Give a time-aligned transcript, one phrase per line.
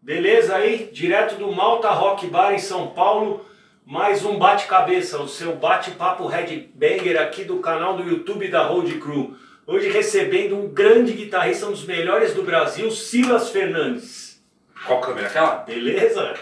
[0.00, 0.88] Beleza aí?
[0.92, 3.44] Direto do Malta Rock Bar em São Paulo,
[3.84, 9.34] mais um bate-cabeça, o seu bate-papo headbanger aqui do canal do YouTube da Road Crew.
[9.66, 14.40] Hoje recebendo um grande guitarrista, um dos melhores do Brasil, Silas Fernandes.
[14.86, 15.28] Qual câmera?
[15.28, 15.56] Aquela?
[15.56, 16.34] Beleza?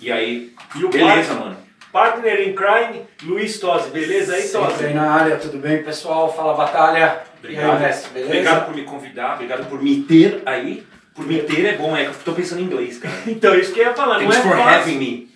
[0.00, 0.52] E aí?
[0.74, 1.56] E o Beleza, par- mano.
[1.92, 3.90] Partner in crime, Luiz Tosi.
[3.90, 4.84] Beleza aí, Sempre Tosi?
[4.86, 6.34] aí na área, tudo bem, pessoal?
[6.34, 7.20] Fala Batalha.
[7.44, 8.30] E aí, mestre, beleza?
[8.30, 10.86] Obrigado por me convidar, obrigado por me ter aí.
[11.14, 13.14] Por me ter é bom, é que eu tô pensando em inglês, cara.
[13.26, 14.98] Então, isso que eu ia falar, não Thanks é for having fácil.
[14.98, 15.32] me.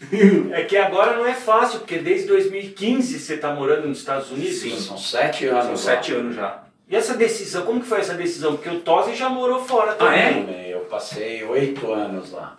[0.52, 4.57] É que agora não é fácil, porque desde 2015 você está morando nos Estados Unidos.
[4.59, 4.79] Sim.
[4.79, 5.65] São sete anos.
[5.66, 6.62] São sete anos já.
[6.89, 8.55] E essa decisão, como que foi essa decisão?
[8.57, 10.19] Porque o Tosi já morou fora também.
[10.21, 10.33] é?
[10.33, 12.57] Também, Eu passei oito anos lá.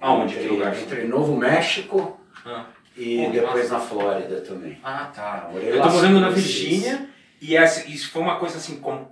[0.00, 0.34] Aonde?
[0.34, 0.76] Que Entre, lugar?
[0.78, 4.78] entre Novo México Ah, e Pô, que depois na Flórida também.
[4.84, 5.50] Ah, tá.
[5.54, 6.28] Eu lá tô morando na.
[6.28, 7.08] Virgínia
[7.40, 9.10] e essa, isso foi uma coisa assim, como,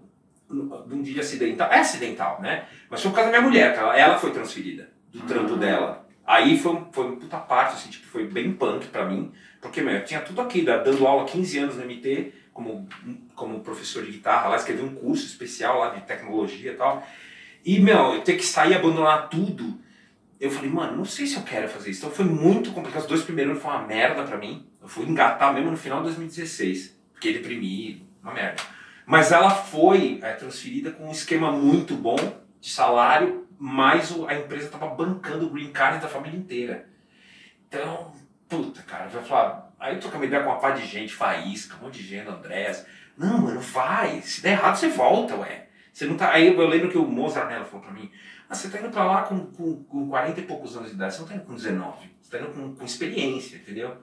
[0.53, 1.71] de um dia acidental.
[1.73, 2.65] É acidental, né?
[2.91, 3.97] Mas foi por causa da minha mulher, cara.
[3.97, 5.59] Ela foi transferida do trampo Ah.
[5.59, 6.09] dela.
[6.27, 9.33] Aí foi, foi uma puta parte, assim, tipo, foi bem punk pra mim.
[9.61, 12.89] Porque, meu, eu tinha tudo aqui, da- dando aula há 15 anos no MT, como,
[13.35, 17.07] como professor de guitarra lá, escrevi um curso especial lá de tecnologia e tal.
[17.65, 19.81] E, meu, eu ter que sair e abandonar tudo.
[20.41, 22.01] Eu falei, mano, não sei se eu quero fazer isso.
[22.05, 23.03] Então foi muito complicado.
[23.03, 24.67] Os dois primeiros anos foi uma merda pra mim.
[24.81, 26.99] Eu fui engatar mesmo no final de 2016.
[27.15, 28.61] Fiquei deprimido, uma merda.
[29.07, 32.17] Mas ela foi é, transferida com um esquema muito bom
[32.61, 36.89] de salário, mas a empresa tava bancando o green card da família inteira.
[37.69, 38.13] Então,
[38.49, 39.73] puta, cara, vai falar.
[39.79, 42.87] Aí com uma ideia com uma par de gente, Faísca, um monte de gente, Andrés.
[43.17, 44.21] Não, mano, vai.
[44.23, 45.69] Se der errado, você volta, ué.
[45.93, 46.33] Você não tá.
[46.33, 48.11] Aí eu lembro que o Mozart Mello falou pra mim:
[48.49, 51.15] ah, você tá indo pra lá com, com, com 40 e poucos anos de idade,
[51.15, 52.11] você não tá indo com 19.
[52.21, 53.97] Você tá indo com, com experiência, entendeu?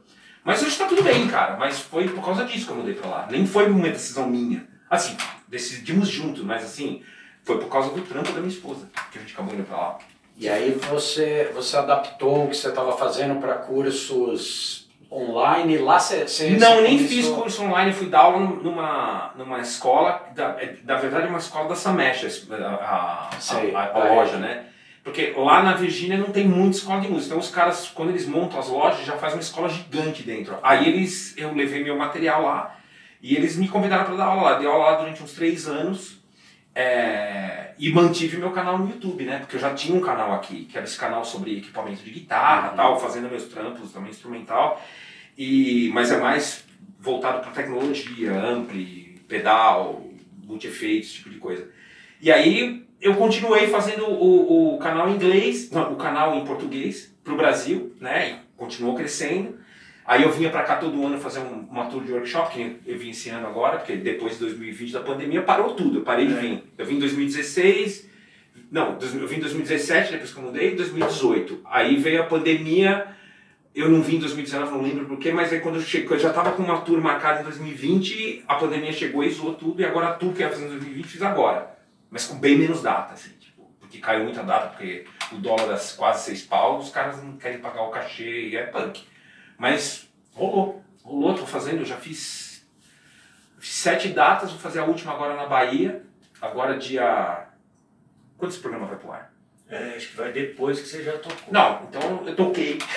[0.43, 1.57] Mas hoje tá tudo bem, cara.
[1.57, 3.27] Mas foi por causa disso que eu mudei pra lá.
[3.29, 4.67] Nem foi uma decisão minha.
[4.89, 5.15] Assim,
[5.47, 7.03] decidimos juntos, mas assim,
[7.43, 9.97] foi por causa do trampo da minha esposa que a gente acabou indo pra lá.
[10.37, 15.77] E aí você, você adaptou o que você estava fazendo para cursos online.
[15.79, 19.59] Lá você, você Não, você nem começou- fiz curso online, fui dar aula numa, numa
[19.59, 23.73] escola, da, é, na verdade uma escola da Samecha, a, a, Sei.
[23.75, 24.15] a- a Ah, é.
[24.15, 24.65] loja, né?
[25.03, 28.27] Porque lá na Virgínia não tem muita escola de música, então os caras, quando eles
[28.27, 30.57] montam as lojas, já faz uma escola gigante dentro.
[30.61, 32.75] Aí eles, eu levei meu material lá
[33.21, 34.57] e eles me convidaram para dar aula lá.
[34.57, 36.19] Dei aula lá durante uns três anos
[36.73, 39.39] é, e mantive meu canal no YouTube, né?
[39.39, 42.71] Porque eu já tinha um canal aqui, que era esse canal sobre equipamento de guitarra
[42.71, 42.75] Uhum.
[42.75, 44.81] tal, fazendo meus trampos também instrumental.
[45.37, 46.65] E, mas é mais
[46.99, 50.05] voltado para tecnologia, ampli, pedal,
[50.43, 51.69] multi-efeitos, esse tipo de coisa.
[52.21, 57.13] E aí eu continuei fazendo o, o canal em inglês, não, o canal em português
[57.23, 58.31] para o Brasil, né?
[58.31, 59.57] E continuou crescendo.
[60.09, 62.97] Aí eu vinha para cá todo ano fazer um, uma tour de workshop, que eu
[62.97, 66.33] vim esse ano agora, porque depois de 2020 da pandemia parou tudo, eu parei de
[66.33, 66.63] vir.
[66.75, 68.09] Eu vim em 2016,
[68.71, 71.61] não, eu vim em 2017, depois que eu mudei, 2018.
[71.63, 73.05] Aí veio a pandemia,
[73.75, 76.29] eu não vim em 2019, não lembro porquê, mas aí quando eu cheguei, eu já
[76.29, 80.07] estava com uma tour marcada em 2020, a pandemia chegou e zoou tudo, e agora
[80.07, 81.77] a tour que eu ia fazer em 2020 fiz agora.
[82.09, 85.95] Mas com bem menos data, assim, tipo, porque caiu muita data, porque o dólar é
[85.95, 89.07] quase 6 pau, os caras não querem pagar o cachê e é punk.
[89.59, 92.65] Mas rolou, rolou, tô fazendo, eu já fiz,
[93.59, 96.01] fiz sete datas, vou fazer a última agora na Bahia,
[96.41, 97.45] agora dia...
[98.37, 99.33] Quando esse programa vai pro ar?
[99.69, 101.37] É, acho que vai depois que você já tocou.
[101.51, 102.79] Não, então eu toquei.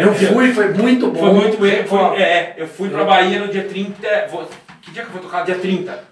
[0.00, 1.20] Eu fui, foi muito bom.
[1.20, 1.86] Foi muito bem.
[1.86, 4.26] Foi- é, eu fui pra Bahia no dia 30.
[4.26, 4.50] Vou,
[4.82, 5.44] que dia que eu vou tocar?
[5.44, 6.04] Dia 30.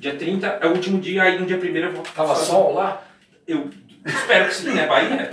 [0.00, 2.02] Dia 30 é o último dia, aí no dia 1 eu vou.
[2.02, 3.04] Tava sol lá?
[3.46, 3.70] Eu
[4.04, 5.30] espero que sim, né, Bahia?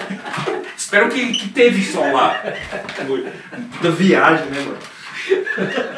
[0.77, 2.41] espero que, que teve sol lá.
[3.81, 4.77] Da viagem, né, mano?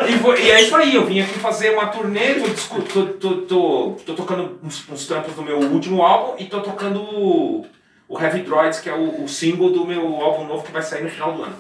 [0.10, 3.36] E, foi- e é isso aí, eu vim aqui fazer uma turnê, tô, tô, tô,
[3.44, 7.66] tô, tô tocando uns, uns trampos do meu último álbum e tô tocando o,
[8.08, 11.04] o Heavy Droids, que é o, o single do meu álbum novo que vai sair
[11.04, 11.56] no final do ano.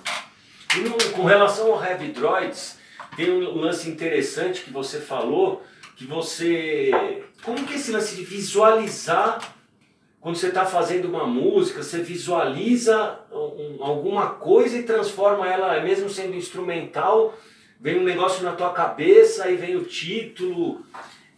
[0.75, 2.77] E no- com relação ao Heavy Droids,
[3.15, 5.63] tem um lance interessante que você falou,
[5.95, 6.92] que você...
[7.44, 9.39] Como que é esse lance de visualizar,
[10.24, 16.10] quando você está fazendo uma música, você visualiza um- alguma coisa e transforma ela, mesmo
[16.10, 17.38] sendo instrumental,
[17.78, 20.81] vem um negócio na tua cabeça, aí vem o título...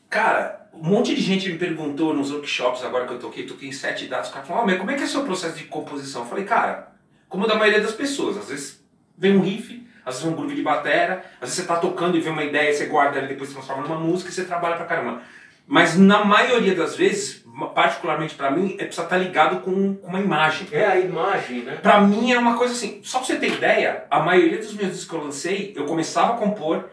[0.07, 3.71] Cara, um monte de gente me perguntou nos workshops agora que eu toquei, toquei em
[3.71, 5.63] sete datas, o cara falou, "Ah, mas como é que é o seu processo de
[5.63, 6.21] composição?
[6.21, 6.91] Eu falei, cara,
[7.27, 8.85] como da maioria das pessoas, às vezes
[9.17, 12.21] vem um riff, às vezes um groove de batera, às vezes você tá tocando e
[12.21, 14.85] vem uma ideia, você guarda ela e depois transforma numa música e você trabalha pra
[14.85, 15.23] caramba.
[15.67, 17.43] Mas na maioria das vezes
[17.73, 20.67] particularmente pra mim, é precisa estar ligado com uma imagem.
[20.71, 21.77] É a imagem, né?
[21.81, 24.91] Pra mim é uma coisa assim, só pra você ter ideia, a maioria dos meus
[24.91, 26.89] discos que eu lancei, eu começava a compor,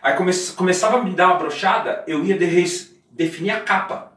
[0.00, 2.46] aí come, começava a me dar uma brochada, eu ia de,
[3.10, 4.12] definir a capa.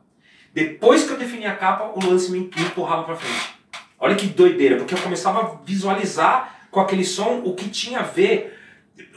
[0.53, 3.55] Depois que eu definia a capa, o lance me, me empurrava pra frente.
[3.99, 8.03] Olha que doideira, porque eu começava a visualizar com aquele som o que tinha a
[8.03, 8.55] ver.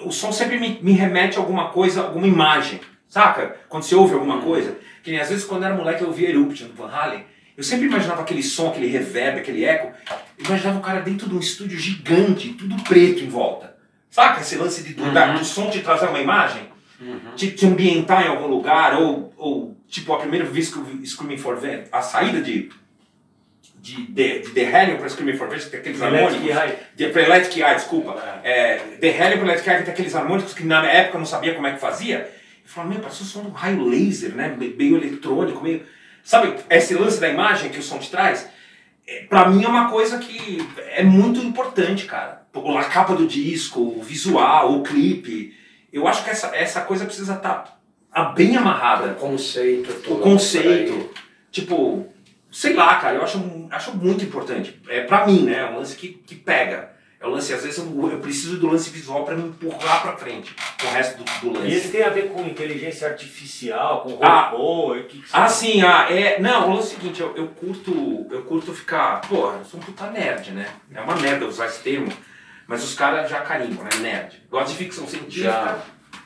[0.01, 2.81] O som sempre me, me remete a alguma coisa, alguma imagem.
[3.09, 3.57] Saca?
[3.69, 4.79] Quando você ouve alguma coisa.
[5.03, 7.25] Que nem às vezes quando eu era moleque eu ouvia Eruption do Van Halen.
[7.57, 9.93] Eu sempre imaginava aquele som, aquele reverb, aquele eco.
[10.39, 13.77] Eu imaginava o cara dentro de um estúdio gigante, tudo preto em volta.
[14.11, 15.13] Saca esse lance de, do, Uhum.
[15.13, 16.63] da- do som te trazer uma imagem?
[17.37, 18.95] Te, te ambientar em algum lugar?
[19.01, 22.71] Ou, ou tipo, a primeira vez que eu vi Screaming for Vent, a saída de,
[23.81, 26.57] de, de, de The Hellion para Screaming for Vent, tem aqueles Electric harmônicos.
[26.57, 26.77] High.
[26.97, 28.41] De, pra Electric Eye, desculpa.
[28.45, 31.55] É, The Hellion para Electric Eye tem aqueles harmônicos que na época eu não sabia
[31.55, 32.31] como é que fazia.
[32.71, 34.55] Falava, meu, parece som de um raio laser, né?
[34.57, 35.85] Me- Meio eletrônico, meio...
[36.23, 38.49] Sabe, esse lance da imagem que o som te traz?
[39.07, 40.59] É, pra mim é uma coisa que
[40.91, 42.43] é muito importante, cara.
[42.79, 45.55] A capa do disco, o visual, o clipe.
[45.93, 47.81] Eu acho que essa, essa coisa precisa estar
[48.35, 50.19] bem amarrada O conceito todo.
[50.21, 51.11] o conceito.
[51.51, 52.07] Tipo,
[52.53, 54.81] sei lá, cara, eu acho, acho muito importante.
[54.89, 55.59] É pra mim, né?
[55.59, 56.93] É um lance que, que pega.
[57.21, 60.17] É um lance, às vezes eu, eu preciso do lance visual pra me empurrar pra
[60.17, 61.77] frente com o resto do, do E lance.
[61.77, 64.49] esse tem a ver com inteligência artificial, com Ah.
[64.49, 66.41] robô, e o que que você- Ah, sim, ah, é.
[66.41, 68.27] Não, o lance é o seguinte, eu, eu curto.
[68.31, 69.21] Eu curto ficar.
[69.29, 70.67] Porra, eu sou um puta nerd, né?
[70.95, 72.11] É uma merda usar esse termo,
[72.67, 73.91] mas os caras já carimbam, né?
[74.01, 74.43] Nerd.
[74.51, 75.79] Gosta de ficção científica, Já.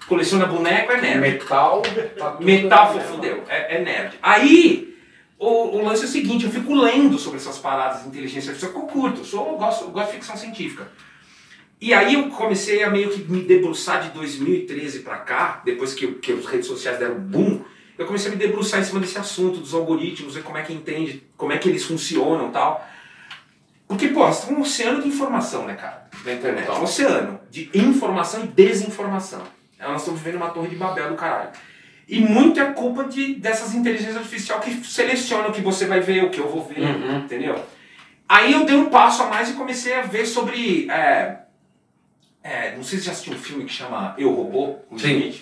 [0.06, 1.19] coleciona boneco, é nerd.
[1.20, 1.82] Metal.
[2.17, 3.00] Tá tudo Metal, né?
[3.02, 4.17] fudeu, é, é nerd.
[4.23, 4.94] Aí,
[5.44, 8.73] o, o lance é o seguinte, eu fico lendo sobre essas paradas de inteligência artificial,
[8.73, 10.88] que eu curto, eu, sou, gosto, gosto de ficção científica.
[11.81, 16.06] E aí eu comecei a meio que me debruçar de 2013 pra cá, depois que,
[16.06, 17.61] que as redes sociais deram boom,
[17.99, 20.73] eu comecei a me debruçar em cima desse assunto, dos algoritmos, ver como é que
[20.73, 22.85] entende, como é que eles funcionam e tal.
[23.87, 26.67] Porque, pô, você tem um oceano de informação, né, cara, na internet.
[26.67, 26.81] Total.
[26.81, 29.43] Um oceano de informação e desinformação.
[29.79, 31.50] É, Nós estamos vivendo uma torre de Babel do caralho.
[32.06, 36.25] E muito é culpa de, dessas inteligências artificiais que selecionam o que você vai ver,
[36.25, 37.19] o que eu vou ver, Uhum.
[37.19, 37.65] entendeu?
[38.29, 40.89] Aí eu dei um passo a mais e comecei a ver sobre.
[40.91, 41.39] é,
[42.43, 45.35] é, não sei se já assistiu um filme que chama Eu Robô, com Sim.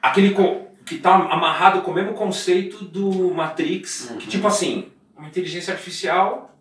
[0.00, 0.34] Aquele
[0.86, 4.18] que tá amarrado com o mesmo conceito do Matrix, Uhum.
[4.18, 6.56] que tipo assim, uma inteligência artificial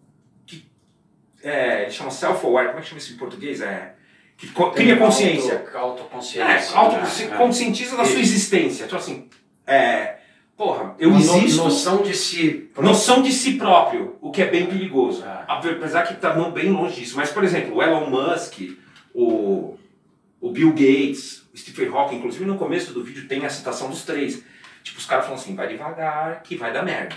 [0.45, 0.65] que
[1.43, 3.61] é, eles chamam self-aware, como é que chama isso em português?
[3.61, 3.93] É,
[4.39, 5.53] que co- cria consciência.
[5.59, 6.77] auto- É, Autoconsciência.
[6.77, 7.05] auto, né?
[7.05, 7.27] se É.
[7.27, 8.85] conscientiza da sua existência.
[8.85, 9.29] Tipo assim,
[9.67, 10.15] é,
[10.55, 11.63] porra, eu Uma existo.
[11.63, 12.71] Noção de si.
[12.77, 15.23] Noção de si próprio, o que é bem perigoso.
[15.25, 15.43] É.
[15.47, 17.17] Apesar que está bem longe disso.
[17.17, 18.61] Mas, por exemplo, o Elon Musk,
[19.13, 19.77] o,
[20.39, 24.03] o Bill Gates, o Stephen Hawking, inclusive no começo do vídeo tem a citação dos
[24.03, 24.41] três.
[24.83, 27.15] Tipo, os caras falam assim, vai devagar que vai dar merda.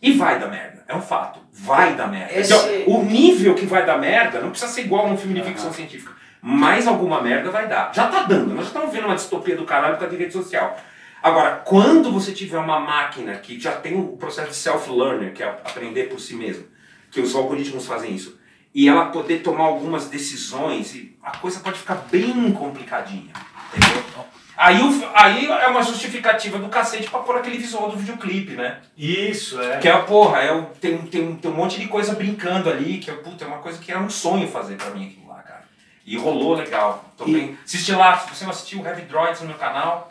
[0.00, 1.40] E vai dar merda, é um fato.
[1.52, 2.32] Vai dar merda.
[2.38, 5.34] Esse- Então, o nível que vai dar merda não precisa ser igual a um filme
[5.34, 6.12] de ficção científica.
[6.40, 7.92] Mas alguma merda vai dar.
[7.92, 10.78] Já tá dando, nós já estamos vendo uma distopia do caralho causa de rede social.
[11.22, 15.48] Agora, quando você tiver uma máquina que já tem o processo de self-learner, que é
[15.48, 16.64] aprender por si mesmo,
[17.10, 18.38] que os algoritmos fazem isso,
[18.72, 23.32] e ela poder tomar algumas decisões, a coisa pode ficar bem complicadinha.
[23.74, 24.04] Entendeu?
[24.56, 24.80] Aí,
[25.14, 28.80] aí é uma justificativa do cacete pra pôr aquele visual do videoclipe, né?
[28.96, 29.78] Isso, é.
[29.78, 33.14] Que é, porra, é, tem, tem, tem um monte de coisa brincando ali, que é,
[33.14, 35.27] puta, é uma coisa que era um sonho fazer pra mim cara.
[36.10, 37.04] E rolou legal.
[37.18, 37.58] Tô E- bem.
[37.64, 40.08] Assiste lá, se você não assistiu Heavy Droids no meu canal,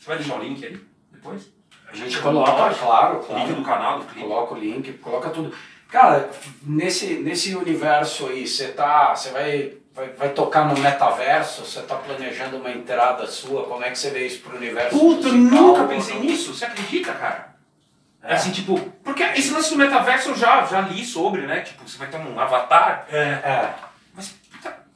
[0.00, 0.80] você vai deixar o link aí
[1.12, 1.50] depois?
[1.90, 3.54] A gente coloca, claro, O link claro.
[3.54, 4.20] do canal, do clipe.
[4.26, 5.54] Coloca o link, coloca tudo.
[5.90, 6.30] Cara,
[6.62, 9.14] nesse, nesse universo aí, você tá.
[9.14, 13.90] Você vai, vai, vai tocar no metaverso, você tá planejando uma entrada sua, como é
[13.90, 14.98] que você vê isso pro universo?
[14.98, 15.62] Puta, musical?
[15.62, 17.54] nunca pensei nisso, você acredita, cara?
[18.22, 18.34] É.
[18.34, 21.60] Assim, tipo, porque esse lance do metaverso eu já, já li sobre, né?
[21.60, 23.16] Tipo, você vai ter um avatar, É.
[23.18, 23.74] É.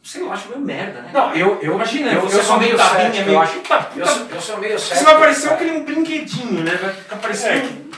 [0.02, 1.11] sei lá, acho meio merda, né?
[1.12, 3.61] Não, eu, eu Imagina, eu, você eu sou meio cético, meio- eu acho.
[3.61, 4.99] puta, Eu puta, sou, eu sou meio cético.
[4.99, 6.75] Você vai parecer aquele um brinquedinho, né?
[6.80, 7.92] Vai ficar É, parecendo.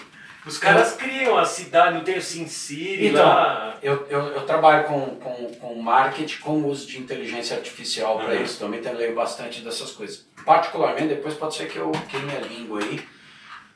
[0.47, 3.77] Os caras criam a cidade, não tem o Sin City Então, lá.
[3.83, 8.43] Eu, eu, eu trabalho com, com, com marketing, com uso de inteligência artificial para Uhum.
[8.43, 8.59] isso.
[8.59, 10.27] Também tenho leio bastante dessas coisas.
[10.45, 13.01] Particularmente, depois pode ser que eu queime a língua aí.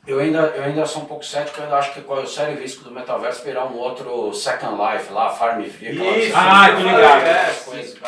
[0.08, 2.26] Eu ainda, eu ainda sou um pouco cético, eu ainda acho que qual é o
[2.26, 6.00] sério risco do metaverso virar um outro Second Life lá, Farmville.
[6.00, 7.22] aquela- Isso, Ah, tô ligado.
[7.26, 7.54] é.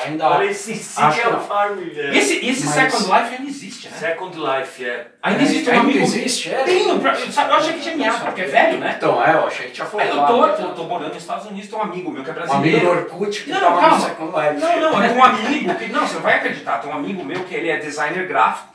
[0.07, 1.40] Ainda Falei City acho é que o não.
[1.40, 1.78] Farm.
[1.95, 2.16] é.
[2.16, 3.97] Esse, esse Mas- Second Life ainda existe, né?
[3.99, 5.07] Second Life, é.
[5.23, 5.99] Ainda existe um ainda amigo.
[6.02, 6.62] existe, é?
[6.64, 8.95] Tem, pra- sabe, eu achei que tinha miado, porque é velho, né?
[8.97, 10.09] Então, é, eu achei que tinha falado.
[10.09, 12.37] eu tô, eu tô morando nos Estados Unidos, tem um amigo meu que é Um
[12.37, 12.80] amigo brasileiro.
[12.87, 13.97] do Orkut que Não, tava calma.
[13.99, 14.54] no Second Life.
[14.59, 15.87] Não, não, é um amigo que.
[15.92, 16.78] Não, você não vai acreditar.
[16.78, 18.71] Tem um amigo meu que ele é designer gráfico.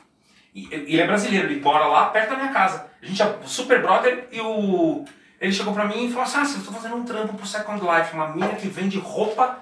[0.54, 2.86] E ele é brasileiro, ele mora lá perto da minha casa.
[3.06, 5.04] A gente é super brother e o.
[5.40, 7.80] Ele chegou pra mim e falou assim: Ah, eu tô fazendo um trampo pro Second
[7.80, 9.60] Life, uma mina que vende roupa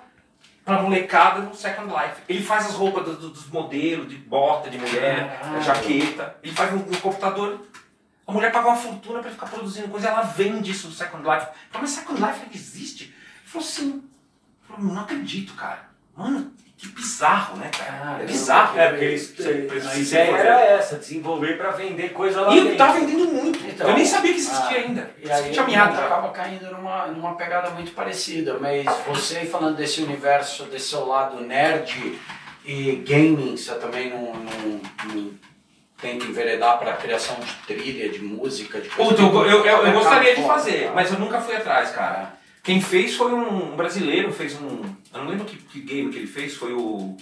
[0.65, 2.23] pra molecada no Second Life.
[2.27, 5.61] Ele faz as roupas do- do- dos modelos, de bota de mulher, Ah.
[5.61, 7.61] jaqueta, ele faz no, no computador.
[8.27, 11.47] A mulher paga uma fortuna pra ficar produzindo coisa, ela vende isso no Second Life.
[11.47, 13.05] Eu falei, mas Second Life ainda existe?
[13.05, 14.03] Ele falou, sim.
[14.71, 15.91] Eu falei, não acredito, cara.
[16.17, 18.23] Mano, que bizarro, né, cara?
[18.23, 18.78] É bizarro.
[18.78, 19.35] É, porque eles,
[19.87, 22.76] a ideia era essa, desenvolver pra vender coisa lá E dentro.
[22.76, 23.64] tava vendendo muito.
[23.64, 25.11] Então, eu nem sabia que existia ah, ainda.
[25.23, 30.64] E aí tinha acaba caindo numa, numa pegada muito parecida, mas você falando desse universo,
[30.64, 32.19] desse seu lado nerd
[32.64, 34.81] e gaming, você também não, não,
[35.14, 35.31] não
[36.00, 39.87] tenta enveredar para a criação de trilha, de música, de coisa Puta, eu, eu, eu,
[39.87, 40.95] eu gostaria de fazer, cara.
[40.95, 42.35] mas eu nunca fui atrás, cara.
[42.64, 44.80] Quem fez foi um brasileiro, fez um.
[45.12, 47.16] Eu não lembro que, que game que ele fez, foi o.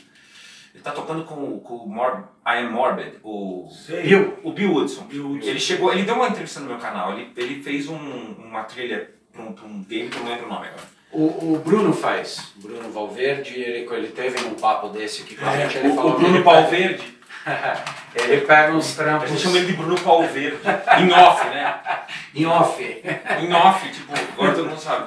[0.75, 3.69] Ele tá tocando com, com o Mor I Am Morbid, o.
[3.71, 4.03] Sei.
[4.05, 5.03] Bill, O Bill Woodson.
[5.05, 5.49] Bill Woodson.
[5.51, 7.97] Ele chegou, ele deu uma entrevista no meu canal, ele, ele fez um,
[8.39, 10.83] uma trilha pra um, pra um game que eu não lembro o nome agora.
[11.13, 15.57] o, o Bruno faz, Bruno Valverde, ele, ele teve num papo desse aqui com a
[15.59, 17.19] gente, ele O, falou o Bruno ele Pau pega- Verde,
[18.15, 20.59] ele pega uns a trampos gente chama ele de Bruno Pau Verde,
[21.01, 21.81] em off, né?
[22.35, 23.03] em off.
[23.41, 25.07] Em off, tipo, agora todo mundo sabe.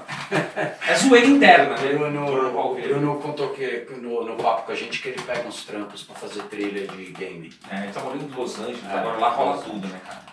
[0.87, 1.93] É zoeira interna, né?
[1.93, 2.89] Bruno, Bruno Pau o Verde.
[2.89, 6.15] Bruno contou que, no, no papo com a gente que ele pega uns trampos pra
[6.15, 7.53] fazer trilha de game.
[7.71, 8.97] É, ele tá morando em Los Angeles, É.
[8.97, 10.25] agora lá rola tudo, né, cara?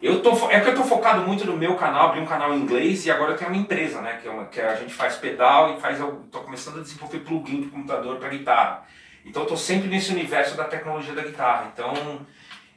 [0.00, 2.52] Eu tô, fo- é que eu tô focado muito no meu canal, abri um canal
[2.52, 4.18] em inglês e agora eu tenho uma empresa, né?
[4.20, 5.98] Que, é uma, que a gente faz pedal e faz.
[5.98, 8.82] Eu tô começando a desenvolver plugin de computador para guitarra.
[9.26, 11.70] Então eu tô sempre nesse universo da tecnologia da guitarra.
[11.72, 11.92] Então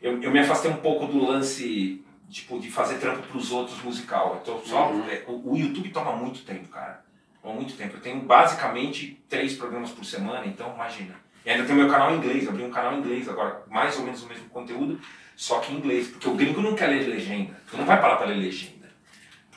[0.01, 4.35] eu, eu me afastei um pouco do lance tipo, de fazer trampo pros outros musical.
[4.35, 5.09] Eu tô só, Uhum.
[5.09, 7.03] é, o, o YouTube toma muito tempo, cara.
[7.41, 7.95] Toma muito tempo.
[7.97, 11.15] Eu tenho basicamente três programas por semana, então imagina.
[11.45, 14.03] E ainda tem meu canal em inglês, abri um canal em inglês agora, mais ou
[14.03, 14.99] menos o mesmo conteúdo,
[15.35, 16.07] só que em inglês.
[16.09, 17.53] Porque o gringo não quer ler legenda.
[17.71, 18.78] Tu não vai parar pra ler legenda.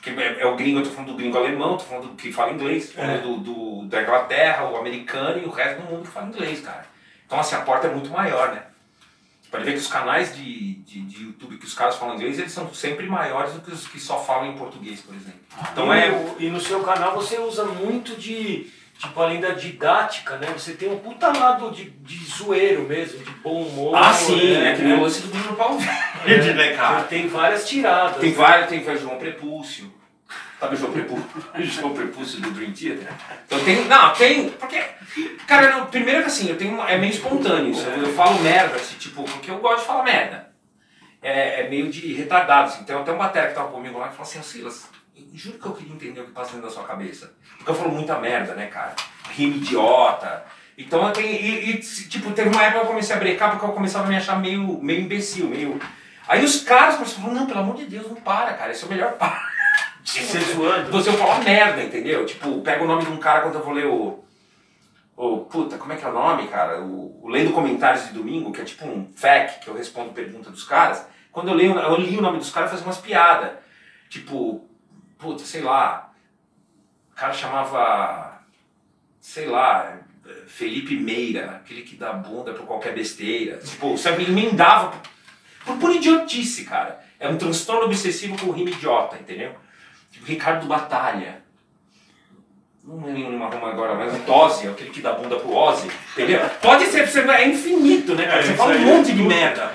[0.03, 2.31] Porque é, é o gringo, eu tô falando do gringo alemão, tô falando do que
[2.31, 6.01] fala inglês, tô falando do, do- da Inglaterra, o americano e o resto do mundo
[6.03, 6.85] que fala inglês, cara.
[7.25, 8.63] Então assim, a porta é muito maior, né?
[9.49, 12.51] Pode ver que os canais de, de, de YouTube que os caras falam inglês, eles
[12.51, 15.39] são sempre maiores do que os que só falam em português, por exemplo.
[15.71, 16.09] Então e, é.
[16.09, 18.67] no- e no seu canal você usa muito de,
[18.97, 20.47] tipo, além da didática, né?
[20.57, 23.95] Você tem um puta lado de, de zoeiro mesmo, de bom humor.
[23.95, 24.71] Ah, sim, né?
[24.71, 25.77] é que nem o lance do Bruno Paulo
[26.25, 27.03] Verde, né, cara?
[27.03, 28.17] Tem várias tiradas.
[28.17, 29.92] Tem vários, tem o João Prepúcio.
[30.63, 31.25] Sabe o João Prepúcio?
[31.59, 33.09] João Prepúcio do Dream Theater?
[33.45, 33.83] Então tem.
[33.83, 34.49] Não, tem.
[34.49, 34.81] Porque.
[35.45, 36.81] Cara, não, primeiro que assim, eu tenho.
[36.83, 37.85] É meio espontâneo isso.
[37.85, 40.53] Eu, eu falo merda, assim, tipo, porque eu gosto de falar merda.
[41.21, 42.85] É, é meio de retardado, assim.
[42.85, 45.59] Tem até uma matéria que tava comigo lá que falou assim, "Ô, Silas, eu juro
[45.59, 47.33] que eu queria entender o que passa dentro da sua cabeça.
[47.57, 48.95] Porque eu falo muita merda, né, cara?
[49.31, 50.45] Rima idiota.
[50.77, 51.27] Então eu tenho.
[51.27, 54.09] E, e, tipo, teve uma época que eu comecei a brecar porque eu começava a
[54.09, 55.77] me achar meio, meio imbecil, meio.
[56.25, 58.81] Aí os caras começaram a falar, não, pelo amor de Deus, não para, cara, esse
[58.81, 59.52] é o melhor par.
[60.03, 60.91] Você zoando.
[60.91, 62.25] Você falar merda, entendeu?
[62.25, 64.23] Tipo, pega o nome de um cara quando eu vou ler o.
[65.15, 65.37] O.
[65.45, 66.81] Puta, como é que é o nome, cara?
[66.81, 70.49] O, o Lendo Comentários de Domingo, que é tipo um FAQ, que eu respondo pergunta
[70.49, 71.07] dos caras.
[71.31, 73.51] Quando eu, leio, eu li o nome dos caras, fazia umas piadas.
[74.09, 74.67] Tipo,
[75.17, 76.11] puta, sei lá.
[77.11, 78.41] O cara chamava.
[79.19, 79.99] Sei lá.
[80.47, 83.57] Felipe Meira, aquele que dá bunda pra qualquer besteira.
[83.57, 85.01] Tipo, sabe, emendava por,
[85.65, 87.03] por, por idiotice, cara.
[87.19, 89.53] É um transtorno obsessivo com rima idiota, entendeu?
[90.25, 91.41] Ricardo Batalha.
[92.85, 96.41] Não lembro uma rima agora, mas o Tosi, aquele que dá bunda pro Ozzy, entendeu?
[96.61, 98.39] Pode ser, você- é infinito, né, cara?
[98.39, 99.71] É, Você fala um aí monte é de merda.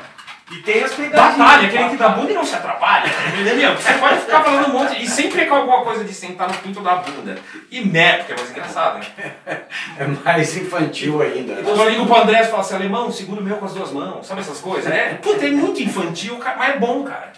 [0.51, 1.37] E tem as pegadinhas.
[1.37, 3.75] Batalha, aquele que dá bunda e não se atrapalha, entendeu?
[3.77, 6.55] Você pode ficar falando um monte, e sempre é com alguma coisa de sentar no
[6.59, 7.39] pinto da bunda.
[7.71, 9.63] E merda, porque é mais engraçado, né?
[9.99, 11.55] É mais infantil ainda.
[11.55, 11.61] né?
[11.63, 13.91] Então eu ligo pro André e falo assim, alemão, segura o meu com as duas
[13.93, 14.91] mãos, sabe essas coisas?
[14.91, 17.33] É, puta, é muito infantil, mas é bom, cara.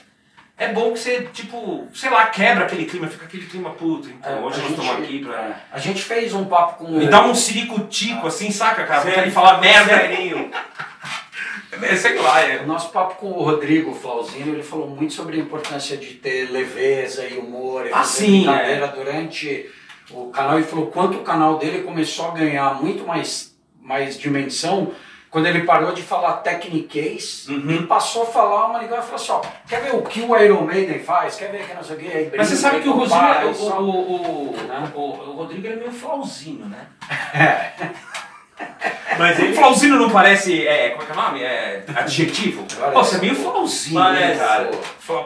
[0.60, 4.10] É bom que você, tipo, sei lá, quebra aquele clima, fica aquele clima puto.
[4.10, 5.34] Então, É, hoje a nós estamos gente- aqui pra.
[5.36, 9.00] é, A gente fez um papo com Me dá um sirico-tico assim, saca, cara?
[9.02, 9.96] Sério, ele fala merda.
[9.98, 10.50] Serinho.
[11.82, 12.60] É, sei lá, é.
[12.62, 16.50] O nosso papo com o Rodrigo Flauzino, ele falou muito sobre a importância de ter
[16.50, 19.70] leveza e humor e Ah, sim, brincadeira durante
[20.10, 20.56] o canal.
[20.58, 24.92] Ele falou quanto o canal dele começou a ganhar muito mais, mais dimensão
[25.30, 27.70] quando ele parou de falar techniquez Uhum.
[27.70, 30.36] e passou a falar uma linguagem e falou assim, ó, quer ver o que o
[30.36, 31.36] Iron Maiden faz?
[31.36, 32.06] Quer ver que não sei o que?
[32.08, 34.92] Aí Mas você sabe que o Rodrigo, aí o, só- o, o, Né?
[34.94, 36.86] o, o Rodrigo é meio flauzinho, né?
[39.18, 39.54] Mas O ele.
[39.54, 41.42] flauzinho não parece, é, como é que é o nome?
[41.42, 42.64] É adjetivo?
[42.78, 42.92] Parece.
[42.94, 44.38] Pô, você é meio flauzinho, né, Parece.
[44.40, 44.70] cara?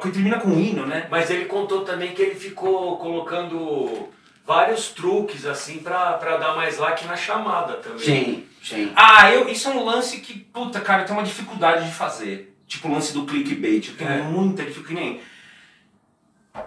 [0.00, 1.06] Que termina com hino, né?
[1.10, 4.08] Mas ele contou também que ele ficou colocando
[4.46, 7.98] vários truques assim pra, pra dar mais like na chamada também.
[7.98, 8.92] Sim, sim.
[8.94, 12.54] Ah, eu, isso é um lance que, puta, cara, eu tenho uma dificuldade de fazer.
[12.66, 13.88] Tipo o lance do clickbait.
[13.88, 14.22] Eu tenho É.
[14.22, 14.84] muita dificuldade.
[14.84, 15.20] que nem-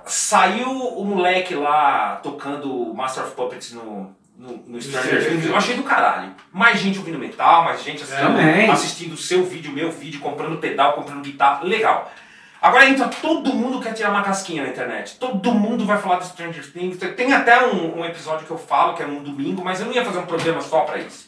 [0.06, 5.46] Saiu o moleque lá tocando Master of Puppets no, no, no Stranger Things.
[5.46, 6.34] Eu achei do caralho.
[6.52, 11.24] Mais gente ouvindo metal, mais gente assistindo, assistindo seu vídeo, meu vídeo, comprando pedal, comprando
[11.24, 11.64] guitarra.
[11.64, 12.12] Legal.
[12.62, 15.18] Agora entra todo mundo quer tirar uma casquinha na internet.
[15.20, 16.98] Todo mundo vai falar do Stranger Things.
[17.16, 19.94] Tem até um, um episódio que eu falo, que é um domingo, mas eu não
[19.94, 21.28] ia fazer um programa só pra isso.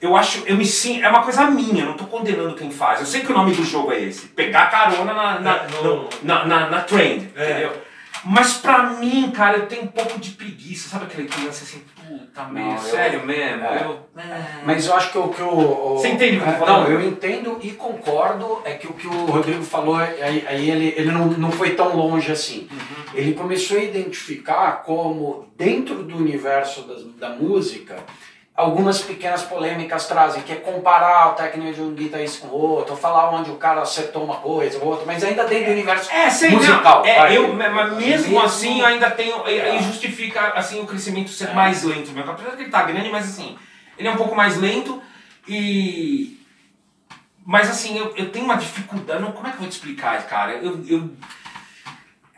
[0.00, 3.00] Eu acho, eu me sinto, é uma coisa minha, não tô condenando quem faz.
[3.00, 6.08] Eu sei que o nome do jogo é esse, pegar carona na, na, É, no-
[6.22, 7.50] na, na, na trend, É.
[7.50, 7.82] entendeu?
[8.28, 11.80] Mas pra mim, cara, eu tenho um pouco de preguiça, sabe aquele que lança assim,
[12.08, 13.62] puta merda, eu- sério mesmo?
[13.64, 13.84] é.
[13.84, 14.44] Eu, é.
[14.64, 15.46] Mas eu acho que o que o.
[15.48, 16.58] o- Você entende o que eu é?
[16.66, 18.60] Não, eu entendo e concordo.
[18.64, 21.96] É que o que o Rodrigo falou, aí, aí ele, ele não, não foi tão
[21.96, 22.68] longe assim.
[22.70, 23.14] Uhum.
[23.14, 27.96] Ele começou a identificar como, dentro do universo das- da música,
[28.56, 32.96] algumas pequenas polêmicas trazem, que é comparar o técnico de um guitarrista com o outro,
[32.96, 36.30] falar onde o cara acertou uma coisa ou outra, mas ainda dentro do universo É,
[36.30, 37.00] sei, musical.
[37.00, 39.44] não, é, eu, mas mesmo, Mesmo- assim eu ainda tenho.
[39.44, 39.82] Aí É.
[39.82, 41.52] justifica assim, o crescimento ser É.
[41.52, 42.30] mais lento mesmo.
[42.30, 43.58] Apesar que ele tá grande, mas assim,
[43.98, 45.02] ele é um pouco mais lento
[45.46, 46.40] e.
[47.44, 49.22] Mas assim, eu, eu tenho uma dificuldade.
[49.22, 50.52] Não, como é que eu vou te explicar, cara?
[50.54, 51.10] Eu, eu.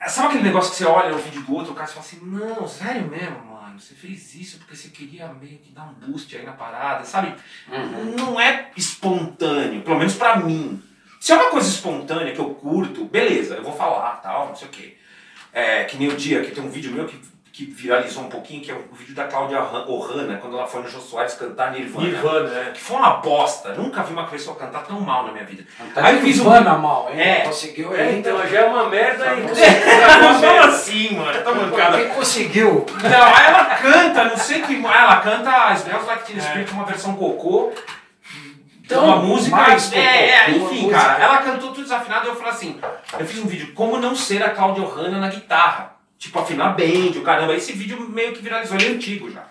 [0.06, 2.66] Sabe aquele negócio que você olha no vídeo do outro, o cara fala assim, não,
[2.68, 3.36] sério mesmo,
[3.78, 7.04] mano, você fez isso porque você queria meio que dar um boost aí na parada,
[7.04, 7.34] sabe?
[7.68, 8.16] Uhum.
[8.16, 10.82] não é espontâneo, pelo menos pra mim.
[11.20, 14.68] Se é uma coisa espontânea que eu curto, beleza, eu vou falar, tal, não sei
[14.68, 14.96] o quê.
[15.52, 17.18] É, que nem o dia que tem um vídeo meu que,
[17.58, 20.80] que viralizou um pouquinho, que é o vídeo da Cláudia Han- Ohana, quando ela foi
[20.80, 22.06] no Jô Soares cantar Nirvana.
[22.06, 22.70] Nirvana, é.
[22.70, 23.74] Que foi uma bosta.
[23.74, 25.64] Nunca vi uma pessoa cantar tão mal na minha vida.
[25.92, 27.20] Tá Aí eu fiz um- Nirvana mal, hein?
[27.20, 27.40] É.
[27.40, 31.42] Conseguiu É, então já é uma merda e Tá fala assim, mano.
[31.42, 31.98] Tá mancada.
[31.98, 32.86] Quem conseguiu?
[33.02, 34.76] Não, aí ela canta, não sei que.
[34.86, 37.72] Ela canta Smells Like Teen Spirit, uma versão cocô.
[38.84, 39.56] Então, uma música.
[39.56, 40.92] mais É, é, enfim, música.
[40.92, 41.22] cara.
[41.24, 42.80] Ela cantou tudo desafinado e eu falei assim:
[43.18, 45.97] eu fiz um vídeo, como não ser a Claudia Hanna na guitarra.
[46.18, 47.54] Tipo, afinar bem, o caramba.
[47.54, 49.44] Esse vídeo meio que viralizou, ele é antigo já.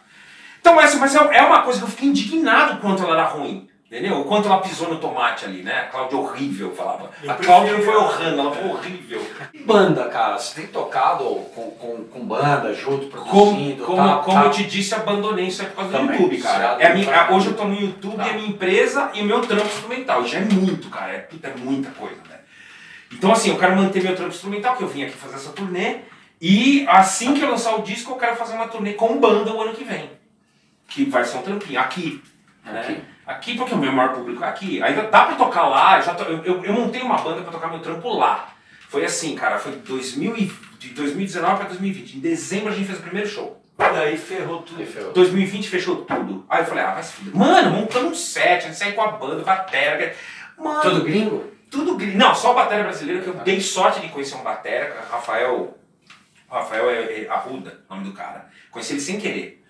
[0.60, 3.68] Então, essa, mas é é uma coisa que eu fiquei indignado quanto ela era ruim.
[3.90, 4.20] Entendeu?
[4.20, 5.80] O quanto ela pisou no tomate ali, né?
[5.80, 7.10] A Cláudia horrível, falava.
[7.24, 9.26] Eu a Cláudia prefiro- foi Ohana, ela foi horrível.
[9.54, 10.38] E banda, cara?
[10.38, 11.24] Você tem tocado
[11.56, 13.86] com, com, com banda, junto, Como, produzindo?
[13.86, 14.44] como, tá, como tá.
[14.48, 16.76] eu te disse, abandonei isso aí por causa do Também, YouTube, cara.
[16.82, 18.28] É a minha, a- hoje eu tô no YouTube, Tá.
[18.28, 20.26] é minha empresa e o meu trampo instrumental.
[20.28, 21.14] Já é muito, cara.
[21.14, 22.40] É, puta, é muita coisa, né?
[23.14, 26.00] Então, assim, eu quero manter meu trampo instrumental, que eu vim aqui fazer essa turnê.
[26.40, 29.62] E assim que eu lançar o disco, eu quero fazer uma turnê com banda o
[29.62, 30.12] ano que vem.
[30.88, 31.80] Que vai ser um trampinho.
[31.80, 32.22] Aqui.
[32.64, 32.80] Né?
[32.82, 33.02] Aqui.
[33.26, 34.82] Aqui, porque o meu maior público é aqui.
[34.82, 36.00] Ainda dá pra tocar lá.
[36.00, 38.50] Eu, tô- eu, eu, eu montei uma banda pra tocar meu trampo lá.
[38.88, 39.58] Foi assim, cara.
[39.60, 42.18] Foi 2000 e- de 2019 pra 2020.
[42.18, 43.62] Em dezembro a gente fez o primeiro show.
[43.78, 44.86] Daí ferrou tudo.
[44.86, 45.12] Ferrou.
[45.14, 46.46] 2020 fechou tudo.
[46.50, 47.36] Aí eu falei, ah, vai se fuder.
[47.36, 50.16] Mano, montamos um set, a gente saiu com a banda, batera.
[50.58, 51.52] Mano, Tudo gringo?
[51.70, 52.18] tudo gringo.
[52.18, 55.78] Não, só batera brasileira, que eu dei sorte de conhecer um batera, Rafael.
[56.50, 58.50] Rafael é, é Arruda, nome do cara.
[58.72, 59.66] Conheci ele sem querer.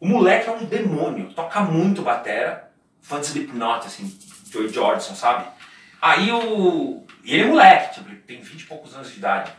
[0.00, 4.18] O moleque é um demônio, toca muito batera, fã de Slipknot, assim,
[4.50, 5.46] Joey Jordison, sabe?
[6.02, 7.06] Aí o.
[7.24, 9.50] E ele é moleque, tipo, ele tem 20 e poucos anos de idade.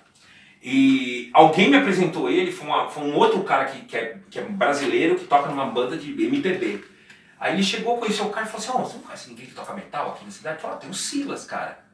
[0.61, 4.39] E alguém me apresentou ele, foi, uma- foi um outro cara que, que, é, que
[4.39, 6.83] é brasileiro que toca numa banda de MPB.
[7.39, 9.53] Aí ele chegou, conheceu o cara e falou assim: Ó, você não conhece ninguém que
[9.53, 10.61] toca metal aqui na cidade?
[10.61, 11.84] Falou: "Ah, tem o Silas, cara.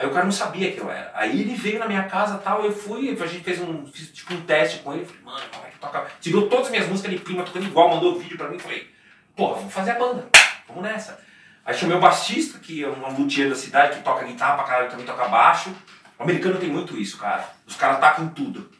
[0.00, 1.12] Aí o cara não sabia que eu era.
[1.14, 4.32] Aí ele veio na minha casa tal, eu fui, a gente fez um, fiz tipo
[4.32, 6.06] um teste com ele, falei, mano, como é que toca?
[6.18, 8.90] Tirou todas as minhas músicas de prima tocando igual, mandou vídeo pra mim, falei,
[9.36, 10.26] porra, vamos fazer a banda,
[10.66, 11.20] vamos nessa.
[11.66, 14.88] Aí chamei o baixista, que é um luthier da cidade, que toca guitarra pra caralho,
[14.88, 15.70] também toca baixo.
[16.18, 17.46] O americano tem muito isso, cara.
[17.66, 18.70] Os caras tacam tudo.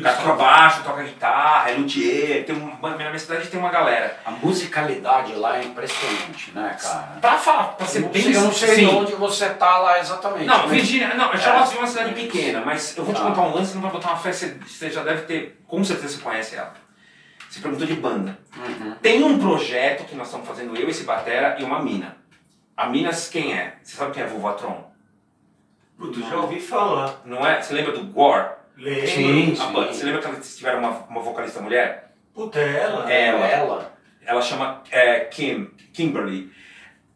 [0.00, 4.18] Cara toca baixo, toca guitarra, é luthier, tem uma, na minha cidade tem uma galera.
[4.24, 7.18] A musicalidade lá é impressionante, né, cara?
[7.20, 8.86] Pra falar, pra ser bem sei, eu não sei sim.
[8.86, 10.46] onde você tá lá exatamente.
[10.46, 11.36] Não, mas- Virgínia, não, É.
[11.36, 13.26] Charlotte é uma cidade pequena, mas eu vou te Tá.
[13.26, 16.22] contar um lance, não vai botar uma fé, você, já deve ter, com certeza você
[16.22, 16.72] conhece ela.
[17.50, 18.38] Você perguntou de banda.
[18.56, 18.94] Uhum.
[19.02, 22.16] Tem um projeto que nós estamos fazendo, eu, esse Batera e uma mina.
[22.74, 23.74] A Minas quem é?
[23.82, 24.90] Você sabe quem é a Vovotron?
[25.98, 27.20] Puta, já ouvi falar.
[27.26, 27.60] Não é?
[27.60, 28.61] Você lembra do Gore?
[28.76, 29.06] Lembro.
[29.08, 29.56] Sim.
[29.60, 29.92] A banda.
[29.92, 32.12] Você lembra que eles tiveram uma, uma vocalista mulher?
[32.34, 33.12] Puta, ela?
[33.12, 33.46] Ela.
[33.46, 33.92] Ela.
[34.24, 36.50] Ela chama é, Kim, Kimberly.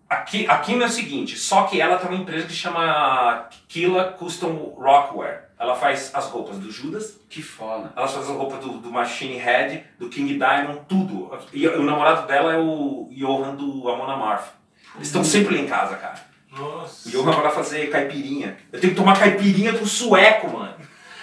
[0.09, 3.49] A, Ki- a Kim é o seguinte, só que ela tem uma empresa que chama
[3.69, 5.47] Killa Custom Rockwear.
[5.59, 7.91] Ela faz as roupas do Judas, Que foda.
[7.97, 11.37] ela faz as roupas do, do Machine Head, do King Diamond, tudo.
[11.53, 14.49] E o namorado dela é o Johan do Amon Amarth.
[14.97, 16.21] Eles estão sempre lá em casa, cara.
[16.53, 17.09] Nossa.
[17.09, 18.59] O Johan vai lá fazer caipirinha.
[18.71, 20.75] Eu tenho que tomar caipirinha do sueco, mano.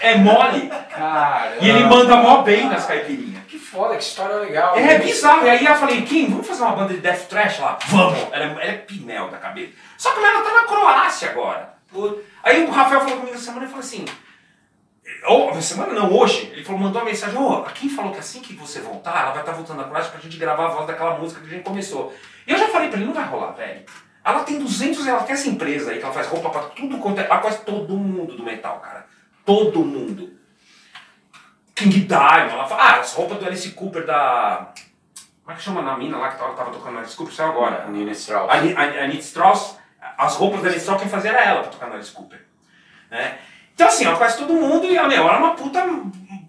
[0.04, 0.70] É mole.
[0.90, 1.56] Cara.
[1.62, 3.42] E ele manda mó bem nas caipirinhas.
[3.48, 4.78] Que foda, que história legal.
[4.78, 5.46] É bizarro.
[5.46, 7.80] E aí eu falei, Kim, vamos fazer uma banda de death trash lá?
[7.88, 8.20] Vamos.
[8.34, 9.72] Ela é, ela é pinel da cabeça.
[9.98, 11.74] Só que ela tá na Croácia agora.
[12.44, 14.04] Aí o Rafael falou comigo essa semana e falou assim,
[15.26, 18.54] ou, semana não, hoje, ele falou, mandou uma mensagem, ô, quem falou que assim que
[18.56, 21.40] você voltar, ela vai estar voltando a coragem pra gente gravar a voz daquela música
[21.40, 22.14] que a gente começou.
[22.46, 23.86] E eu já falei pra ele, não vai rolar, velho.
[24.26, 27.22] Ela tem 200, ela tem essa empresa aí que ela faz roupa pra tudo quanto
[27.22, 29.13] é, ela quase todo mundo do metal, cara.
[29.46, 30.34] Todo mundo.
[31.76, 34.72] King Diamond, ela fala, ah, as roupas do Alice Cooper da...
[35.44, 37.50] Como é que chama na mina lá que ela tava tocando no Alice Cooper, saiu
[37.50, 37.88] agora?
[37.88, 38.50] Nina Strauss.
[38.50, 39.78] A, a, a Anita Strauss,
[40.18, 42.40] as roupas da Anita Strauss quem fazia era ela pra tocar no Alice Cooper.
[43.10, 43.40] Né?
[43.74, 45.84] Então assim, ela conhece todo mundo e ela, meu, ela é uma puta,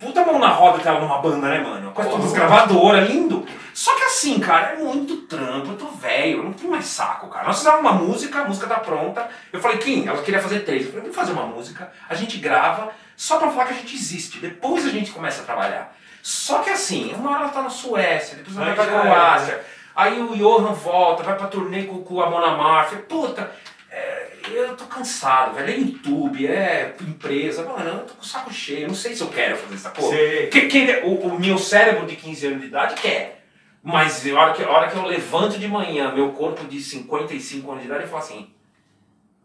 [0.04, 1.90] puta mão na roda que ela numa banda, né, mano?
[1.92, 3.46] Quase todas as gravadoras, lindo.
[3.72, 7.28] Só que assim, cara, é muito trampo, eu tô velho, eu não tenho mais saco,
[7.28, 7.46] cara.
[7.46, 9.28] Nós fizemos uma música, a música tá pronta.
[9.52, 10.82] Eu falei, Kim, ela queria fazer três.
[10.82, 13.96] Eu falei, vamos fazer uma música, a gente grava, só pra falar que a gente
[13.96, 14.38] existe.
[14.38, 15.96] Depois a gente começa a trabalhar.
[16.22, 19.64] Só que assim, uma hora ela tá na Suécia, depois ela vai pra Croácia.
[19.96, 22.96] Aí o Johan volta, vai pra turnê com, com a Mona Marfa.
[22.96, 23.50] Puta,
[23.90, 25.72] é, eu tô cansado, velho.
[25.72, 27.64] É YouTube, é empresa.
[27.64, 28.82] Mano, eu tô com o saco cheio.
[28.82, 30.16] Eu não sei se eu quero fazer essa porra.
[30.50, 33.44] Que, que, o, o meu cérebro de 15 anos de idade quer.
[33.82, 37.70] Mas a hora, que, a hora que eu levanto de manhã, meu corpo de 55
[37.70, 38.50] anos de idade, eu falo assim: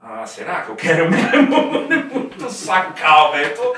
[0.02, 1.94] Ah, será que eu quero mesmo?
[1.94, 3.56] É muito sacal, velho.
[3.56, 3.76] Tô-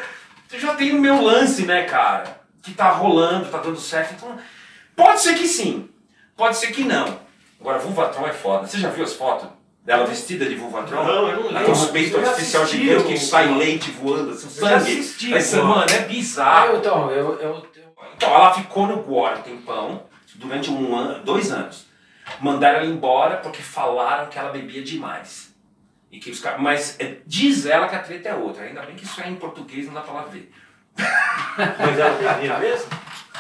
[0.54, 2.42] eu já tenho o meu lance, né, cara?
[2.62, 4.14] Que tá rolando, tá dando certo.
[4.14, 4.38] Então,
[4.96, 5.90] pode ser que sim,
[6.36, 7.20] pode ser que não.
[7.60, 8.68] Agora, Vulvatron é foda.
[8.68, 9.48] Você já viu as fotos
[9.84, 11.04] dela vestida de Vulvatron?
[11.04, 11.64] Não, eu não lembro.
[11.64, 14.74] tem uns peitos artificial que sai leite voando, assim, sangue.
[14.76, 15.64] assisti, pô.
[15.68, 16.68] mano, é Ah, bizarro.
[16.74, 17.68] eu, então, eu, eu, eu-
[18.16, 20.04] Então, ela ficou no Gore um tempão,
[20.36, 21.86] durante um ano, dois anos.
[22.40, 25.54] Mandaram ela embora porque falaram que ela bebia demais.
[26.12, 28.64] E que os caras- Mas é, diz ela que a treta é outra.
[28.64, 30.52] Ainda bem que isso é em português, não dá pra ela ver.
[30.98, 32.88] Mas ela bebia mesmo?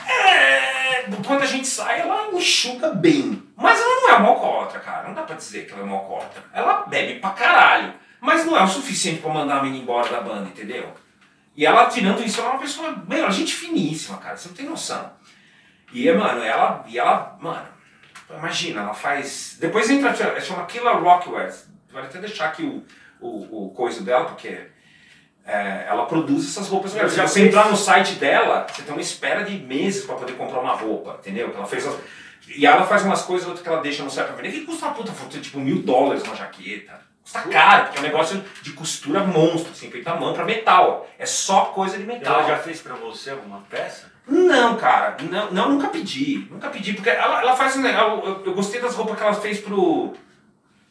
[0.07, 3.43] É, quando a gente sai, ela enxuga bem.
[3.55, 5.07] Mas ela não é uma alcoólatra, cara.
[5.07, 6.43] Não dá pra dizer que ela é uma alcoólatra.
[6.53, 7.93] Ela bebe pra caralho.
[8.19, 10.93] Mas não é o suficiente pra mandar a menina embora da banda, entendeu?
[11.55, 14.37] E ela, tirando isso, ela é uma pessoa, meu, gente finíssima, cara.
[14.37, 15.11] Você não tem noção.
[15.91, 17.67] E, mano, ela, e ela, mano,
[18.29, 19.57] imagina, ela faz.
[19.59, 21.51] Depois entra, chama Killer Rockwell.
[21.91, 22.85] Vai até deixar aqui o,
[23.19, 24.67] o, o coisa dela, porque
[25.45, 26.91] é, ela produz essas roupas.
[26.91, 30.33] Se Já você entrar no site dela, você tem uma espera de meses pra poder
[30.33, 31.49] comprar uma roupa, entendeu?
[31.49, 31.97] Que ela fez as-
[32.55, 34.85] E ela faz umas coisas outras que ela deixa no site pra vender que custa
[34.87, 36.99] uma puta fortuna, tipo mil dólares uma jaqueta.
[37.23, 41.07] Custa caro, porque é um negócio de costura monstro, assim, feito à mão pra metal.
[41.19, 42.39] É só coisa de metal.
[42.39, 44.11] Ela já fez pra você alguma peça?
[44.27, 46.47] Não, cara, não, não, nunca pedi.
[46.49, 48.25] Nunca pedi, porque ela, ela faz um negócio.
[48.27, 50.13] Eu, eu gostei das roupas que ela fez pro,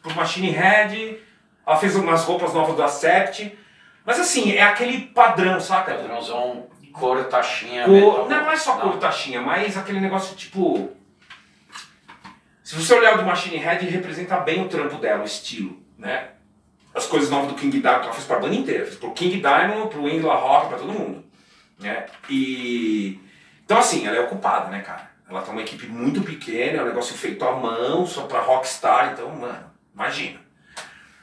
[0.02, 1.18] pro Machine Head.
[1.66, 3.56] Ela fez umas roupas novas do Acept.
[4.04, 5.94] Mas assim, é aquele padrão, saca?
[5.94, 7.84] padrãozão, cor, taxinha.
[7.84, 8.98] Cor, não, não é só cor Não.
[8.98, 10.90] taxinha, mas aquele negócio tipo.
[12.62, 15.76] Se você olhar o do Machine Head, ele representa bem o trampo dela, o estilo,
[15.98, 16.28] né?
[16.94, 19.40] As coisas novas do King Diamond, que ela fez pra banda inteira, fez pro King
[19.40, 21.24] Diamond, pro Angela Rock, pra todo mundo,
[21.78, 22.06] né?
[22.28, 23.20] E.
[23.64, 25.10] Então, assim, ela é ocupada, né, cara?
[25.28, 29.12] Ela tem uma equipe muito pequena, é um negócio feito à mão, só pra rockstar,
[29.12, 30.40] então, mano, imagina.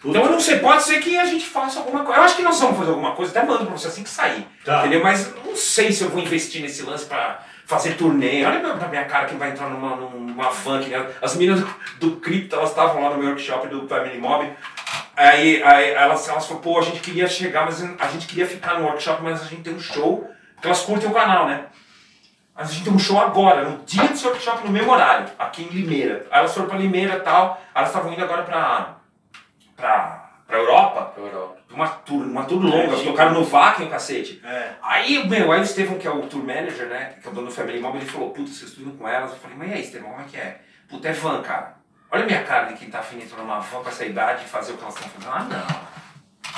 [0.05, 2.19] Então eu não sei, pode ser que a gente faça alguma coisa.
[2.19, 4.47] Eu acho que nós vamos fazer alguma coisa, até mando pra você assim que sair.
[4.63, 4.79] Tá.
[4.81, 5.01] Entendeu?
[5.03, 8.45] Mas não sei se eu vou investir nesse lance pra fazer turnê.
[8.45, 10.81] Olha pra- minha cara que vai entrar numa, numa van.
[10.81, 14.17] Que, nem- as meninas do, do Crypto, elas estavam lá no meu workshop do Family
[14.19, 14.47] Mob.
[15.15, 18.79] Aí, aí elas, elas falaram, pô, a gente queria chegar, mas a gente queria ficar
[18.79, 20.29] no workshop, mas a gente tem um show.
[20.53, 21.65] Porque elas curtem o canal, né?
[22.55, 25.67] A gente tem um show agora, no dia do workshop, no mesmo horário, aqui em
[25.69, 26.25] Limeira.
[26.31, 27.61] Aí elas foram pra Limeira e tal.
[27.75, 28.96] Elas estavam indo agora pra,
[29.77, 31.57] pra, pra Europa, Europa.
[31.69, 33.11] uma tour, uma tour longa, Imagina.
[33.11, 34.41] tocaram no Vakin, o cacete.
[34.43, 34.71] É.
[34.81, 37.47] Aí, meu, aí o Estevão, que é o tour manager, né, que é o dono
[37.47, 39.31] do Family Mob, ele falou, puta, vocês indo com elas?
[39.31, 40.59] Eu falei, mas e aí, Estevão, como é que é?
[40.89, 41.77] Puta, é van, cara.
[42.11, 44.43] Olha a minha cara de quem tá afim de entrar numa van com essa idade
[44.43, 45.31] e fazer o que elas estão fazendo.
[45.33, 45.96] Ah, não.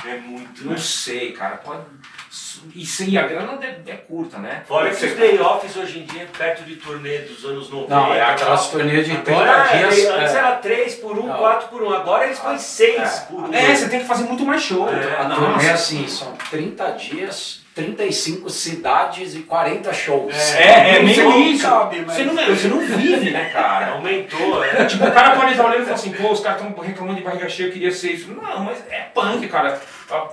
[0.05, 0.77] É muito, Não né?
[0.77, 1.57] sei, cara.
[1.57, 1.83] Pode...
[2.75, 4.63] Isso aí, a grana é, é curta, né?
[4.67, 7.95] Fora que Você- os day-offs hoje em dia, perto de turnê dos anos 90.
[7.95, 10.05] Não, é aquelas turnês de 30 Agora, dias.
[10.07, 10.37] antes é.
[10.37, 11.37] era 3 por 1, Não.
[11.37, 11.91] 4 por 1.
[11.93, 13.19] Agora eles põem 6 É.
[13.29, 13.53] por 1.
[13.53, 14.87] É, você tem que fazer muito mais show.
[14.89, 20.33] É, Ah, A turnê assim, são 30 dias, 35 cidades e 40 shows.
[20.55, 21.63] É, é sei meio isso.
[21.67, 23.93] cabe, mas- Você não, você não vive, né, cara?
[23.93, 24.85] Aumentou, é.
[24.85, 27.23] Tipo, o cara pode estar olhando e falar assim, pô, os caras estão reclamando de
[27.23, 28.31] barriga cheia, eu queria ser isso.
[28.31, 29.79] Não, mas é punk, cara.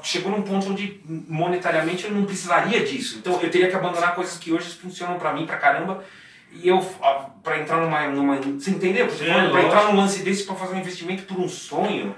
[0.03, 3.19] Chegou num ponto onde monetariamente eu não precisaria disso.
[3.19, 6.05] Então eu teria que abandonar coisas que hoje funcionam pra mim pra caramba.
[6.53, 6.79] E eu,
[7.43, 8.07] pra entrar numa.
[8.09, 9.11] numa você entendeu?
[9.11, 9.51] Sim, falando?
[9.51, 9.67] Pra lógico.
[9.67, 12.15] entrar num lance desse pra fazer um investimento por um sonho.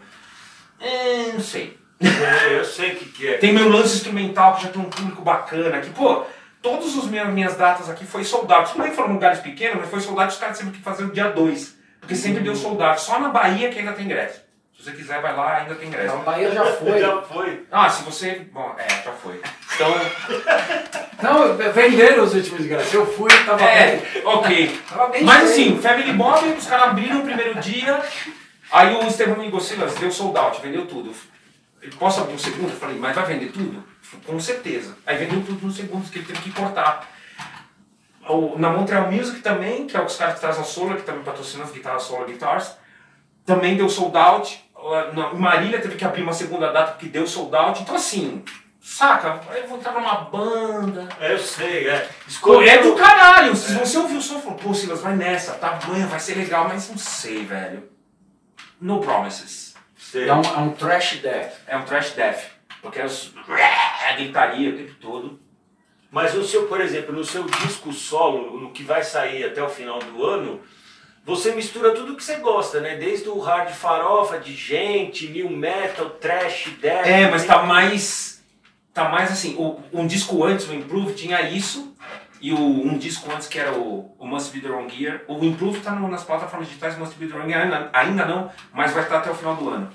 [0.81, 1.78] É, não sei.
[2.01, 3.39] É, Eu sei o que, que é.
[3.39, 5.91] Tem meu lance instrumental que já tem um público bacana aqui.
[5.91, 6.25] Pô,
[6.63, 8.71] todas as minhas, minhas datas aqui foi soldado.
[8.71, 11.11] Tudo bem que foram lugares pequenos, mas foi soldado os caras sempre que fazer o
[11.13, 11.77] dia 2.
[12.01, 13.01] Porque sempre deu soldado.
[13.01, 14.47] Só na Bahia que ainda tem ingresso.
[14.77, 16.15] Se você quiser, vai lá, ainda tem ingresso.
[16.15, 17.01] A Bahia já foi.
[17.01, 17.67] Já foi.
[17.73, 18.47] Ah, se você.
[18.53, 19.41] Bom, é, já foi.
[19.75, 19.93] Então,
[21.21, 22.95] Não, venderam os últimos ingressos.
[22.95, 24.23] Eu fui, tava é, bem.
[24.25, 24.81] ok.
[24.89, 25.73] Tava bem Mas cheio.
[25.73, 28.01] assim, Family Bob, os caras abriram o primeiro dia,
[28.71, 31.13] aí o Estevão me ligou, Silas, deu sold out, vendeu tudo.
[31.81, 32.71] Ele, posso abrir um segundo?
[32.71, 33.83] Eu falei, mas vai vender tudo?
[34.27, 34.97] Com certeza.
[35.07, 37.09] Aí vendeu tudo no segundo, que ele teve que cortar.
[38.29, 41.23] O- na Montreal Music também, que é os caras que trazem a Solar, que também
[41.23, 42.73] patrocinam as guitarras Solar Guitars,
[43.47, 44.65] também deu sold out.
[45.15, 47.81] Na- Marília teve que abrir uma segunda data porque deu sold out.
[47.81, 48.45] Então assim,
[48.81, 52.09] saca, eu vou entrar numa banda, É, eu sei, é.
[52.41, 53.57] Pô, é do caralho.
[53.57, 56.35] Se você ouviu o som e falou, pô, Silas, vai nessa, tá bom, vai ser
[56.35, 57.89] legal, mas não sei, velho.
[58.81, 59.68] No promises.
[60.11, 60.27] Sei.
[60.27, 61.53] É um, é um trash death.
[61.67, 62.45] É um trash death.
[62.81, 65.39] Porque é é gritaria o tempo todo.
[66.11, 69.69] Mas no seu, por exemplo, no seu disco solo, no que vai sair até o
[69.69, 70.63] final do ano,
[71.27, 72.97] você mistura tudo que você gosta, né?
[72.97, 77.07] Desde o hard farofa, de gente, new metal, trash, death.
[77.07, 78.43] É, mas tá mais.
[78.95, 79.57] Tá mais assim.
[79.59, 81.95] O, um disco antes, o Improve, tinha isso.
[82.41, 85.23] E o, um disco antes que era o, o Must Be The Wrong Gear.
[85.27, 88.51] O Improve tá no- nas plataformas digitais, Must Be The Wrong Gear ainda, ainda não,
[88.73, 89.89] mas vai estar até o final do ano.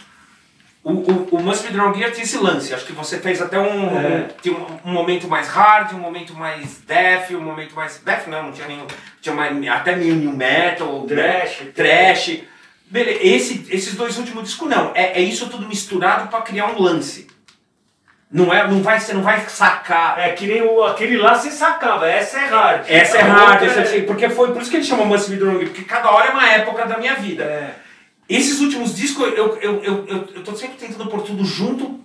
[0.83, 2.73] O, o, o Must Be The Wrong Gear tinha esse lance.
[2.73, 3.63] Acho que você fez até um,
[3.97, 4.27] É.
[4.29, 7.99] um, tinha um, um momento mais hard, um momento mais death, um momento mais.
[8.03, 8.85] Death não, não tinha nenhum.
[9.21, 11.61] Tinha mais, até meio new metal, Trash.
[11.61, 11.71] né?
[11.73, 12.39] trash.
[12.87, 14.91] Beleza, esse, esses dois últimos discos não.
[14.93, 17.27] É, é isso tudo misturado para criar um lance.
[18.33, 20.17] Não é, não vai, você não vai sacar.
[20.17, 22.85] É que nem o, aquele lá você sacava, essa é hard.
[22.89, 25.37] Essa é hard, essa é assim, porque foi por isso que ele chama Must Be
[25.37, 27.43] Gear, porque cada hora é uma época da minha vida.
[27.43, 27.75] É.
[28.27, 32.03] Esses últimos discos, eu, eu, eu, eu, eu tô sempre tentando pôr tudo junto.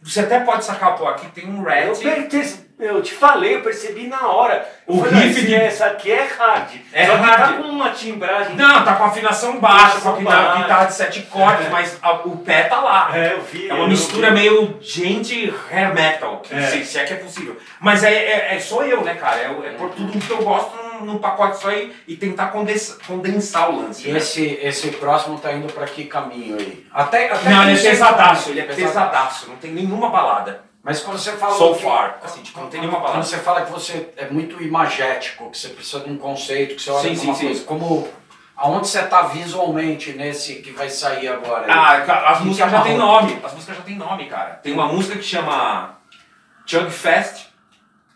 [0.00, 4.26] Você até pode sacar, pô, aqui tem um Eu, Eu te falei, eu percebi na
[4.26, 4.68] hora.
[4.86, 6.68] Eu O falei, riff "Ah, de- Essa aqui é hard.
[6.92, 7.40] É Só que hard.
[7.40, 8.54] tá com uma timbragem.
[8.54, 10.62] Não, tá com afinação baixa, com a Afinação guitarra, baixa.
[10.62, 11.70] guitarra de sete cordas, É.
[11.70, 13.10] mas a- o pé tá lá.
[13.16, 13.66] É, eu vi.
[13.70, 14.34] É uma eu mistura vi.
[14.34, 16.60] meio gente hair metal, que É.
[16.66, 17.56] se, se é que é possível.
[17.80, 19.36] Mas é, é, é só eu, né, cara?
[19.40, 22.98] É, é pôr tudo que eu gosto num, num pacote só e, e tentar condensar,
[23.06, 24.06] condensar o lance.
[24.06, 24.18] E né?
[24.18, 26.84] esse, esse próximo tá indo pra que caminho aí?
[26.92, 30.10] Até, até Não, que ele é sei pesadaço, como- ele é pesadaço, não tem nenhuma
[30.10, 30.60] balada.
[30.86, 31.52] Mas quando você fala.
[31.58, 33.26] So que- far, assim, tipo, não tem nenhuma Quando balada.
[33.26, 36.90] você fala que você é muito imagético, que você precisa de um conceito, que você
[36.90, 37.46] olha Sim, sim, uma sim.
[37.46, 38.08] coisa, como.
[38.56, 41.66] Aonde você tá visualmente nesse que vai sair agora?
[41.68, 43.38] Ah, ca- as músicas já é tem nome.
[43.44, 44.54] As músicas já tem nome, cara.
[44.62, 45.98] Tem uma música que chama
[46.64, 47.46] Chug Fest,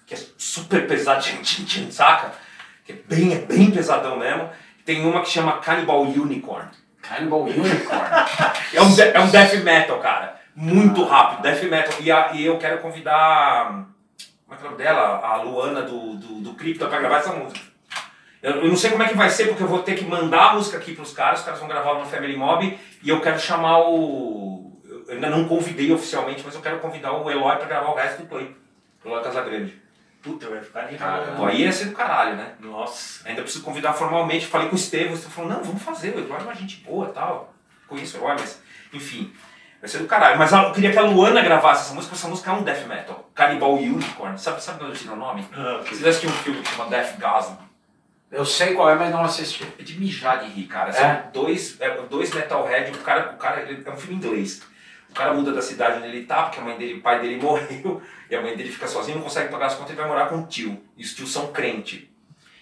[0.06, 2.32] que é super pesadinho, tchim, tchim, saca?
[2.86, 4.48] Que é bem, é bem pesadão mesmo.
[4.86, 6.68] Tem uma que chama Cannibal Unicorn.
[7.02, 8.10] Cannibal Unicorn.
[8.72, 10.39] É um, de- é um death metal, cara.
[10.54, 11.94] Muito rápido, death metal.
[12.00, 13.86] E, a- e eu quero convidar.
[14.46, 15.20] Como é que é o nome dela?
[15.24, 17.60] A Luana do, do, do Crypto pra gravar essa música.
[18.42, 20.50] Eu, eu não sei como é que vai ser, porque eu vou ter que mandar
[20.50, 23.38] a música aqui pros caras, os caras vão gravar no Family Mob e eu quero
[23.38, 24.80] chamar o.
[25.06, 28.22] Eu ainda não convidei oficialmente, mas eu quero convidar o Eloy pra gravar o resto
[28.22, 28.56] do play.
[29.04, 29.80] O Eloy Casagrande.
[30.22, 31.44] Puta, vai ficar animado.
[31.46, 32.52] aí ia ser do caralho, né?
[32.60, 33.26] Nossa.
[33.28, 34.46] Ainda preciso convidar formalmente.
[34.46, 36.76] Falei com o Estevam, o Estevam falou, não, vamos fazer, o Eduardo é uma gente
[36.84, 37.54] boa e tal.
[37.88, 39.32] Conheço o Eloy, mas enfim.
[39.80, 40.38] Vai ser do caralho.
[40.38, 42.86] Mas eu queria que a Luana gravasse essa música, porque essa música é um death
[42.86, 43.30] metal.
[43.34, 44.38] Cannibal Unicorn.
[44.38, 45.46] Sabe, sabe de onde eu tirei o nome?
[45.54, 47.54] Ah, Você já assistiu um filme que chama Death Gasm?
[48.30, 49.66] Eu sei qual é, mas não assisti.
[49.78, 50.90] É de mijar de rir, cara.
[50.90, 50.92] É?
[50.92, 54.62] São dois, é, dois metalhead, o cara, o cara ele- é um filme inglês.
[55.08, 57.40] O cara muda da cidade onde ele tá, porque a mãe dele, o pai dele
[57.42, 60.26] morreu, e a mãe dele fica sozinha, não consegue pagar as contas, ele vai morar
[60.26, 60.80] com o tio.
[60.96, 62.08] E os tios são crente.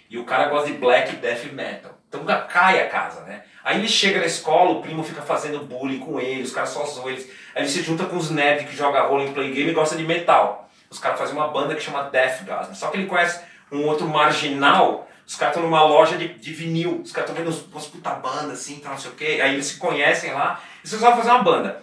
[0.08, 1.98] E o cara gosta de black death metal.
[2.08, 3.42] Então cai a casa, né?
[3.68, 6.86] Aí ele chega na escola, o primo fica fazendo bullying com ele, os caras só
[6.86, 7.30] zoam eles.
[7.54, 9.94] Aí ele se junta com os nerds que jogam role em play game e gosta
[9.94, 10.70] de metal.
[10.88, 12.72] Os caras fazem uma banda que chama Death Gasm.
[12.72, 17.02] Só que ele conhece um outro marginal, os caras estão numa loja de, de vinil,
[17.04, 19.38] os caras estão vendo umas puta banda assim, tá, não sei o quê.
[19.42, 21.82] Aí eles se conhecem lá, e eles vão fazer uma banda.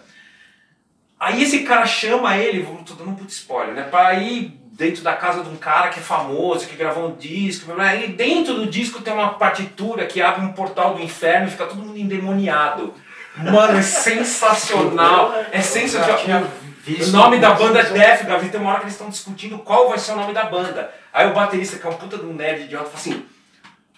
[1.20, 3.84] Aí esse cara chama ele, tô dando um puto spoiler, né?
[3.84, 7.72] Pra ir dentro da casa de um cara que é famoso, que gravou um disco,
[7.98, 11.64] e dentro do disco tem uma partitura que abre um portal do inferno e fica
[11.64, 12.92] todo mundo endemoniado.
[13.38, 15.32] Mano, é sensacional.
[15.50, 16.44] É sensacional.
[16.86, 17.84] O nome da banda é.
[17.84, 18.48] Death, Gavi.
[18.48, 20.90] Tem uma hora que eles estão discutindo qual vai ser o nome da banda.
[21.12, 23.26] Aí o baterista, que é um puta de um nerd idiota, fala assim: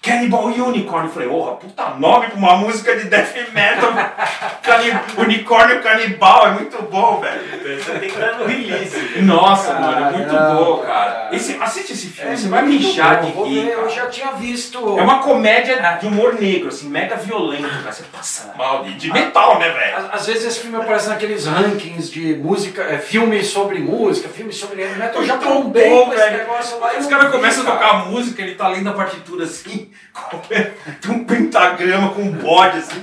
[0.08, 1.06] Cannibal Unicorn.
[1.06, 3.92] Eu falei, porra, puta nome pra uma música de death metal.
[4.62, 7.40] Cani unicórnio canibal, é muito bom, velho.
[7.78, 9.20] Você tem que dar no release.
[9.22, 11.12] Nossa, mano, é muito Caramba, bom, cara.
[11.12, 11.28] cara.
[11.36, 13.82] Esse, assiste esse filme, É você vai mijar bom, de rir, cara.
[13.82, 14.98] Eu já tinha visto.
[14.98, 17.92] É uma comédia de humor negro, assim, mega violento, cara.
[17.92, 20.08] Você passa mal de, de metal, né, velho?
[20.12, 24.84] Às, vezes esse filme aparece naqueles rankings de música, é, filme sobre música, filme sobre
[24.84, 25.20] metal.
[25.22, 26.38] Eu já trombei bom, com esse velho.
[26.38, 26.92] negócio lá.
[26.96, 27.78] Os não caras começam a cara.
[27.78, 33.02] tocar música, ele tá lendo a partitura assim, com um pentagrama com um bode assim,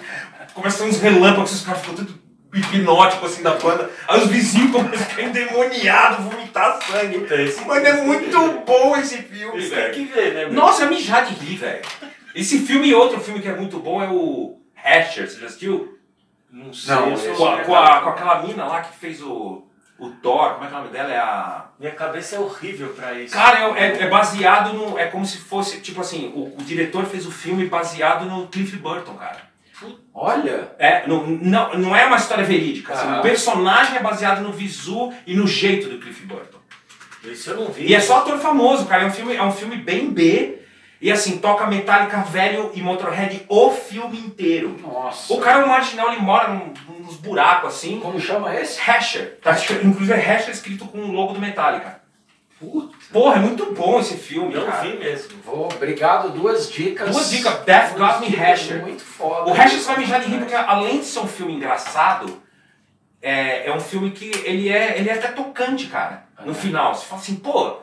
[0.53, 3.89] começam uns relâmpagos, os caras ficam tudo hipnótico assim da banda.
[4.08, 7.19] Aí os vizinhos começam a ficar endemoniados, vomitar sangue.
[7.19, 10.45] Puta, esse- Mano, é muito bom esse filme, Isso tem que ver, né?
[10.45, 10.53] meu?
[10.53, 11.81] Nossa, é mijar de rir, velho.
[12.34, 15.97] Esse filme e outro filme que é muito bom é o Hasher, você já assistiu?
[16.51, 16.95] Não sei.
[16.95, 19.67] Não, Com, a- com, a- com aquela mina lá que fez o,
[19.99, 21.12] o Thor, como é que é o nome dela?
[21.13, 21.65] É a.
[21.79, 23.34] Minha cabeça é horrível pra isso.
[23.34, 24.97] Cara, é, é- é baseado no.
[24.97, 28.75] É como se fosse, tipo assim, o, o diretor fez o filme baseado no Cliff
[28.77, 29.53] Burton, cara.
[30.13, 32.93] Olha, É, não, não, não é uma história verídica.
[32.93, 33.19] assim, Aham.
[33.19, 36.60] o personagem é baseado no visu e no jeito do Cliff Burton.
[37.25, 37.88] Isso eu não vi.
[37.88, 39.03] E é só ator famoso, cara.
[39.03, 40.60] É um filme, é um filme bem B.
[41.01, 44.75] E assim, toca Metallica velho e Motorhead o filme inteiro.
[44.81, 45.34] nossa.
[45.34, 47.99] O cara é um marginal, ele mora num- nos buracos assim.
[47.99, 48.79] Como chama esse?
[48.79, 49.38] Hasher.
[49.41, 52.01] Tá, escrito- inclusive é Hasher escrito com o logo do Metallica.
[52.58, 52.95] Puta.
[53.12, 54.81] Porra, é muito bom esse filme, Não cara.
[54.84, 55.38] vi mesmo.
[55.45, 57.12] Vou, obrigado, duas dicas.
[57.12, 58.81] Duas dicas, Death Duas Got Me Hasher.
[58.81, 59.51] Muito foda.
[59.51, 62.41] O Hasher você vai mijar de rir porque além de ser um filme engraçado,
[63.21, 66.23] é, é um filme que ele é, ele é até tocante, cara.
[66.45, 66.55] No É.
[66.55, 66.95] final.
[66.95, 67.77] Você fala assim, pô,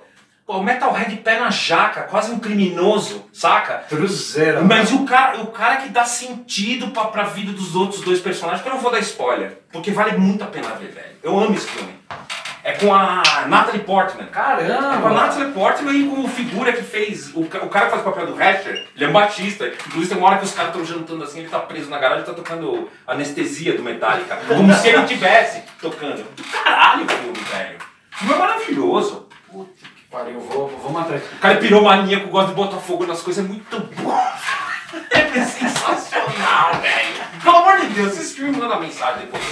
[0.46, 3.84] pô, o Metalhead pé na jaca, quase um criminoso, saca?
[3.88, 4.64] Cruzeiro.
[4.64, 8.62] Mas o cara, o cara que dá sentido pra, pra vida dos outros dois personagens,
[8.62, 11.16] que eu não vou dar spoiler, porque vale muito a pena ver, velho.
[11.22, 11.92] Eu amo esse filme.
[12.64, 14.22] É com a Natalie Portman.
[14.22, 15.10] É com a Caramba.
[15.10, 17.34] Natalie Portman e com o figura que fez.
[17.34, 19.66] O, o cara que faz o papel do Hatcher, ele é um baixista.
[19.66, 22.22] Inclusive tem uma hora que os caras estão jantando assim, ele tá preso na garagem
[22.22, 24.36] e tá tocando anestesia do Metallica.
[24.46, 26.24] Como se ele tivesse tocando.
[26.36, 27.78] Do caralho o filme, velho.
[28.12, 29.28] O filme é maravilhoso.
[29.50, 30.38] Puta pariu.
[30.40, 33.80] Vou, vou matar O cara é piromaníaco, gosta de botar fogo nas coisas, é muito
[34.02, 34.12] bom.
[35.10, 37.22] É sensacional, velho.
[37.42, 39.42] Pelo amor de Deus, esse filme manda mensagem depois.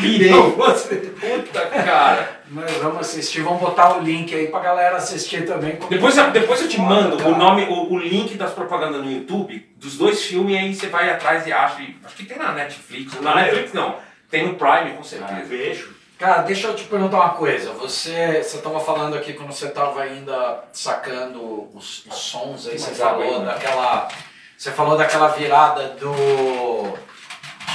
[0.00, 0.30] Pirei.
[0.30, 2.40] Puta, cara.
[2.50, 5.78] Nós vamos assistir, vamos botar o link aí pra galera assistir também.
[5.88, 7.30] Depois, eu- depois eu te Foda, mando cara.
[7.30, 11.08] o nome, o, o link das propagandas no YouTube, dos dois filmes, aí você vai
[11.10, 11.82] atrás e acha.
[12.04, 13.18] Acho que tem na Netflix.
[13.22, 13.44] Na Ah, é?
[13.44, 13.96] Netflix não.
[14.30, 15.44] Tem no Prime, com Ah, certeza.
[15.44, 15.93] vejo.
[16.18, 17.72] Cara, deixa eu te perguntar uma coisa.
[17.72, 23.02] Você você estava falando aqui quando você estava ainda sacando os, os sons aí, você
[23.02, 23.46] água falou né?
[23.46, 24.08] daquela.
[24.56, 26.96] Você falou daquela virada do.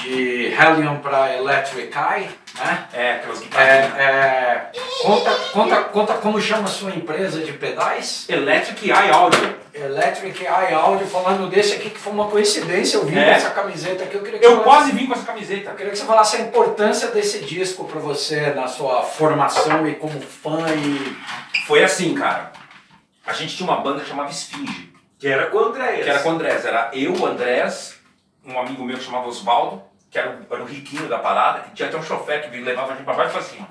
[0.02, 2.88] De Helium para Electric Eye, né?
[2.94, 3.98] É, aquelas É, guitarras.
[4.00, 4.72] é,
[5.04, 8.26] conta, conta, conta como chama a sua empresa de pedais?
[8.30, 9.60] Electric Eye Audio.
[9.74, 13.30] Electric Eye Audio, falando desse aqui, que foi uma coincidência, eu vi É.
[13.32, 15.70] essa camiseta aqui, eu queria que Eu falasse- quase vim com essa camiseta.
[15.70, 19.96] eu queria que você falasse a importância desse disco para você na sua formação e
[19.96, 21.16] como fã e
[21.68, 22.52] Foi assim, cara.
[23.28, 24.92] A gente tinha uma banda que chamava Esfinge.
[25.20, 26.04] Que era com o Andréas.
[26.04, 26.66] Que era com o Andrés.
[26.66, 27.96] Era eu, o Andrés,
[28.44, 31.72] um amigo meu que chamava Osvaldo, que era o, era o riquinho da parada, que
[31.72, 33.68] tinha até um chofer que levava a gente pra baixo e pra cima.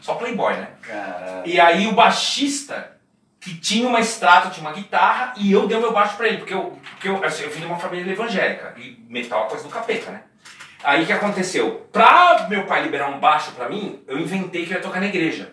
[0.00, 0.68] Só playboy, né?
[0.82, 1.42] Cara.
[1.44, 2.96] E aí o baixista,
[3.38, 6.38] que tinha uma extrato, tinha uma guitarra, e eu dei o meu baixo pra ele,
[6.38, 9.64] porque eu, porque eu, assim, eu vim de uma família evangélica, e metal é coisa
[9.64, 10.22] do capeta, né?
[10.82, 11.86] Aí o que aconteceu?
[11.92, 15.06] Pra meu pai liberar um baixo pra mim, eu inventei que eu ia tocar na
[15.06, 15.52] igreja.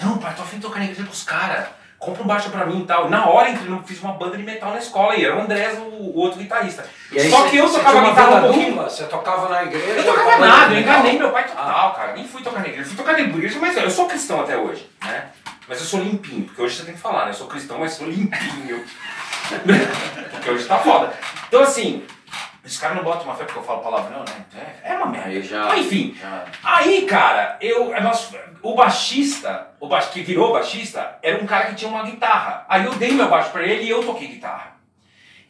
[0.00, 1.68] Não, pai, tô afim de tocar na igreja com os caras.
[1.98, 3.10] Compra um baixo pra mim e tal.
[3.10, 5.78] Na hora entrei, eu fiz uma banda de metal na escola e era o Andrés,
[5.78, 6.86] o, o outro guitarrista.
[7.10, 8.70] Aí Só que eu tocava guitarra um pouquinho.
[8.70, 8.88] dupla?
[8.88, 9.86] Você tocava na igreja?
[9.86, 12.12] Eu tocava nada, eu enganei meu pai total, cara.
[12.12, 12.84] Nem fui tocar na igreja.
[12.88, 15.26] Fui tocar na igreja, mas eu sou cristão até hoje, né?
[15.66, 17.30] Mas eu sou limpinho, porque hoje você tem que falar, né?
[17.30, 18.84] Eu sou cristão, mas sou limpinho.
[20.30, 21.12] porque hoje tá foda.
[21.48, 22.04] Então assim,
[22.68, 24.44] esse cara não bota uma fé porque eu falo palavrão, né?
[24.84, 25.28] É, é uma merda.
[25.28, 25.64] Aí já.
[25.66, 28.30] Mas, enfim, já- Aí, cara, eu, é nós-
[28.62, 32.64] o baixista, o baix, que virou baixista, era um cara que tinha uma guitarra.
[32.68, 34.76] Aí eu dei meu baixo pra ele e eu toquei guitarra.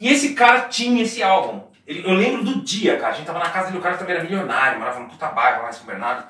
[0.01, 1.63] E esse cara tinha esse álbum.
[1.87, 3.13] Ele- eu lembro do dia, cara.
[3.13, 5.63] A gente tava na casa dele, o cara também era milionário, morava no puta bairro
[5.63, 6.25] lá em São Bernardo.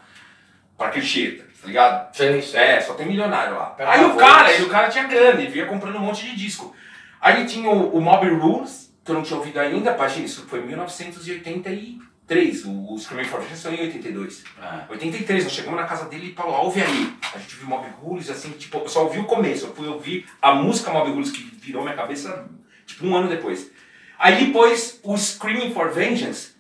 [0.79, 2.17] Parque Anchieta, tá ligado?
[2.17, 2.55] Feliz.
[2.55, 3.67] É, só tem milionário lá.
[3.71, 6.37] Pera aí o cara, ele, o cara tinha grana, ele vinha comprando um monte de
[6.37, 6.75] disco.
[7.21, 10.61] Aí tinha o, o Mob Rules, que eu não tinha ouvido ainda, imagina, isso foi
[10.61, 14.45] em 1983, o, o Screaming for Vengeance foi em 82.
[14.61, 14.85] Ah.
[14.91, 17.15] 83, nós chegamos na casa dele e falou, ó, ouve aí.
[17.35, 20.29] A gente viu Mob Rules, assim, tipo, eu só ouvi o começo, eu fui ouvir
[20.43, 22.47] a música Mob Rules que virou minha cabeça,
[22.85, 23.71] tipo, um ano depois.
[24.19, 26.51] Aí ele pôs o Screaming for Vengeance,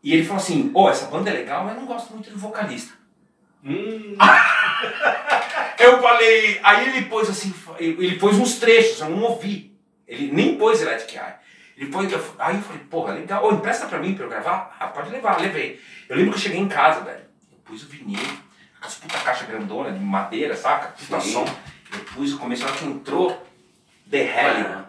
[0.00, 2.38] e ele falou assim, ô, essa banda é legal, mas eu não gosto muito do
[2.38, 2.92] vocalista.
[3.64, 4.16] Hum,
[5.76, 9.76] Eu falei, aí ele pôs assim, ele pôs uns trechos, eu não ouvi.
[10.06, 11.34] Ele nem pôs Electric Eye.
[11.86, 14.76] Pôs, eu- aí eu falei, porra, legal, ô, empresta pra mim pra eu gravar?
[14.78, 15.80] Ah, pode levar, levei.
[16.08, 17.20] Eu lembro que eu cheguei em casa, velho,
[17.52, 18.18] eu pus o vinil,
[18.80, 20.88] com as puta caixa grandona de madeira, saca?
[20.88, 21.44] Puta som.
[21.92, 23.46] Eu pus o começo, hora que entrou,
[24.10, 24.84] The Hell.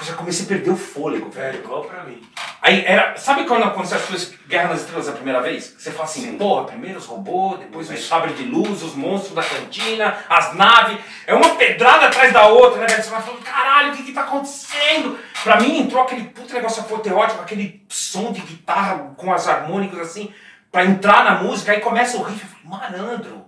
[0.00, 1.58] Eu já comecei a perder o fôlego, é velho.
[1.58, 2.22] igual pra mim.
[2.62, 3.16] Aí era.
[3.16, 5.74] Sabe quando aconteceu as coisas Guerra nas Estrelas a primeira vez?
[5.78, 6.38] Você fala assim, Sim.
[6.38, 10.98] porra, primeiro os robôs, depois os sabres de luz, os monstros da cantina, as naves.
[11.26, 13.02] É uma pedrada atrás da outra, né, velho?
[13.02, 15.18] Você vai falando, caralho, o que que tá acontecendo?
[15.42, 20.32] Pra mim entrou aquele puto negócio apoteótico, aquele som de guitarra com as harmônicas assim.
[20.72, 23.44] pra entrar na música, aí começa o riff, eu falei, malandro,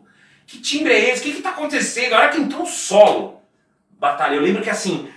[0.46, 1.20] que timbre é esse?
[1.20, 2.14] O que que tá acontecendo?
[2.14, 3.40] A hora que entrou o solo,
[3.98, 5.09] batalha, eu lembro que assim,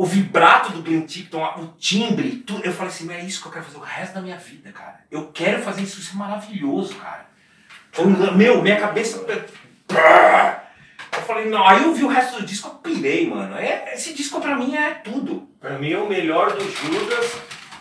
[0.00, 3.52] o vibrato do Glenn Tipton, o timbre, tudo, eu falei assim, é isso que eu
[3.52, 5.00] quero fazer o resto da minha vida, cara.
[5.10, 7.26] Eu quero fazer isso, isso é maravilhoso, cara.
[7.98, 9.22] Um- meu, minha cabeça...
[11.12, 13.54] Eu falei, não, aí eu vi o resto do disco, eu pirei, mano.
[13.58, 15.46] É, esse disco pra mim é tudo.
[15.60, 17.36] Pra mim é o melhor do Judas.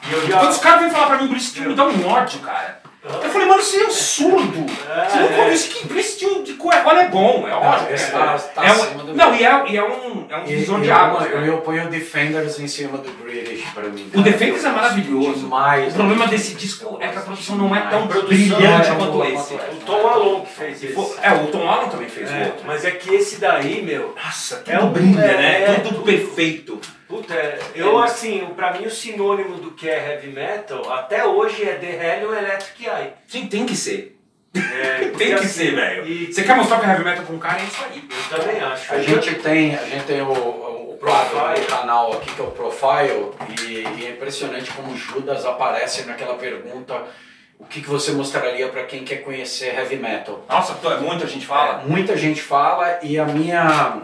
[0.09, 0.61] E eu Quando os já.
[0.63, 2.81] caras vêm falar pra mim, Bruce me dá um ódio, cara.
[3.01, 4.65] Eu falei, mano, você é um surdo.
[4.65, 7.91] Você não É, conhece que Bruce Steel de Coerrola é bom, é ótimo.
[7.91, 8.17] esse é,
[8.67, 11.31] é um, não, e é, e é um, é um divisor de eu- águas.
[11.31, 11.47] Eu, né?
[11.49, 14.11] eu ponho o Defenders em cima do British pra mim.
[14.13, 14.21] O.
[14.21, 15.39] Defenders é maravilhoso.
[15.39, 15.93] Demais.
[15.93, 18.27] O problema desse disco é que a produção não é tão Produção
[18.57, 19.53] brilhante é quanto esse.
[19.53, 20.93] O Tom Malone que fez esse.
[20.93, 22.63] for- É, o Tom Allen também fez o É, outro.
[22.67, 24.13] mas é que esse daí, meu.
[24.21, 25.75] Nossa, tudo É um- brilha, é, né?
[25.75, 26.77] é, tudo perfeito.
[27.09, 31.25] Puta, é, eu assim, o- pra mim o sinônimo do que é heavy metal até
[31.25, 31.87] hoje é The
[32.19, 33.13] Hell e o Electric Eye.
[33.27, 34.15] Sim, tem que ser.
[34.55, 36.07] É, porque, Tem que assim, ser, velho.
[36.07, 38.07] E Você quer mostrar que é heavy metal com um cara, é isso aí.
[38.31, 38.93] eu também acho.
[38.93, 41.61] A gente tem, a gente tem o, o, o Profile.
[41.61, 43.31] no canal aqui que é o Profile
[43.63, 47.03] e, e é impressionante como Judas aparece naquela pergunta
[47.57, 50.45] o que, que você mostraria para quem quer conhecer heavy metal.
[50.47, 51.81] Nossa, pô, muita gente fala.
[51.81, 54.03] É, muita gente fala e a minha,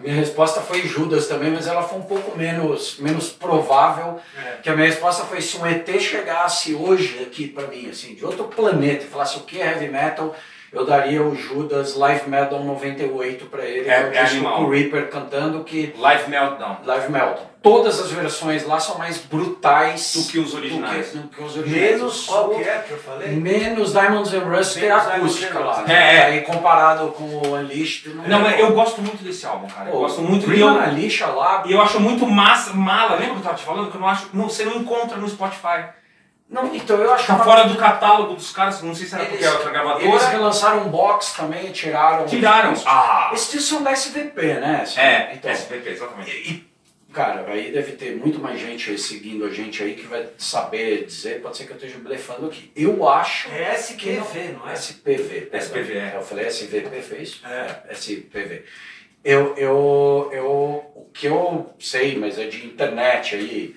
[0.00, 4.18] a minha resposta foi Judas também, mas ela foi um pouco menos, menos provável.
[4.34, 4.56] É.
[4.62, 8.24] Que a minha resposta foi se um ET chegasse hoje aqui para mim, assim, de
[8.24, 10.34] outro planeta, e falasse o que é heavy metal,
[10.72, 14.62] eu daria o Judas Live Metal 98 para ele, É- é disco animal.
[14.62, 16.76] o Reaper cantando que Live Meltdown.
[16.84, 17.46] Live Metal.
[17.62, 21.08] Todas as versões lá são mais brutais Do que os originais.
[21.08, 21.90] do que, do que os originais.
[21.98, 23.28] Menos qual que é que eu falei?
[23.32, 25.82] Menos Diamonds and Rust, que é acústica lá.
[25.82, 25.94] Né?
[25.94, 26.24] É, é.
[26.26, 28.42] Aí comparado com o Unleashed, não, Não, é.
[28.50, 29.88] mas eu gosto muito desse álbum, cara.
[29.90, 31.62] Eu Pô, gosto muito e Prima eu, na lixa lá.
[31.66, 33.16] e eu acho muito massa, mala.
[33.16, 33.90] Lembra que eu tava te falando?
[33.90, 34.28] Que eu não acho.
[34.32, 35.84] Não, você não encontra no Spotify.
[36.50, 39.24] Não, então eu acho Tá uma- fora do catálogo dos caras, não sei se era
[39.24, 40.28] porque é outra Eles gravadora.
[40.28, 42.26] relançaram um box também, tiraram.
[42.26, 42.74] Tiraram.
[42.84, 43.30] Ah!
[43.32, 44.80] Esses discos são da SVP, né?
[44.82, 45.48] Assim, É, então.
[45.50, 46.30] SPP, exatamente.
[46.30, 46.66] E,
[47.12, 51.40] cara, aí deve ter muito mais gente seguindo a gente aí que vai saber dizer,
[51.40, 52.72] pode ser que eu esteja blefando aqui.
[52.74, 53.48] Eu acho.
[53.52, 54.72] É SQV, não é?
[54.74, 55.50] SPV.
[55.52, 56.12] SPV, é.
[56.16, 57.40] Eu falei SVP, fez?
[57.48, 57.92] É.
[57.94, 58.64] SPV.
[59.22, 60.46] Eu, eu, eu,
[60.96, 63.76] o que eu sei, mas é de internet aí,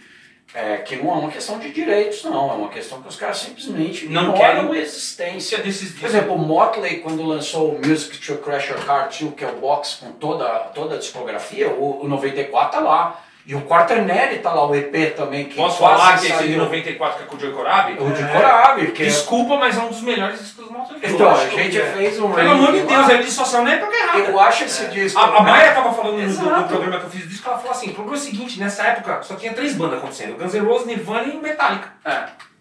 [0.53, 2.51] é que não é uma questão de direitos, não.
[2.51, 5.57] É uma questão que os caras simplesmente Não querem- a existência.
[5.59, 6.09] Desses Por discos.
[6.13, 9.55] exemplo, o Motley, quando lançou o Music to Crash Your Car 2, que é o
[9.55, 13.22] box com toda, toda a discografia, o, o 94 tá lá.
[13.45, 15.45] E o Quaternary tá lá, o EP também.
[15.45, 16.57] Que Posso falar que esse de saiu.
[16.59, 17.93] 94 que é com o Joey Corabi?
[17.99, 20.99] O de Corabi, que é- Desculpa, mas é um dos melhores discos do Crue.
[21.03, 21.85] Então, a gente é.
[21.91, 24.19] fez um Pelo amor de Deus, ele dissociou na época errada.
[24.19, 25.19] Eu acho esse disco.
[25.19, 27.89] A, a Maia tava falando no, programa que eu fiz o disco, ela falou assim,
[27.89, 30.87] o problema é o seguinte, nessa época só tinha três bandas acontecendo, Guns N' Roses,
[30.87, 31.91] Nirvana e Metallica.
[32.05, 32.52] É.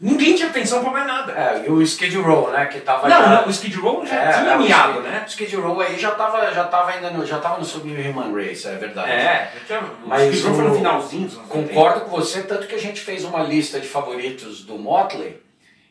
[0.00, 1.32] Ninguém tinha atenção pra mais nada.
[1.32, 3.28] É, e o Skid Row, né, que tava Não, já...
[3.40, 5.24] não, o Skid Row já É, tinha é, miado, né?
[5.26, 8.66] O Skid Row aí já tava, já tava ainda no, já tava no Subhuman Race,
[8.68, 9.10] é verdade.
[9.10, 11.74] É, tinha, Mas o Skid Row foi no finalzinho dos anos 80.
[11.74, 15.42] Concordo com você, tanto que a gente fez uma lista de favoritos do Motley,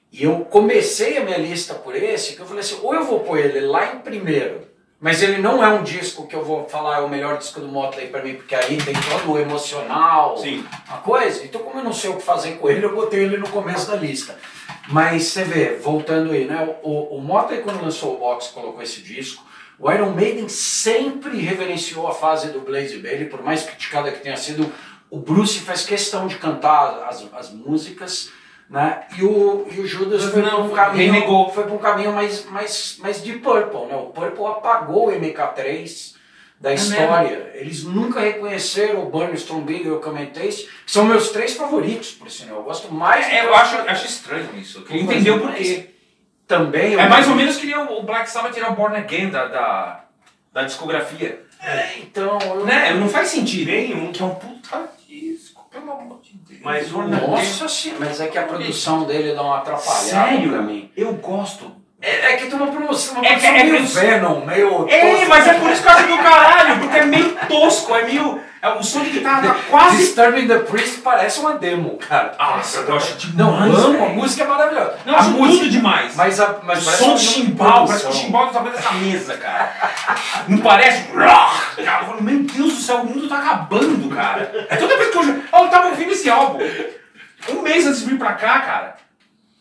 [0.10, 3.20] e eu comecei a minha lista por esse, que eu falei assim, ou eu vou
[3.20, 4.66] pôr ele lá em primeiro,
[5.00, 7.68] mas ele não é um disco que eu vou falar é o melhor disco do
[7.68, 10.66] Motley pra mim, porque aí tem todo o emocional, Sim.
[10.90, 11.46] a coisa.
[11.46, 13.92] Então, como eu não sei o que fazer com ele, eu botei ele no começo
[13.92, 14.38] da lista.
[14.88, 16.76] Mas você vê, voltando aí, né?
[16.82, 19.46] O, o Motley, quando lançou o box, colocou esse disco.
[19.78, 24.36] O Iron Maiden sempre reverenciou a fase do Blaze Bailey, por mais criticada que tenha
[24.36, 24.74] sido.
[25.12, 28.32] O Bruce faz questão de cantar as, as músicas,
[28.70, 29.06] né?
[29.18, 31.50] E o, e o Judas foi para um caminho, renegou.
[31.50, 33.96] foi pra um caminho mais, mais, mais de Purple, né?
[33.96, 36.16] O Purple apagou o MK3
[36.60, 37.52] da história.
[37.54, 42.30] Eles nunca reconheceram o Burn Stromberg e o Commentace, que são meus três favoritos, por
[42.30, 42.58] sinal.
[42.58, 44.80] Eu gosto mais É, eu acho, acho estranho isso.
[44.80, 45.90] Eu queria entender o porquê.
[46.48, 49.48] Também É mais ou menos que nem o Black Sabbath tirar o Born Again da,
[49.48, 50.06] da,
[50.54, 51.46] da discografia.
[51.62, 52.66] É, então, eu...
[52.66, 52.94] Né?
[52.94, 53.70] Não faz sentido.
[53.70, 54.12] Nenhum.
[54.12, 56.17] Que é um puta disco, pelo amor.
[56.62, 60.50] Mas o- Nossa senhora, mas é que a produção dele dá uma atrapalhada Sério?
[60.50, 60.92] pra mim.
[60.96, 61.72] Eu gosto.
[62.02, 64.88] É, é que tem uma produção, uma É produção que- é meio que- Venom, meio...
[64.90, 68.04] É, mas é por isso que eu acho do caralho, porque é meio tosco, é
[68.04, 68.40] meio.
[68.62, 69.98] É, o som de guitarra tá quase.
[69.98, 72.36] Disturbing the Priest parece uma demo, cara.
[72.40, 73.36] Ah, eu acho demais.
[73.36, 74.98] Não, amo, a música é maravilhosa.
[75.06, 76.16] Não, eu a acho música, tudo demais.
[76.16, 78.92] Mas, a, mas o som de chimbal, parece que o chimbal é do tamanho dessa
[78.94, 79.74] mesa, cara.
[80.48, 81.08] Não parece?
[81.12, 84.68] Cara, eu falo, meu Deus do céu, o mundo tá acabando, cara.
[84.70, 85.24] É toda vez que eu.
[85.24, 86.60] Eu tava ouvindo esse álbum.
[87.50, 88.96] Um mês antes de vir pra cá, cara.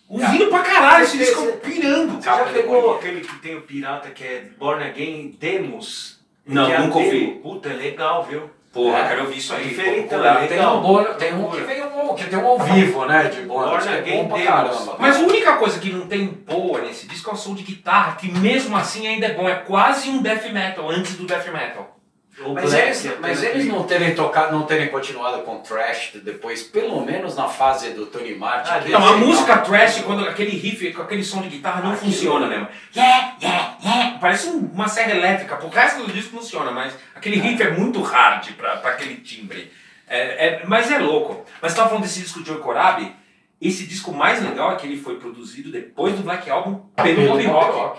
[0.08, 2.14] Ouvindo pra caralho esse disco pirando.
[2.16, 6.20] Você já pegou aquele que tem o pirata que é Born Again Demos?
[6.46, 7.40] Não, é nunca ouvi.
[7.42, 8.48] Puta, é legal, viu?
[8.76, 9.08] Porra, É.
[9.08, 9.68] quero ouvir isso aí.
[9.68, 10.46] Diferentão?
[10.46, 13.24] Tem um, bolo, tem um que veio um porque tem um ao vivo, né?
[13.24, 13.42] De que
[13.88, 14.96] é bom pra caramba.
[14.98, 18.16] Mas a única coisa que não tem boa nesse disco é o som de guitarra,
[18.16, 19.48] que mesmo assim ainda é bom.
[19.48, 21.95] É quase um death metal, antes do death metal.
[22.44, 26.12] O Mas, Black, eles, é mas eles não terem tocado, não terem continuado com Trash
[26.22, 28.70] depois, pelo menos na fase do Tony Martin.
[28.70, 32.12] Ah, Não, a música trash, quando aquele riff, com aquele som de guitarra, não Aquilo-
[32.12, 32.68] funciona mesmo.
[32.94, 34.18] Yeah, yeah, yeah.
[34.20, 35.56] Parece um- uma serra elétrica.
[35.56, 39.72] Pro resto do disco funciona, mas aquele riff é muito hard pra, pra aquele timbre.
[40.06, 41.42] É, é- mas é louco.
[41.62, 43.14] Mas você tava falando desse disco de Joe Corabi.
[43.58, 47.46] Esse disco mais legal é que ele foi produzido depois do Black Album pelo Moby
[47.46, 47.98] Rock.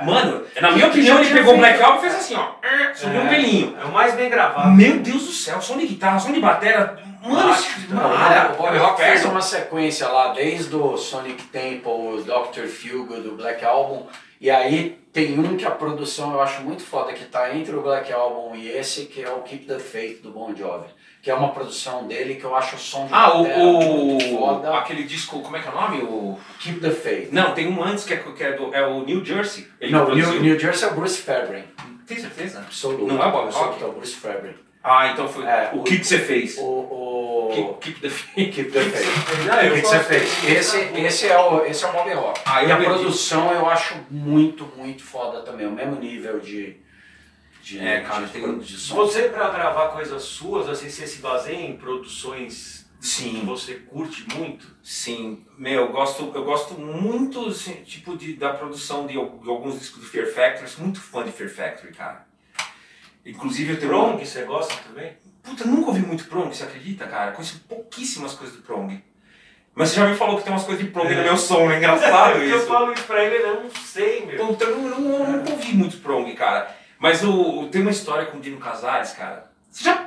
[0.00, 0.04] É.
[0.04, 1.58] Mano, na minha opinião, ele pegou o.
[1.58, 2.52] Black Album e fez assim, ó.
[2.94, 3.28] Subiu um É.
[3.28, 3.76] pelinho.
[3.80, 4.70] É o mais bem gravado.
[4.72, 6.98] Meu Deus do céu, som de guitarra, som de batera.
[7.22, 7.54] Mano,
[7.90, 12.66] mano, o Bob é Rock fez uma sequência lá, desde o Sonic Temple, o Dr.
[12.66, 14.06] Fugo, do Black Album,
[14.40, 17.80] e aí tem um que a produção eu acho muito foda, que tá entre o
[17.82, 20.88] Black Album e esse, que é o Keep the Faith, do Bon Jovi,
[21.22, 25.40] que é uma produção dele que eu acho o som de Ah, o, aquele disco,
[25.40, 26.02] como é que é o nome?
[26.02, 27.28] O Keep the Faith.
[27.30, 29.68] Não, tem um antes que é, que é, do, é o New Jersey.
[29.80, 30.12] Ele Não.
[30.14, 31.64] New, New Jersey é o Bruce Fairbrain,
[32.06, 32.58] Tem certeza?
[32.58, 33.06] absoluto.
[33.06, 33.82] Não é o Bob Rock?
[33.82, 34.54] É o Bruce Fairbrain.
[34.84, 35.44] Ah, então foi.
[35.44, 36.58] É, o o- que, que você fez?
[36.58, 37.50] O, o...
[37.54, 38.52] Keep, keep the faith.
[38.54, 39.48] Keep the Faith.
[39.48, 40.44] Ah, O que, que você fez?
[40.44, 42.40] Esse, esse, é o, esse é o Bob Rock.
[42.44, 45.68] Ah, e a produção eu acho muito, muito foda também.
[45.68, 46.76] O mesmo nível de.
[47.62, 48.94] De É, cara, de, tem- de som.
[48.96, 54.26] Você, pra gravar coisas suas, assim, você se baseia em produções que Sim, você curte
[54.36, 54.66] muito?
[54.82, 55.44] sim.
[55.58, 60.00] Meu, eu gosto, eu gosto muito, assim, tipo, de, da produção de, de alguns discos
[60.02, 60.62] do Fear Factory.
[60.62, 62.26] Eu sou muito fã de Fear Factory, cara.
[63.24, 63.90] Inclusive eu tenho.
[63.90, 65.12] Prong, você gosta também?
[65.42, 67.32] Puta, eu nunca ouvi muito Prong, você acredita, cara?
[67.32, 69.02] Conheço pouquíssimas coisas do Prong.
[69.74, 71.16] Mas você já me falou que tem umas coisas de Prong É.
[71.16, 72.66] no meu som, é engraçado eu isso.
[72.66, 74.46] falo isso pra ele, ele não sei, meu.
[74.46, 76.76] Puta, eu não, eu nunca ouvi muito Prong, cara.
[77.02, 79.50] Mas o, tem uma história com o Dino Casares, cara.
[79.68, 80.06] Você já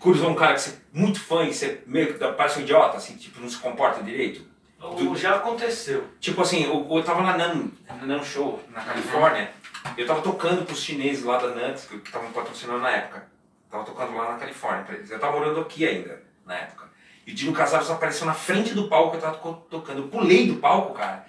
[0.00, 2.96] cruzou um cara que você é muito fã e você meio que parece um idiota,
[2.96, 4.44] assim, tipo, não se comporta direito?
[4.80, 6.08] O- Já aconteceu.
[6.18, 9.50] Tipo assim, eu, eu tava na NAN, na NAN Show, na Califórnia.
[9.96, 13.28] Eu tava tocando pros chineses lá da Nuts, que estavam patrocinando na época.
[13.70, 15.10] Tava tocando lá na Califórnia pra eles.
[15.10, 16.84] Eu tava morando aqui ainda, na época.
[17.26, 19.98] E o Dino Casares apareceu na frente do palco que eu tava to- tocando.
[20.02, 21.24] Eu pulei do palco, cara.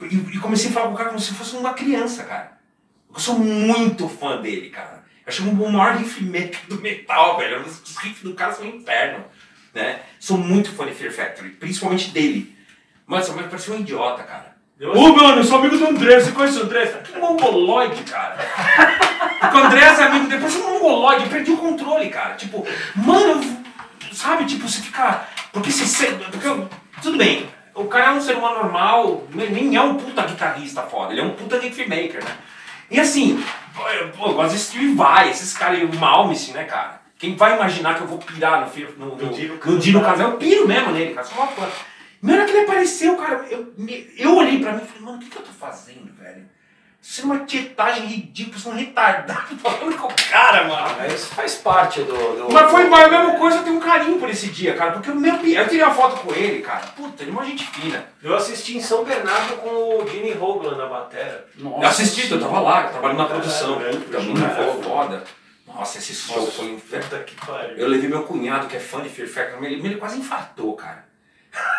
[0.00, 2.58] E, e comecei a falar com o cara como se fosse uma criança, cara.
[3.12, 5.04] Eu sou muito fã dele, cara.
[5.26, 6.22] Eu acho o maior riff
[6.68, 7.62] do metal, velho.
[7.62, 9.24] Os riffs do cara são um inferno,
[9.74, 10.00] né?
[10.18, 12.54] Sou muito fã de Fear Factory, principalmente dele.
[13.06, 14.56] Mano, essa mulher parecia um idiota, cara.
[14.78, 16.86] Eu Ô, mano, eu sou amigo do André, você conhece o André?
[16.86, 18.36] Que mongoloide, cara.
[19.40, 22.34] Porque o André é amigo parece um mongoloide, eu perdi o controle, cara.
[22.36, 23.62] Tipo, mano,
[24.12, 25.26] sabe, tipo, você fica.
[25.52, 26.06] Porque você.
[26.12, 26.68] Porque, eu-
[27.02, 31.12] tudo bem, o cara é um ser humano normal, nem é um puta guitarrista foda,
[31.12, 32.30] ele é um puta riff maker, né?
[32.90, 33.42] E assim,
[33.74, 37.00] pô, eu, gosto de Steve Vai, esses caras o Malmsteen, né, cara?
[37.18, 40.30] Quem vai imaginar que eu vou pirar no, no, no, No Dino no Dino Casal?
[40.30, 41.68] Eu piro mesmo nele, cara, sou uma fã.
[42.22, 43.72] Na hora que ele apareceu, cara, eu,
[44.16, 46.46] eu olhei pra mim e falei, mano, o que, que eu tô fazendo, velho?
[47.02, 50.96] Isso é uma tietagem ridícula, eu sou um retardado falando com o cara, mano.
[50.98, 52.12] Mas faz parte do.
[52.12, 54.92] do Mas foi mas a mesma coisa, eu tenho um carinho por esse dia, cara,
[54.92, 56.86] porque o meu, eu tirei uma foto com ele, cara.
[56.88, 58.04] Puta, ele é uma gente fina.
[58.22, 61.46] Eu assisti em São Bernardo com o Gene Hoglan na batera.
[61.56, 63.74] Nossa, Eu assisti, eu tava lá, eu trabalho na produção.
[63.74, 64.34] Puta, velho.
[64.34, 65.24] mano, foi foda.
[65.66, 67.08] Nossa, esse show foi um inferno.
[67.08, 67.76] Puta que pariu.
[67.76, 71.09] Eu levei meu cunhado, que é fã de Fear Factory, ele, ele quase infartou, cara.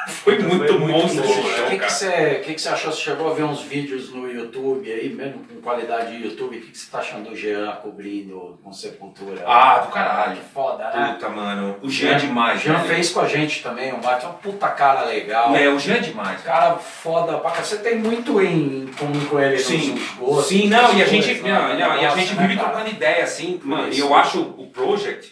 [0.08, 1.48] Foi Foi muito muito monstro bom, esse né?
[1.48, 1.90] O show, que, que, cara.
[1.90, 2.92] você, que, que você achou?
[2.92, 6.58] Você chegou a ver uns vídeos no YouTube aí, mesmo com qualidade de YouTube?
[6.58, 9.44] O que, que você tá achando do Jean cobrindo com Sepultura?
[9.48, 10.36] Ah, do caralho.
[10.36, 11.14] Que foda, né?
[11.14, 11.78] Puta, mano.
[11.82, 12.88] O Jean é demais, Jean velho.
[12.88, 15.56] fez com a gente também, um bate, uma puta cara legal.
[15.56, 16.42] É, o Jean é demais.
[16.42, 17.52] Cara foda pra.
[17.52, 20.48] Você tem muito em comum com ele Sim, nos gostos.
[20.48, 21.78] sim, não, e a gente, coisas, não, né?
[21.80, 22.70] não, e a gente né, vive cara?
[22.70, 25.32] trocando ideia, assim, mano, e eu acho o Project,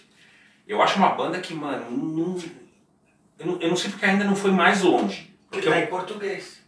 [0.68, 2.38] eu acho uma banda que, mano, não,
[3.40, 5.34] eu, não, eu não sei porque ainda não foi mais longe.
[5.50, 6.62] Porque tá eu, em português.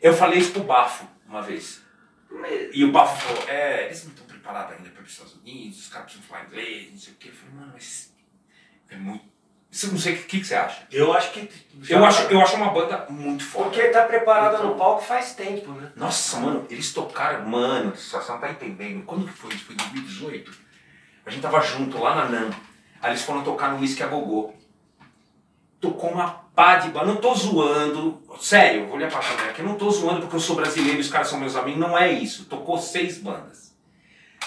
[0.00, 1.82] eu falei isso pro Bafo uma vez.
[2.72, 5.88] E o Bafo falou, é, eles não estão preparados ainda para os Estados Unidos, os
[5.88, 7.28] caras precisam falar inglês, não sei o quê.
[7.28, 8.14] Eu falei, mano, mas
[8.88, 9.28] é muito...
[9.70, 10.86] Isso eu não sei o que, que, você acha.
[10.90, 11.50] Eu acho que.
[11.90, 13.76] Eu acho, eu acho uma banda muito forte.
[13.76, 15.92] Porque tá preparada no palco faz tempo, né?
[15.94, 19.04] Nossa, mano, eles tocaram, mano, só você não tá entendendo.
[19.04, 19.66] Quando que foi isso?
[19.66, 20.58] Foi em 2018?
[21.26, 22.50] A gente tava junto lá na NAM.
[23.02, 24.54] Aí eles foram tocar no Whisky a Gogô.
[25.80, 26.92] Tocou uma pá de.
[26.92, 28.20] Não tô zoando.
[28.40, 29.60] Sério, vou olhar pra câmera aqui.
[29.60, 31.80] Eu não tô zoando porque eu sou brasileiro e os caras são meus amigos.
[31.80, 32.46] Não é isso.
[32.46, 33.76] Tocou seis bandas.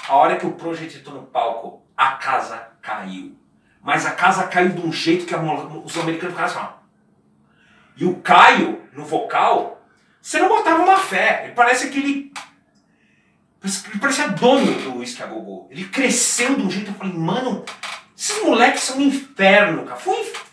[0.08, 3.38] A hora que o Project entrou no palco, a casa caiu.
[3.82, 6.74] Mas a casa caiu de um jeito que a os americanos ficaram assim.
[7.98, 9.82] E o Caio, no vocal,
[10.22, 11.44] você não botava uma fé.
[11.46, 12.32] Ele parece aquele.
[13.64, 15.68] Ele parecia dono do Whisky a Gogô.
[15.70, 16.90] Ele cresceu de um jeito.
[16.92, 17.64] Eu falei, mano,
[18.18, 19.96] esses moleques são um inferno, cara.
[20.00, 20.51] Foi um inf-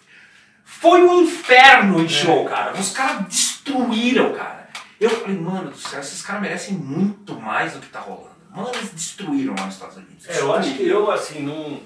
[0.81, 2.73] Foi um inferno em show, cara.
[2.79, 4.69] Os caras destruíram, cara.
[5.01, 8.37] Eu falei, mano do céu, esses caras merecem muito mais do que tá rolando.
[8.55, 10.29] Mano, eles destruíram lá nos Estados Unidos.
[10.29, 11.81] É, eu acho que eu, assim, não,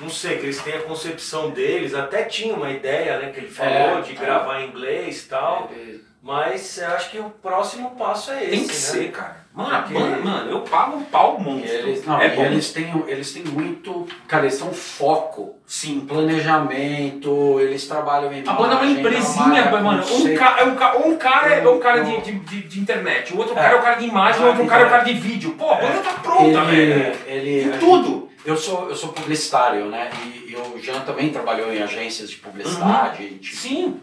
[0.00, 3.50] não sei, que eles têm a concepção deles, até tinha uma ideia, né, que ele
[3.50, 4.14] falou É, de é.
[4.14, 8.50] gravar em inglês e tal, Ele- mas eu acho que o próximo passo é esse,
[8.50, 8.72] Tem que né?
[8.74, 9.41] ser, cara.
[9.54, 11.70] Mano, Porque- mano, mano, eu pago um pau monstro.
[11.70, 14.06] eles, não, é eles têm, eles têm muito.
[14.26, 16.00] Cara, eles têm um foco Sim.
[16.08, 18.42] planejamento, eles trabalham em.
[18.46, 20.02] A banda é uma empresinha, mano.
[20.02, 23.38] Um, ca, é um, ca, um cara é o cara de, de, de, internet, o
[23.38, 23.56] outro É.
[23.56, 24.90] cara é o cara de imagem, o outro cara é o é.
[24.90, 25.50] cara de vídeo.
[25.58, 26.80] Pô, a banda tá pronta, velho.
[26.80, 28.32] ele, ele, Tem tudo.
[28.44, 30.10] Eu sou, eu sou publicitário, né?
[30.24, 33.22] E, e o Jean também trabalhou em agências de publicidade.
[33.22, 33.38] Uhum.
[33.38, 34.00] tipo, Sim.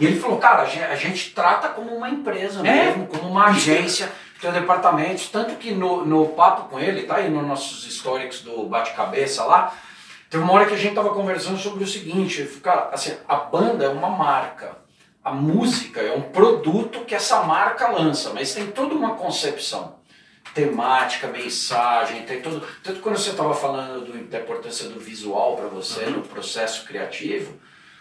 [0.00, 2.86] E ele falou, cara, a gente, a gente trata como uma empresa É.
[2.86, 4.10] mesmo, como uma agência,
[4.40, 8.64] tem departamentos, tanto que no, no papo com ele, tá aí nos nossos históricos do
[8.64, 9.74] bate-cabeça lá,
[10.30, 13.84] teve uma hora que a gente tava conversando sobre o seguinte, cara, assim, a banda
[13.84, 14.76] é uma marca,
[15.24, 19.96] a música é um produto que essa marca lança, mas tem toda uma concepção
[20.54, 22.66] temática, mensagem, tem tudo.
[22.82, 26.10] Tanto quando você estava falando do- da importância do visual para você Uhum.
[26.12, 27.52] no processo criativo,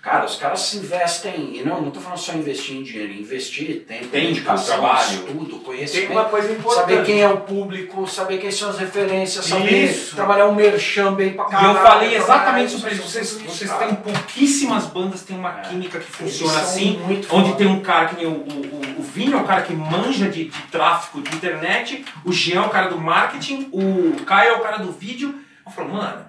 [0.08, 3.84] cara, os caras se investem, e não, não tô falando só investir em dinheiro, investir
[3.86, 5.10] tempo, Tempo, dedicação, trabalho.
[5.12, 6.12] estudo, Tem conhecimento.
[6.14, 6.80] uma coisa importante.
[6.89, 10.16] Saber quem é o público, saber quem são as referências, saber Isso.
[10.16, 11.78] trabalhar um merchan bem pra E caralho.
[11.78, 13.03] eu falei exatamente isso, sobre isso.
[13.03, 16.99] Vocês, vocês têm pouquíssimas bandas, tem uma química que funciona assim.
[17.08, 17.53] Onde foda.
[17.55, 20.30] tem um cara que nem o, o, o, o Vinho é o cara que manja
[20.30, 24.58] de, de tráfego de internet, o Jean é o cara do marketing, o Caio é
[24.58, 25.36] o cara do vídeo.
[25.66, 26.26] Eu falo, mano,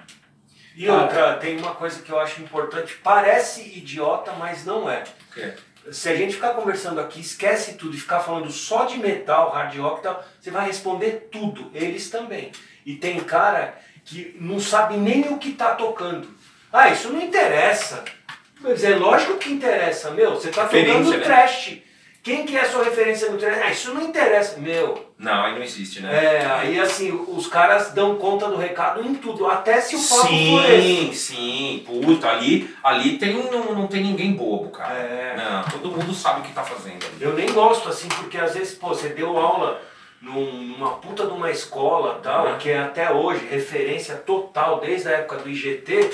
[0.78, 5.02] E outra, tem uma coisa que eu acho importante, parece idiota, mas não é.
[5.02, 5.52] o quê?
[5.90, 9.76] Se a gente ficar conversando aqui, esquece tudo e ficar falando só de metal, hard
[9.76, 12.52] rock e tal, você vai responder tudo, eles também.
[12.86, 16.28] E tem cara que não sabe nem o que tá tocando.
[16.72, 18.04] Ah, isso não interessa.
[18.60, 20.36] Mas é lógico que interessa, meu.
[20.36, 21.87] Você tá tocando né?
[22.28, 23.38] Quem que é a sua referência no?
[23.42, 25.12] Ah, isso não interessa, meu.
[25.18, 26.12] Não, aí não existe, né?
[26.42, 30.26] É, aí assim, os caras dão conta do recado em tudo, até se o foco
[30.28, 30.82] for esse.
[30.82, 34.92] Sim, sim, puta, ali, ali tem, não, não tem ninguém bobo, cara.
[34.94, 35.36] É.
[35.38, 37.16] Não, todo mundo sabe o que tá fazendo ali.
[37.18, 39.80] Eu nem gosto assim, porque às vezes, pô, você deu aula
[40.20, 42.58] num- numa puta de uma escola tal, Uhum.
[42.58, 46.10] que é até hoje referência total, desde a época do IGT.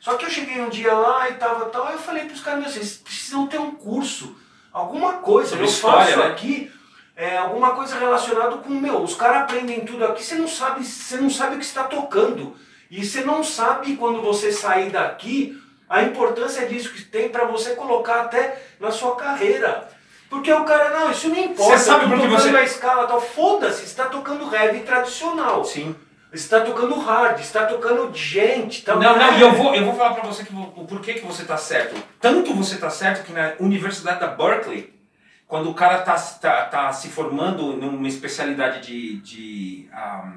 [0.00, 2.60] Só que eu cheguei um dia lá e tava tal, aí eu falei pros caras,
[2.60, 4.34] meu, vocês precisam ter um curso,
[4.72, 5.56] alguma coisa.
[5.56, 6.26] Eu história, faço né?
[6.26, 6.72] aqui
[7.16, 11.16] é, alguma coisa relacionada com, meu, os caras aprendem tudo aqui, você não sabe, você
[11.16, 12.56] não sabe o que está tocando.
[12.90, 17.74] E você não sabe quando você sair daqui a importância disso que tem para você
[17.74, 19.88] colocar até na sua carreira.
[20.28, 21.76] Porque o cara, não, isso não importa.
[21.76, 23.20] Você sabe porque você- na escala tal.
[23.20, 25.64] Foda-se, você está tocando heavy tradicional.
[25.64, 25.94] Sim.
[26.32, 28.82] Está tocando hard, está tocando gente.
[28.84, 31.26] Tá Não, não, e eu vou, eu vou falar pra você que, o porquê que
[31.26, 32.00] você tá certo.
[32.20, 34.92] Tanto você tá certo que na Universidade da Berkeley,
[35.48, 40.34] quando o cara tá, tá, tá se formando numa especialidade de, de, ah,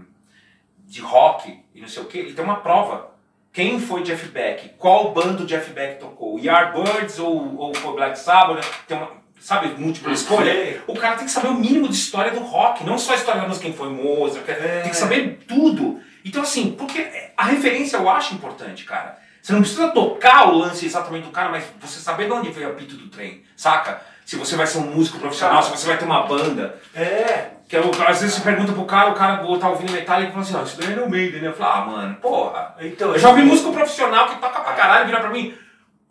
[0.80, 3.12] de rock e não sei o que, ele tem uma prova.
[3.52, 4.70] Quem foi Jeff Beck?
[4.80, 6.40] Qual bando Jeff Beck tocou?
[6.40, 8.66] Yardbirds ou, ou foi Black Sabbath?
[8.88, 9.12] Tem uma,
[9.44, 10.82] sabe, múltipla escolha.
[10.88, 13.42] O cara tem que saber o mínimo de história do rock, não só a história
[13.42, 14.80] da música, quem foi Mozart, É.
[14.82, 16.00] tem que saber tudo.
[16.26, 19.18] Então, assim, porque a referência eu acho importante, cara.
[19.42, 22.70] Você não precisa tocar o lance exatamente do cara, mas você saber de onde veio
[22.70, 24.02] o apito do trem, saca?
[24.26, 26.80] Se você vai ser um músico profissional, se você vai ter uma banda.
[26.96, 30.28] É, Que eu, às vezes você pergunta pro cara, o cara tá ouvindo metal e
[30.28, 31.48] fala assim, ó, isso daí é Iron Maiden, né?
[31.50, 32.76] Eu falo, ah, mano, porra.
[32.80, 33.12] então.
[33.12, 35.54] Eu já ouvi músico profissional que toca pra caralho virar pra mim,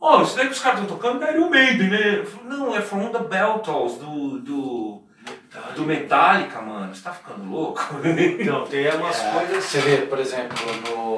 [0.03, 2.19] ó, isso daí que os caras estão tocando é Iron Maiden, né?
[2.19, 5.03] Eu falo, não, é From the Beltals, do, do,
[5.77, 6.95] do Metallica, mano.
[6.95, 7.81] Você tá ficando louco?
[8.05, 9.65] Então, tem umas É, coisas.
[9.65, 10.57] Você vê, por exemplo,
[10.91, 11.17] no,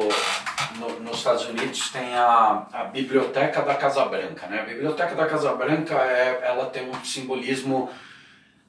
[0.81, 4.47] no- nos Estados Unidos tem a, a Biblioteca da Casa Branca.
[4.49, 4.61] Né?
[4.61, 7.89] A Biblioteca da Casa Branca é, ela tem um simbolismo.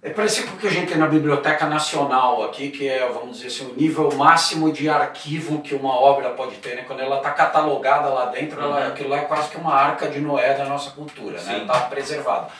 [0.05, 3.37] É parecido com o que a gente tem na Biblioteca Nacional aqui, que é, vamos
[3.37, 6.75] dizer assim, o nível máximo de arquivo que uma obra pode ter.
[6.75, 6.83] Né?
[6.85, 8.87] Quando ela está catalogada lá dentro, ela, Uhum.
[8.89, 11.33] aquilo lá é quase que uma arca de Noé da nossa cultura.
[11.41, 11.55] Né?
[11.55, 11.61] Sim.
[11.61, 12.51] Está preservado.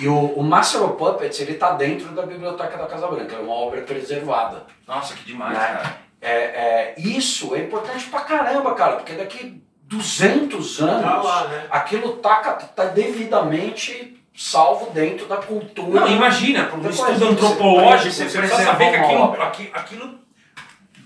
[0.00, 3.34] E o, o Master of Puppets, ele está dentro da Biblioteca da Casa Branca.
[3.34, 4.62] É uma obra preservada.
[4.86, 5.66] Nossa, que demais, Né?
[5.66, 5.96] cara.
[6.20, 11.66] É, é, isso é importante pra caramba, cara, porque daqui 200 anos Tá lá, né?
[11.68, 16.00] aquilo tá, ca- tá devidamente salvo dentro da cultura.
[16.00, 20.18] Não, imagina, para um estudo antropológico, você você precisa saber que aquilo, aquilo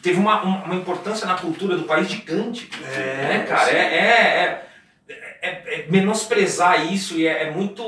[0.02, 2.70] teve uma, uma, importância na cultura do país gigante.
[2.84, 3.70] É, né, cara?
[3.70, 4.66] É, é,
[5.08, 7.84] é, é- é menosprezar isso e é, é muito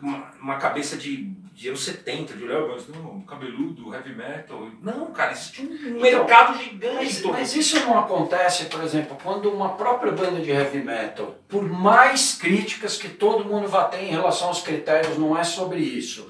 [0.00, 4.70] uma, uma cabeça de, de anos 70, de mas não, cabeludo, heavy metal.
[4.80, 6.96] Não, cara, existe um Então, mercado gigante.
[6.96, 11.62] Mas, mas isso não acontece, por exemplo, quando uma própria banda de heavy metal, por
[11.62, 16.28] mais críticas que todo mundo vá ter em relação aos critérios, não é sobre isso.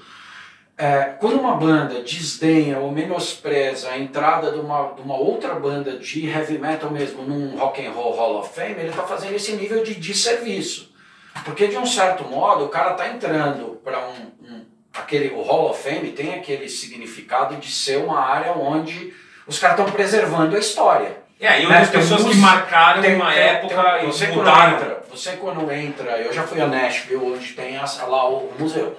[0.81, 5.97] É, quando uma banda desdenha ou menospreza a entrada de uma, de uma outra banda
[5.97, 9.51] de heavy metal mesmo num rock and roll Hall of Fame, ele está fazendo esse
[9.51, 10.93] nível de desserviço.
[11.43, 15.69] Porque de um certo modo o cara está entrando para um, um, aquele o Hall
[15.69, 19.13] of Fame tem aquele significado de ser uma área onde
[19.49, 21.17] os caras estão preservando a história.
[21.41, 24.27] É, e Né, as tem pessoas que marcaram Tem- uma tem- época tem- e você
[24.27, 24.73] quando mudaram.
[24.73, 28.97] entra, você quando entra, eu já fui a Nashville onde tem essa, lá o museu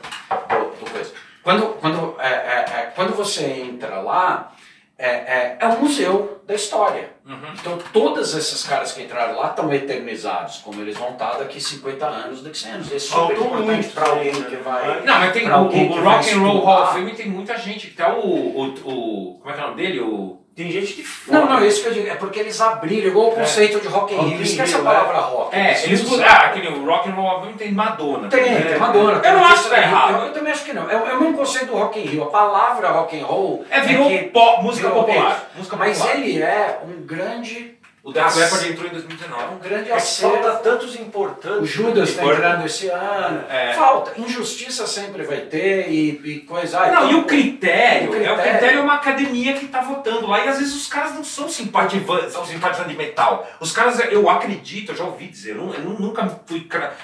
[0.49, 1.13] do, do coisa.
[1.43, 4.53] Quando, quando, é, é, é, quando você entra lá,
[4.99, 7.11] é, é, é um museu da história.
[7.27, 7.37] Uhum.
[7.61, 12.07] Então todos esses caras que entraram lá estão eternizados, como eles vão estar daqui 50
[12.07, 12.93] anos, daqui 100 anos.
[12.93, 14.61] É super Faltou importante muito para alguém que né?
[14.65, 15.01] vai...
[15.03, 16.93] Não, mas tem o, o Rock and Roll Hall of.
[16.95, 17.95] Fame tem muita gente.
[17.99, 19.39] Até o, o, o.
[19.41, 20.01] Como é que é o nome dele?
[20.01, 20.40] O.
[20.63, 21.39] Tem gente de fora.
[21.41, 24.15] Não, não, isso que eu digo, é porque eles abriram, igual o conceito de Rock
[24.15, 24.39] Rio.
[24.39, 25.57] in Esquece a palavra rock.
[25.57, 28.29] É, eles usam- Ah, aquele Rock and Roll Fame tem Madonna.
[28.29, 28.63] Tem, também.
[28.63, 29.23] tem Madonna.
[29.25, 29.83] Eu não acho que Rio.
[29.85, 30.13] errado.
[30.21, 30.91] Eu, eu também acho que não.
[30.91, 32.25] É, o- é o mesmo conceito do Rock in Rio.
[32.25, 35.51] A palavra Rock and Roll É, virou que- pop, música virou popular.
[35.57, 36.17] Música Mas popular.
[36.19, 37.80] ele é um grande...
[38.03, 39.55] O Death As- Leppard entrou em É 2019.
[39.55, 40.63] um grande É que falta acerto.
[40.63, 41.61] tantos importantes.
[41.61, 42.15] O Judas né?
[42.15, 43.45] está entrando esse ano.
[43.51, 43.75] É.
[43.75, 44.19] Falta.
[44.19, 46.81] Injustiça sempre vai ter e, e coisa...
[46.81, 48.51] ah, Não, então- e o critério, O é o critério.
[48.53, 51.47] critério é uma academia que tá votando lá e às vezes os caras não são
[51.49, 53.47] simpatizantes, são simpatizantes de metal.
[53.61, 56.95] Os caras, eu acredito, eu já ouvi dizer, eu, eu nu- nunca fui cra,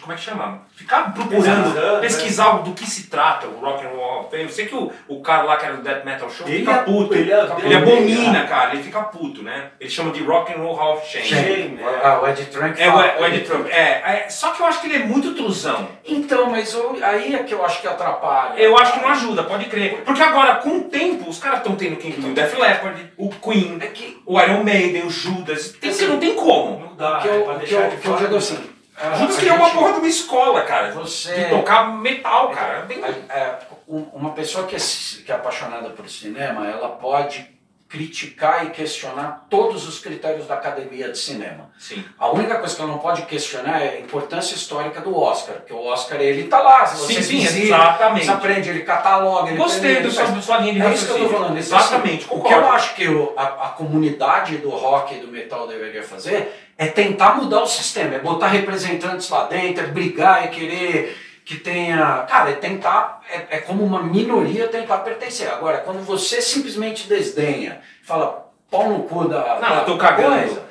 [0.00, 0.62] como é que chama?
[0.80, 2.00] Ficar procurando, Pesquisando, né?
[2.00, 4.44] pesquisar do que se trata o Rock and Roll Hall of Fame.
[4.44, 6.72] Eu sei que o, o cara lá que era do Death Metal Show Ele fica
[6.72, 9.70] é- puto, ele ele, é- ele abomina, cara, ele fica puto, né?
[9.78, 11.24] Ele chama de Rock and Roll Hall of Shame.
[11.26, 12.00] Shame, é.
[12.02, 13.66] Ah, o Ed Trunk É o, o Ed Trump.
[13.68, 15.86] É, é, só que eu acho que ele é muito trusão.
[16.04, 18.58] Então, mas eu- aí é que eu acho que atrapalha.
[18.58, 20.02] Eu acho que não ajuda, pode crer.
[20.04, 23.28] Porque agora, com o tempo, os caras estão tendo que incluir o Def Leppard, o
[23.28, 25.72] Queen, É que o Iron Maiden, o Judas.
[25.80, 26.80] Tem que, não tem como.
[26.80, 28.24] Não dá, que é eu, pra que deixar eu, de que eu fora.
[28.24, 28.69] digo assim.
[29.08, 30.92] O Judas a criou uma gente- porra de uma escola, cara.
[30.92, 32.82] Você- De tocar metal, cara.
[32.82, 34.78] Tem- É, é, um- uma pessoa que é,
[35.24, 41.10] que é apaixonada por cinema, ela pode criticar e questionar todos os critérios da academia
[41.10, 41.70] de cinema.
[41.76, 42.04] Sim.
[42.16, 45.72] A única coisa que ela não pode questionar é a importância histórica do Oscar, porque
[45.72, 48.26] o Oscar ele tá lá, se você Sim, sim, exatamente.
[48.26, 51.20] você aprende, ele cataloga, ele Gostei do ele faz- sua linha de É isso que
[51.20, 51.58] eu tô falando.
[51.58, 55.26] Exatamente, assim, O que eu acho que o- a, a comunidade do rock e do
[55.26, 60.44] metal deveria fazer é tentar mudar o sistema, é botar representantes lá dentro, é brigar,
[60.44, 61.14] é querer
[61.44, 62.24] que tenha.
[62.26, 63.20] Cara, é tentar.
[63.30, 65.46] É, é como uma minoria tentar pertencer.
[65.50, 70.36] Agora, quando você simplesmente desdenha, fala pau no cu da, Não, da eu tô cagando.
[70.40, 70.62] coisa,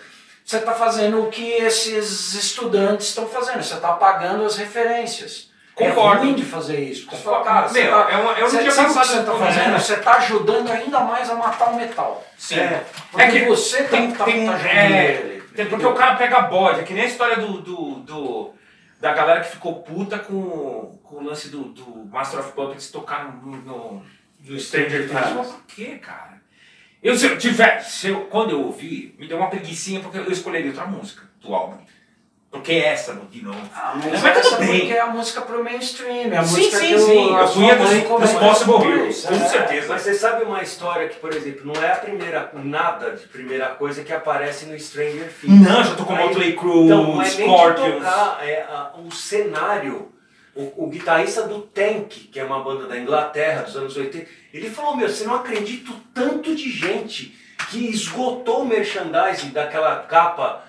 [0.44, 5.48] você está fazendo o que esses estudantes estão fazendo, você está apagando as referências.
[5.76, 6.24] Concordo.
[6.24, 7.08] É ruim de fazer isso.
[7.10, 9.08] Você fala, cara, Meu, tá- é uma- eu não você tinha sabe o que pensado
[9.14, 9.72] você está fazendo?
[9.74, 9.80] né?
[9.80, 12.26] Você está ajudando ainda mais a matar o metal.
[12.38, 12.60] Sim.
[12.60, 12.82] É,
[13.12, 15.39] porque É que você tá, tem, tá, tem, tá ajudando é,
[15.70, 18.54] porque o cara pega bode, é que nem a história do, do, do-
[19.00, 23.34] da galera que ficou puta com, com o lance do, do Master of Puppets tocar
[23.42, 24.06] no, no,
[24.46, 25.14] no Stranger Things.
[25.46, 26.40] Por quê, cara?
[27.02, 30.30] Eu, se eu tiver, se eu, quando eu ouvi, me deu uma preguicinha porque eu
[30.32, 31.78] escolheria outra música do álbum.
[32.52, 33.60] Porque essa, de novo.
[33.74, 34.80] Mas tudo essa bem.
[34.80, 37.36] porque é a música pro mainstream, é a Sim, música sim, que o- sim.
[37.36, 39.48] a Eu fui dos, Possible Heroes, com é.
[39.48, 39.88] certeza.
[39.90, 43.68] Mas você sabe uma história que, por exemplo, não é a primeira, nada de primeira
[43.68, 45.62] coisa que aparece no Stranger Things.
[45.62, 47.94] Não, já tocou Motley Crue, Então, é Scorpions.
[48.04, 50.12] tocar, é a- o cenário.
[50.56, 54.70] O, o guitarrista do Tank, que é uma banda da Inglaterra dos anos 80, ele
[54.70, 57.34] falou, meu, você não acredita o tanto de gente
[57.70, 60.64] que esgotou o merchandising daquela capa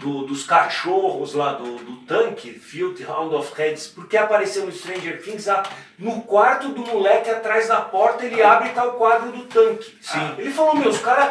[0.00, 5.22] do- dos cachorros lá do, do tanque, Filth Hound of Heads, porque apareceu no Stranger
[5.22, 5.62] Things, ah,
[5.98, 9.96] no quarto do moleque atrás da porta, ele abre e tá o quadro do tanque.
[10.02, 10.34] Sim.
[10.38, 11.30] Ele falou, meu, os caras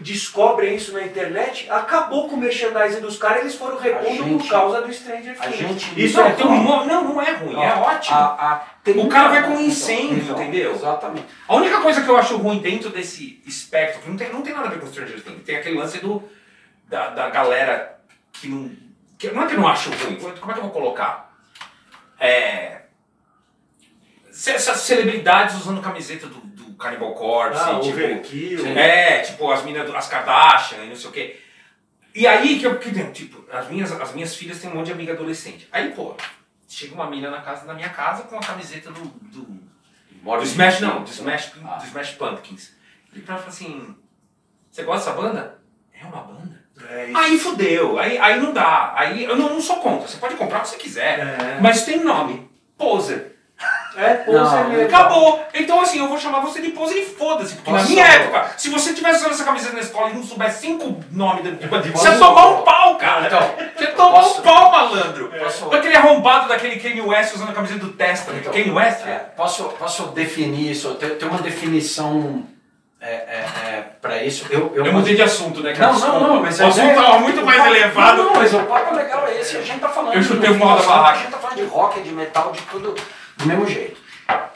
[0.00, 4.50] descobrem isso na internet, acabou com o merchandising dos caras, eles foram repondo gente- por
[4.50, 5.56] causa do Stranger Things.
[5.56, 8.16] gente- isso Não, é tem um mo- não, não é ruim, é Ó, ótimo.
[8.16, 10.72] a- a- tem O cara vai com um então, incêndio, entendeu?
[10.72, 11.26] Exatamente.
[11.46, 14.54] A única coisa que eu acho ruim dentro desse espectro, que não tem, não tem
[14.54, 16.22] nada a ver com Stranger Things, tem aquele lance do,
[16.88, 17.98] da, da galera
[18.32, 18.70] que não.
[19.18, 21.32] Que, não é que eu não acho ruim, como é que eu vou colocar?
[22.18, 22.82] É.
[24.28, 28.66] Essas celebridades usando camiseta do, do Cannibal Corpse, Ah, tipo, overkill.
[28.66, 31.40] é, tipo, as minas, do- as Kardashian e não sei o quê.
[32.14, 34.92] E aí que eu, que, tipo, as minhas, as minhas filhas têm um monte de
[34.92, 35.68] amiga adolescente.
[35.70, 36.16] Aí, pô,
[36.68, 39.72] chega uma mina na casa da minha casa com a camiseta do, do
[40.22, 41.76] do Smash não, do Smash, Ah.
[41.76, 42.72] do Smash Pumpkins.
[43.12, 43.94] Ele fala assim,
[44.70, 45.58] você gosta dessa banda?
[45.92, 46.61] É uma banda?
[46.90, 47.10] É.
[47.14, 48.92] Aí fudeu, aí, aí não dá.
[48.96, 51.18] Aí eu não, não sou contra, você pode comprar o que você quiser.
[51.20, 51.58] É.
[51.60, 53.30] Mas tem nome, Poser.
[53.96, 54.86] É, poser mesmo.
[54.86, 55.44] Acabou!
[55.54, 57.54] Então assim, eu vou chamar você de poser e foda-se.
[57.56, 60.22] Porque na Posso- minha época, se você tivesse usando essa camiseta na escola e não
[60.24, 63.26] soubesse cinco nomes de bandido, você ia tomar um pau, cara.
[63.26, 63.40] Então,
[63.76, 65.30] você ia tomar posso- um pau, malandro.
[65.38, 68.40] Posso- Aquele arrombado daquele Kanye West usando a camiseta do Testament.
[68.40, 69.06] Então, Kanye West?
[69.06, 70.94] É, posso, posso definir isso?
[70.94, 72.44] Tem, tem uma definição
[73.02, 74.46] é, é, é, para isso.
[74.48, 75.74] Eu, eu, Eu mudei de assunto, né?
[75.76, 78.22] Não, não, não, mas o assunto estava muito mais elevado.
[78.22, 79.56] Não, mas o papo legal é esse.
[79.56, 80.14] A gente tá falando.
[80.14, 81.18] Eu chutei pau da barraca.
[81.18, 82.94] A gente tá falando de rock, de metal, de tudo
[83.36, 84.00] do mesmo jeito.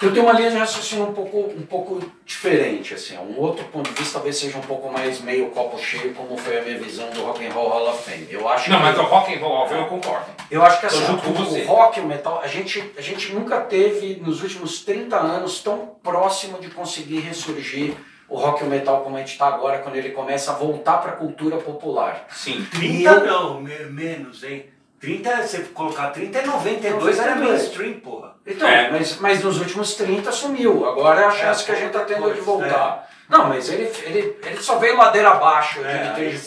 [0.01, 3.19] Eu tenho uma linha de raciocínio um pouco, um pouco diferente, assim.
[3.19, 6.59] Um outro ponto de vista talvez seja um pouco mais meio copo cheio, como foi
[6.59, 8.29] a minha visão do Rock and Roll Hall of Fame.
[8.31, 10.27] Eu acho Não, que, mas o rock and roll, eu concordo.
[10.51, 13.61] eu acho que assim, o, o rock e o metal, a gente, a gente nunca
[13.61, 17.95] teve nos últimos 30 anos tão próximo de conseguir ressurgir
[18.29, 20.99] o rock e o metal como a gente está agora, quando ele começa a voltar
[20.99, 22.27] para a cultura popular.
[22.31, 22.67] Sim.
[22.73, 24.67] 30 não, me- menos, hein?
[24.99, 27.61] 30, você colocar 30 é 92, era 92.
[27.63, 28.35] mainstream, porra.
[28.47, 28.91] Então, É.
[28.91, 30.89] mas, mas nos últimos 30 sumiu.
[30.89, 33.09] Agora é a chance que a gente está tendo de voltar.
[33.29, 36.45] Não, mas ele, ele, ele só veio ladeira abaixo de, É, termos de sim.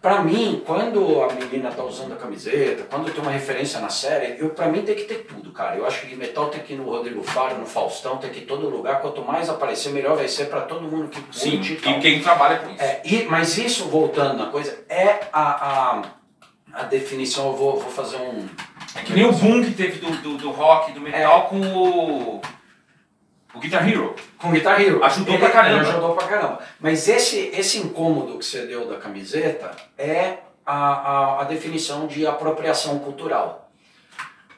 [0.00, 4.40] Pra mim, quando a menina tá usando a camiseta, quando tem uma referência na série,
[4.40, 5.76] eu para mim tem que ter tudo, cara.
[5.76, 8.42] Eu acho que metal tem que ir no Rodrigo Faro, no Faustão, tem que ir
[8.44, 9.00] em todo lugar.
[9.00, 12.22] Quanto mais aparecer, melhor vai ser para todo mundo que curte Sim, e e quem
[12.22, 12.80] trabalha com isso.
[12.80, 16.02] É, e, mas isso, voltando na coisa, é a, a,
[16.72, 17.48] a definição.
[17.48, 18.46] Eu vou, vou fazer um.
[18.94, 22.40] É que nem o boom que teve do, do, do rock, do metal com o.
[23.54, 24.14] O Guitar Hero.
[24.36, 25.02] Com Guitar Hero.
[25.04, 25.80] Ajudou Ele- pra caramba.
[25.80, 26.58] ele ajudou pra caramba.
[26.78, 32.26] Mas esse, esse incômodo que você deu da camiseta é a, a, a definição de
[32.26, 33.70] apropriação cultural.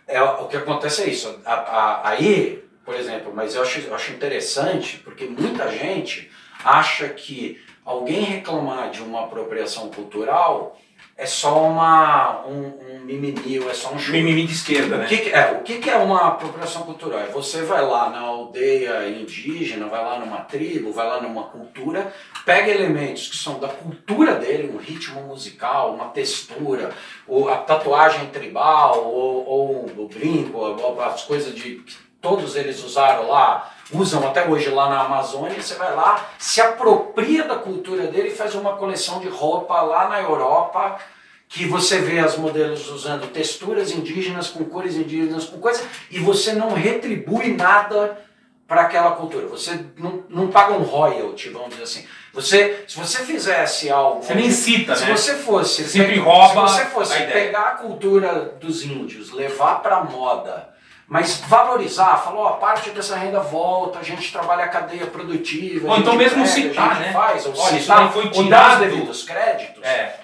[0.09, 1.41] É, o que acontece é isso.
[1.47, 6.31] A- a- aí, por exemplo, mas eu acho, eu acho interessante porque muita gente
[6.65, 10.77] acha que alguém reclamar de uma apropriação cultural
[11.21, 14.13] é só uma, um, um mimimi, ou é só um chute.
[14.13, 15.07] Mimimi de esquerda, O né?
[15.07, 17.21] que, que- é, o que, que é uma apropriação cultural?
[17.21, 22.11] É você vai lá na aldeia indígena, vai lá numa tribo, vai lá numa cultura,
[22.47, 26.91] pega elementos que são da cultura dele, um ritmo musical, uma textura,
[27.29, 32.83] ou a tatuagem tribal, ou, ou o brinco, ou as coisas de que todos eles
[32.83, 38.07] usaram lá, usam até hoje lá na Amazônia, você vai lá, se apropria da cultura
[38.07, 40.97] dele e faz uma coleção de roupa lá na Europa,
[41.49, 46.53] que você vê as modelos usando texturas indígenas, com cores indígenas, com coisa, e você
[46.53, 48.21] não retribui nada
[48.69, 49.49] para aquela cultura.
[49.49, 52.07] Você não, não paga um royalty, vamos dizer assim.
[52.33, 54.23] Você, se você fizesse algo.
[54.23, 55.17] Você nem cita, se né?
[55.17, 55.83] você fosse.
[55.89, 60.70] Sempre pe- rouba Se você fosse a pegar a cultura dos índios, levar para moda,
[61.11, 65.89] mas valorizar, falou, a parte dessa renda volta, a gente trabalha a cadeia produtiva.
[65.89, 67.13] Ou a então gente mesmo pega, citar, a gente né?
[67.13, 68.79] faz, ou Olha, isso citar, daí foi ou dar os tirado.
[68.79, 69.83] devidos créditos.
[69.83, 70.21] É.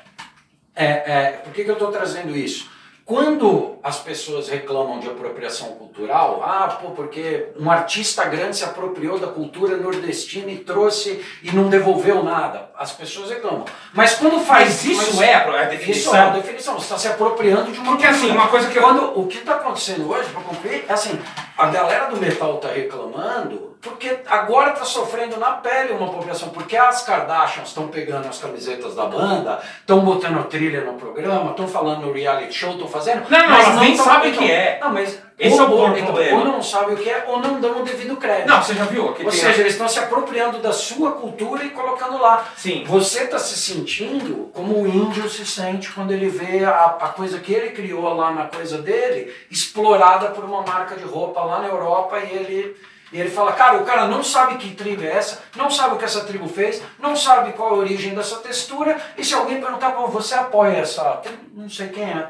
[0.76, 2.70] É, é, por que, que eu estou trazendo isso?
[3.06, 9.16] Quando as pessoas reclamam de apropriação cultural, ah, pô, porque um artista grande se apropriou
[9.16, 12.68] da cultura nordestina e trouxe e não devolveu nada.
[12.76, 13.64] As pessoas reclamam.
[13.94, 16.16] Mas quando faz Mas isso mas é a Isso definição.
[16.16, 16.74] é a definição.
[16.74, 18.40] Você está se apropriando de uma Porque assim, cultura.
[18.40, 18.82] uma coisa que eu.
[18.82, 21.16] Quando, o que está acontecendo hoje, para concluir, é assim,
[21.56, 26.76] a galera do metal está reclamando porque agora está sofrendo na pele uma apropriação, porque
[26.76, 32.02] as Kardashians estão pegando as camisetas da banda, estão botando trilha no programa, estão falando
[32.02, 33.28] no reality show, estão fazendo...
[33.30, 34.78] Não, não, mas elas nem sabem o que é.
[34.80, 35.26] Não, mas...
[35.38, 35.98] Esse ou, é o problema.
[35.98, 38.48] então, ou não sabem o que é, ou não dão o devido crédito.
[38.48, 39.12] Não, você já viu?
[39.12, 42.48] Que Ou seja, eles estão se apropriando da sua cultura e colocando lá.
[42.56, 42.84] Sim.
[42.86, 47.38] Você está se sentindo como o índio se sente quando ele vê a, a coisa
[47.38, 51.68] que ele criou lá na coisa dele explorada por uma marca de roupa lá na
[51.68, 52.76] Europa e ele,
[53.12, 55.98] e ele fala, cara, o cara não sabe que tribo é essa, não sabe o
[55.98, 59.60] que essa tribo fez, não sabe qual é a origem dessa textura e se alguém
[59.60, 62.26] perguntar, pô, você apoia essa, não sei quem é,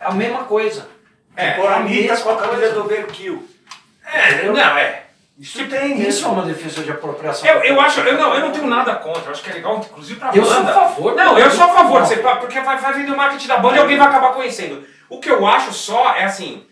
[0.00, 0.88] é a mesma coisa.
[1.36, 1.52] É.
[1.52, 3.48] Tipo, a Anitta mesma com a camisa do Overkill.
[4.04, 5.04] É, não, é.
[5.38, 7.48] Isso tem, Isso é uma defesa de apropriação.
[7.48, 9.78] Eu, eu acho, eu não, eu não tenho nada contra, eu acho que é legal,
[9.78, 10.70] inclusive pra Eu sou banda.
[10.70, 11.14] a favor.
[11.14, 12.36] Não, eu sou a favor, Não.
[12.36, 14.84] porque vai, vai vender o marketing da banda e alguém vai acabar conhecendo.
[15.08, 16.66] O que eu acho só é assim,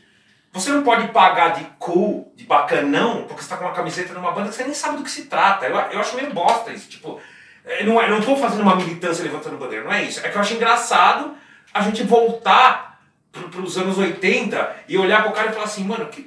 [0.53, 4.33] você não pode pagar de cool, de bacanão, porque você tá com uma camiseta numa
[4.33, 5.67] banda que você nem sabe do que se trata.
[5.67, 7.21] Eu, eu acho meio bosta isso, tipo,
[7.65, 10.25] eu não, eu não tô fazendo uma militância levantando bandeira, não é isso.
[10.25, 11.35] É que eu acho engraçado
[11.73, 16.07] a gente voltar pro, pros anos 80 e olhar pro cara e falar assim, mano,
[16.07, 16.27] que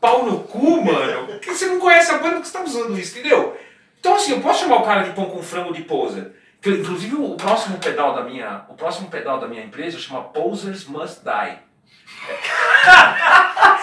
[0.00, 1.26] pau no cu, mano.
[1.26, 3.58] Porque você não conhece a banda que você tá usando isso, entendeu?
[3.98, 6.32] Então assim, eu posso chamar o cara de pão com frango de poser.
[6.64, 11.20] Inclusive o próximo pedal da minha, o próximo pedal da minha empresa chama Posers Must
[11.24, 11.58] Die.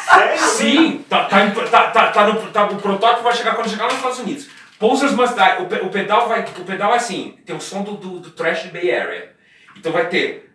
[0.09, 0.39] Sério?
[0.39, 3.95] Sim, tá, tá, tá, tá, tá no, tá, o protótipo vai chegar quando chegar nos
[3.95, 4.49] Estados Unidos.
[4.79, 5.61] Posers Must Die.
[5.63, 8.31] O, pe- o pedal vai, o pedal é assim, tem o som do, do, do
[8.31, 9.35] Trash Bay Area.
[9.75, 10.51] Então vai ter,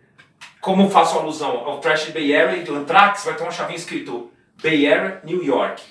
[0.61, 4.31] como faço alusão ao Trash Bay Area e do Anthrax, vai ter uma chavinha escrito
[4.61, 5.81] Bay Area, New York.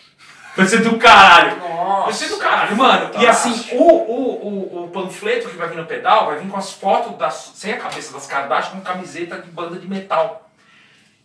[0.54, 1.56] Vai ser do caralho.
[1.56, 2.02] Nossa.
[2.04, 3.10] Vai ser do caralho, mano.
[3.18, 6.58] E assim, o, o, o, o panfleto que vai vir no pedal vai vir com
[6.58, 10.50] as fotos das, sem a cabeça das Kardashian com camiseta de banda de metal.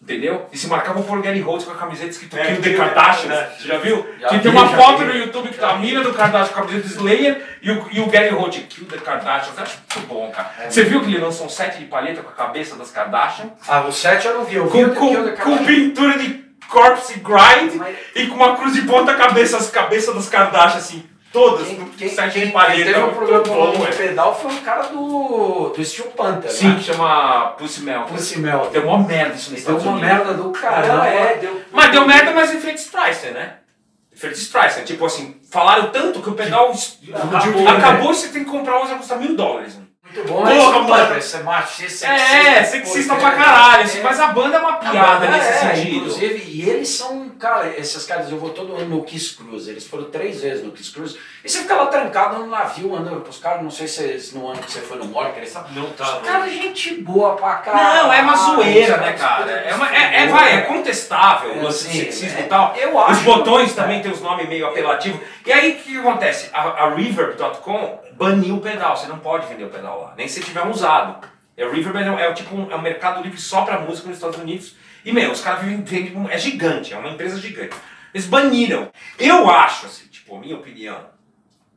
[0.02, 0.48] Entendeu?
[0.54, 3.34] E se marcava por Gary Holtz com a camiseta escrito É, Kill the the- Kardashians.
[3.34, 3.50] é.
[3.60, 4.08] Você já viu?
[4.22, 5.06] Já que vi, tem uma foto vi.
[5.06, 7.88] no YouTube que tá a mina do Kardashian com a camiseta do Slayer e o,
[7.92, 9.58] e o Gary Holtz, Kill the Kardashians.
[9.58, 10.52] Eu acho muito bom, cara.
[10.70, 13.50] Você viu que ele lançou um set de palheta com a cabeça das Kardashian?
[13.68, 17.76] Ah, o 7 eu não vi, eu vi Com, com, com pintura de corpse grind
[17.76, 21.86] Mas- e com uma cruz de ponta cabeça, as cabeças das Kardashian, assim, todas, Quem,
[21.98, 22.76] quem, set quem, de palheta.
[22.76, 23.92] quem teve um muito problema bom, é.
[23.92, 26.76] pedal foi um cara do, do Steel Panther, Sim, né?
[26.78, 28.08] que chama Pussy Melt.
[28.08, 28.70] Pussy Melt.
[28.72, 30.10] Deu uma merda isso nos Deu Estados uma Unidos.
[30.10, 31.04] merda do caramba.
[31.04, 31.62] Ah, é, deu.
[31.72, 33.54] Mas deu merda, mas efeito Streisand, né?
[34.16, 34.84] Efeito Streisand.
[34.84, 36.72] Tipo assim, falaram tanto que o pedal
[37.14, 39.76] Acabou, acabou, e você tem que comprar hoje, vai custar mil dólares.
[39.76, 39.84] né?
[40.04, 40.88] Muito bom, Porra, é mano.
[40.88, 45.32] Panther, você machista, É, sexista pra caralho, assim, mas a banda é uma piada É,
[45.32, 45.96] nesse é, sentido.
[45.98, 49.88] Inclusive, e eles são, cara, esses caras, eu vou todo ano no Kiss Cruise, eles
[49.88, 53.30] foram três vezes no Kiss Cruise, e você fica lá trancado no navio, andando com
[53.30, 55.72] os caras, não sei se eles, no ano que você foi no Morgan, eles estavam.
[55.72, 56.22] Não Os tava.
[56.22, 58.04] caras, gente boa pra caralho.
[58.08, 59.52] Não, é uma zoeira, os né, cara?
[59.52, 62.76] É, uma, é, é, vai, é contestável É, o lance assim, sexismo é, e tal.
[62.76, 65.20] eu acho- Os botões também tem os nomes meio apelativos.
[65.46, 66.50] E aí o que acontece?
[66.54, 70.42] A, a Reverb.com baniu o pedal, você não pode vender o pedal lá, nem se
[70.42, 71.28] tiver usado.
[71.56, 74.18] É, o Reverb é, é, tipo um, é um mercado livre só pra música nos
[74.18, 74.76] Estados Unidos.
[75.08, 77.74] E, meu, os caras vivem, vendem- é gigante, é uma empresa gigante.
[78.14, 78.92] Eles baniram.
[79.18, 81.10] Eu acho, assim, tipo, a minha opinião,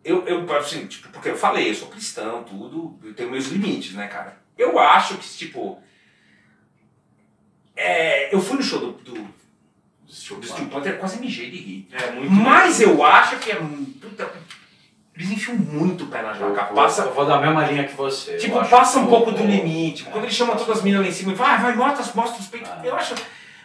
[0.05, 3.93] eu, eu assim, tipo, porque eu falei, eu sou cristão, tudo, eu tenho meus limites,
[3.95, 4.37] né, cara?
[4.59, 5.81] Eu acho que, tipo,
[7.76, 11.89] é, eu fui no show do, do, do Steel Panther, quase mijei de rir.
[11.93, 12.31] É muito.
[12.33, 13.61] Mas eu acho que é.
[15.21, 16.73] Eles enfiam muito o pé na jaca.
[16.73, 18.39] Passa, Eu vou dar a mesma linha que você.
[18.39, 20.05] tipo, Eu passa um pouco do limite.
[20.05, 22.41] Quando eles chamam todas as minas lá em cima e falam, ah, vai, mostra, mostra
[22.41, 22.71] os peitos.
[22.71, 22.81] Ah.
[22.83, 23.14] Eu acho.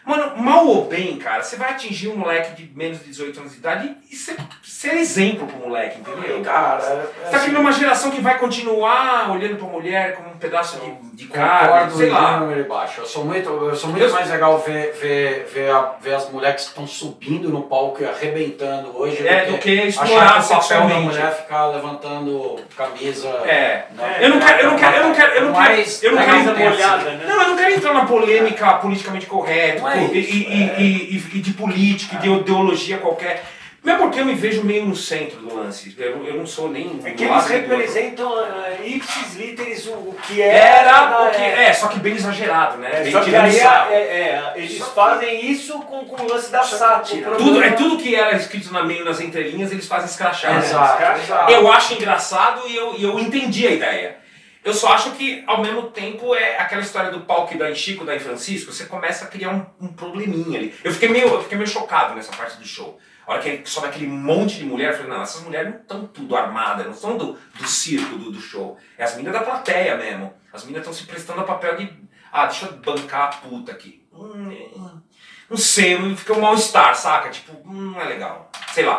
[0.06, 3.52] Mano, mal ou bem, cara, você vai atingir um moleque de menos de 18 anos
[3.54, 6.42] de idade e ser, ser exemplo pro moleque, entendeu?
[6.44, 10.30] Cara, Você é, tá assim, criando uma geração que vai continuar olhando pra mulher como
[10.30, 12.40] um pedaço de, de carne, Concordo sei lá.
[12.70, 13.02] baixo.
[13.02, 16.30] Eu sou muito, eu sou muito Eu- mais legal ver, ver, ver, a- ver as
[16.30, 20.54] mulheres que estão subindo no palco e arrebentando hoje É, do que achar explorar que
[20.54, 23.28] o papel da mulher é ficar levantando camisa.
[23.46, 23.86] É.
[23.92, 24.18] né?
[24.22, 26.00] Eu não quero, eu não quero, eu não quero, eu não quero, eu não mas
[26.00, 27.18] quero não entrar tem molhada, assim.
[27.18, 27.26] né?
[27.28, 30.82] Não, eu não quero entrar na polêmica politicamente correta Não é e, isso, e- é.
[30.82, 33.44] e- e- e de política, de ideologia qualquer.
[33.84, 35.94] Mesmo porque eu me vejo meio no centro do lance.
[36.00, 37.00] Eu, eu não sou nem.
[37.06, 40.58] É que eles representam uh, ipsis literis o, o que era.
[40.90, 41.40] Era o que.
[41.44, 41.66] é.
[41.66, 42.90] É, só que bem exagerado, né?
[42.92, 43.92] É, bem só que aí sarro.
[43.92, 47.32] é, é, eles Só que- fazem isso com, com o lance da que sátira.
[47.36, 50.54] Tudo, é tudo que era escrito na meio nas entrelinhas, eles fazem escrachar.
[50.54, 50.66] né?
[50.66, 51.20] Exato, Escrachado.
[51.22, 51.52] exato.
[51.52, 54.18] Eu acho engraçado e eu, e eu entendi a ideia.
[54.66, 57.76] Eu só acho que, ao mesmo tempo, é aquela história do pau que dá em
[57.76, 60.74] Chico, dá em Francisco, você começa a criar um, um probleminha ali.
[60.84, 63.00] Eu fiquei, meio, eu fiquei meio chocado nessa parte do show.
[63.28, 65.80] A hora que ele sobe aquele monte de mulher, eu falei, não, essas mulheres não
[65.82, 68.76] estão tudo armadas, não são do, do circo, do, do show.
[68.98, 70.34] É as meninas da plateia mesmo.
[70.52, 71.94] As meninas estão se prestando a papel de,
[72.32, 74.04] ah, deixa eu bancar a puta aqui.
[74.12, 75.02] Hum, hum,
[75.48, 77.30] não sei, fica um mal-estar, saca?
[77.30, 78.50] Tipo, hum, não é legal.
[78.74, 78.98] Sei lá.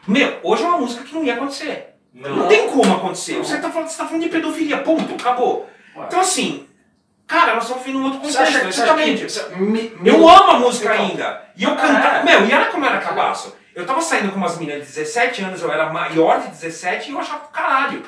[0.07, 1.95] Meu, hoje é uma música que não ia acontecer.
[2.13, 3.33] Não, tem como acontecer.
[3.37, 3.43] Não.
[3.43, 5.69] Você tá falando, você tá falando de pedofilia, ponto, acabou.
[5.95, 6.05] Ué.
[6.07, 6.67] Então assim,
[7.27, 8.59] cara, nós estamos vivendo um outro contexto, acha,
[9.29, 11.05] você- mi- Eu amo a música Então.
[11.05, 11.43] ainda.
[11.55, 12.17] E eu cantava.
[12.17, 12.23] É.
[12.23, 13.55] Meu, e era como era cabaço.
[13.75, 17.13] Eu tava saindo com umas meninas de 17 anos, eu era maior de 17 e
[17.13, 18.03] eu achava caralho.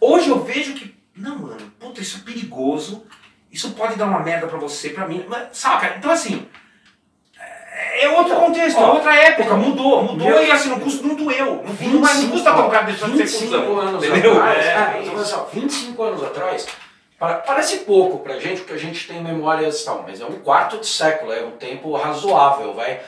[0.00, 0.94] Hoje eu vejo que.
[1.16, 3.04] Não, mano, puta, isso é perigoso.
[3.52, 5.26] isso pode dar uma merda pra você, pra mim.
[5.28, 5.96] Mas, saca?
[5.98, 6.46] Então assim.
[8.02, 11.62] É outro contexto, é outra época, mudou, mudou meu- e assim, não, custa, não doeu.
[11.64, 13.78] Não, não, vai- não custa tão caro deixando de ser 25 cuzão.
[13.80, 14.32] anos Entendeu?
[14.38, 15.12] atrás, É, é então, isso.
[15.14, 16.66] olha só, 25 anos atrás,
[17.18, 20.38] pa- parece pouco pra gente, porque a gente tem memórias e tal, mas é um
[20.40, 23.00] quarto de século, é um tempo razoável, vai.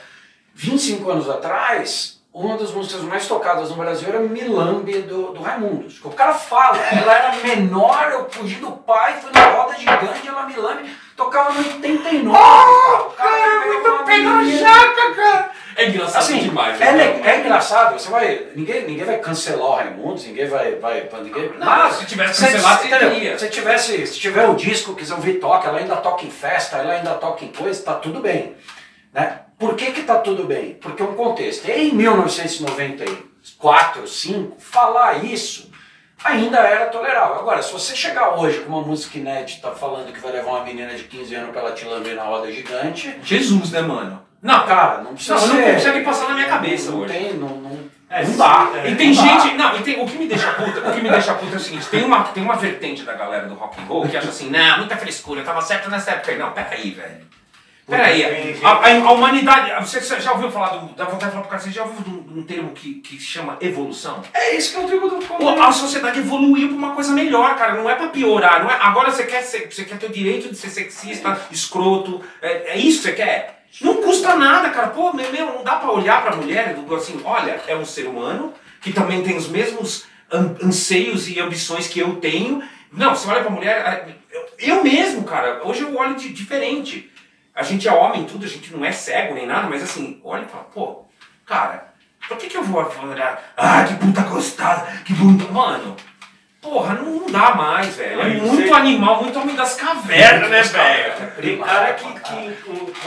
[0.53, 5.99] 25 anos atrás, uma das músicas mais tocadas no Brasil era Milambe do, do Raimundos.
[6.03, 10.43] O cara fala, ela era menor, eu fugi do pai, fui na roda gigante, ela
[10.45, 12.37] Milambe tocava no 89.
[12.37, 13.01] cara.
[13.03, 15.51] O cara pegou uma menina- cara!
[15.75, 16.79] É engraçado Assim, demais.
[16.79, 17.21] é, né?
[17.25, 18.45] é engraçado, você vai.
[18.55, 20.75] Ninguém, ninguém vai cancelar o Raimundos, ninguém vai.
[20.75, 23.39] vai ninguém, Não, se tivesse se- cancelado, se, teria.
[23.39, 26.93] Se tivesse, se tiver o disco, quiser ouvir toca, ela ainda toca em festa, ela
[26.93, 28.55] ainda toca em coisa, tá tudo bem.
[29.11, 29.39] Né?
[29.57, 30.75] Por que que tá tudo bem?
[30.75, 31.67] Porque é um contexto.
[31.67, 35.71] Em 1994, 5, falar isso
[36.23, 37.35] ainda era tolerável.
[37.39, 40.93] Agora, se você chegar hoje com uma música inédita falando que vai levar uma menina
[40.93, 44.21] de 15 anos pra ela te lamber na roda gigante, Jesus, né, mano?
[44.41, 45.67] Não, cara, não precisa Não, ser.
[45.67, 47.13] não consegue passar na minha cabeça não hoje.
[47.13, 48.69] Tem, não, não, É, não dá.
[48.75, 48.89] é.
[48.91, 49.39] E tem Não dá.
[49.39, 49.55] gente.
[49.55, 51.59] Não, e tem, o que me deixa puta, o que me deixa puta é o
[51.59, 54.49] seguinte, tem uma, tem uma vertente da galera do rock and roll que acha assim,
[54.49, 56.37] não, muita frescura, eu tava certo nessa época aí.
[56.37, 57.32] Não, peraí, velho.
[57.85, 59.85] Peraí, a, a, a humanidade.
[59.85, 60.93] Você já ouviu falar do.
[60.95, 63.17] Dá vontade de falar pro cara, você já ouviu de um, um termo que, que
[63.17, 64.21] se chama evolução?
[64.33, 67.73] É isso que eu digo do Pô, a sociedade evoluiu pra uma coisa melhor, cara.
[67.75, 68.63] Não é pra piorar.
[68.63, 72.21] Não é, agora você quer, ser, você quer ter o direito de ser sexista, escroto.
[72.41, 73.65] É, é isso que você quer?
[73.81, 74.87] Não custa nada, cara.
[74.87, 78.53] Pô, meu, não dá pra olhar pra mulher e assim, olha, é um ser humano
[78.81, 82.63] que também tem os mesmos an- anseios e ambições que eu tenho.
[82.93, 83.77] Não, você olha pra mulher.
[83.85, 87.11] é, Eu, eu mesmo, cara, hoje eu olho de, diferente.
[87.55, 90.43] A gente é homem, tudo, a gente não é cego nem nada, mas assim, olha
[90.43, 91.05] e fala, pô,
[91.45, 91.93] cara,
[92.27, 95.51] por que, que eu vou falar, ah, que puta gostosa, que puta.
[95.51, 95.95] Mano,
[96.63, 98.21] porra, não, não dá mais, velho.
[98.21, 101.31] É Aí muito você- animal, muito homem das cavernas, né, velho?
[101.41, 102.13] Tem cara que.
[102.21, 102.53] que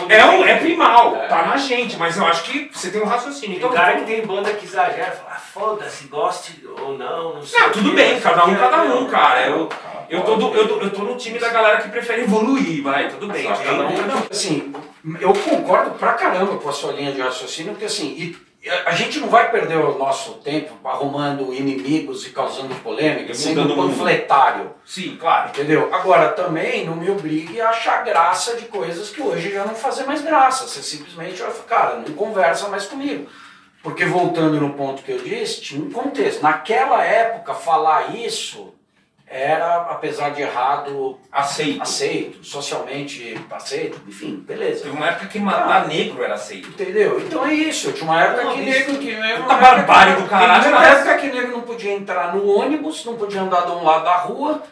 [0.08, 1.26] É, um, tem- é primal, É.
[1.26, 3.58] tá na gente, mas eu acho que você tem um raciocínio.
[3.58, 7.42] Tem Então, cara que tem banda que exagera, fala, ah, foda-se, goste ou não, não
[7.42, 7.58] sei.
[7.60, 9.46] Não, tudo bem, cada um, cada um, cara.
[9.46, 9.68] Eu,
[10.10, 13.08] eu, tô do- eu, tô- eu tô no time da galera que prefere evoluir, vai,
[13.08, 13.48] tudo bem.
[13.48, 13.90] Mas Cada um.
[14.06, 14.72] Não, assim,
[15.20, 18.45] eu concordo pra caramba com a sua linha de raciocínio, porque assim, e
[18.84, 23.74] a gente não vai perder o nosso tempo arrumando inimigos e causando polêmica, E sendo
[23.74, 25.50] panfletário, Sim, claro.
[25.50, 25.92] entendeu?
[25.94, 30.06] Agora, também não me obrigue a achar graça de coisas que hoje já não fazem
[30.06, 30.66] mais graça.
[30.66, 33.28] Você simplesmente vai falar, cara, não conversa mais comigo.
[33.82, 36.42] Porque voltando no ponto que eu disse, tinha um contexto.
[36.42, 38.74] Naquela época, falar isso
[39.26, 41.82] era, apesar de errado, Aceito.
[41.82, 44.84] aceito, socialmente aceito, enfim, beleza.
[44.84, 46.68] Teve uma época que matar negro era aceito.
[46.68, 47.20] Entendeu?
[47.20, 47.92] Então é isso.
[47.92, 49.42] Tinha uma época Não, que negro que negro.
[49.44, 53.04] Uma época barbárie do caralho, Tinha uma época que negro não podia entrar no ônibus,
[53.04, 54.62] não podia andar de um lado da rua,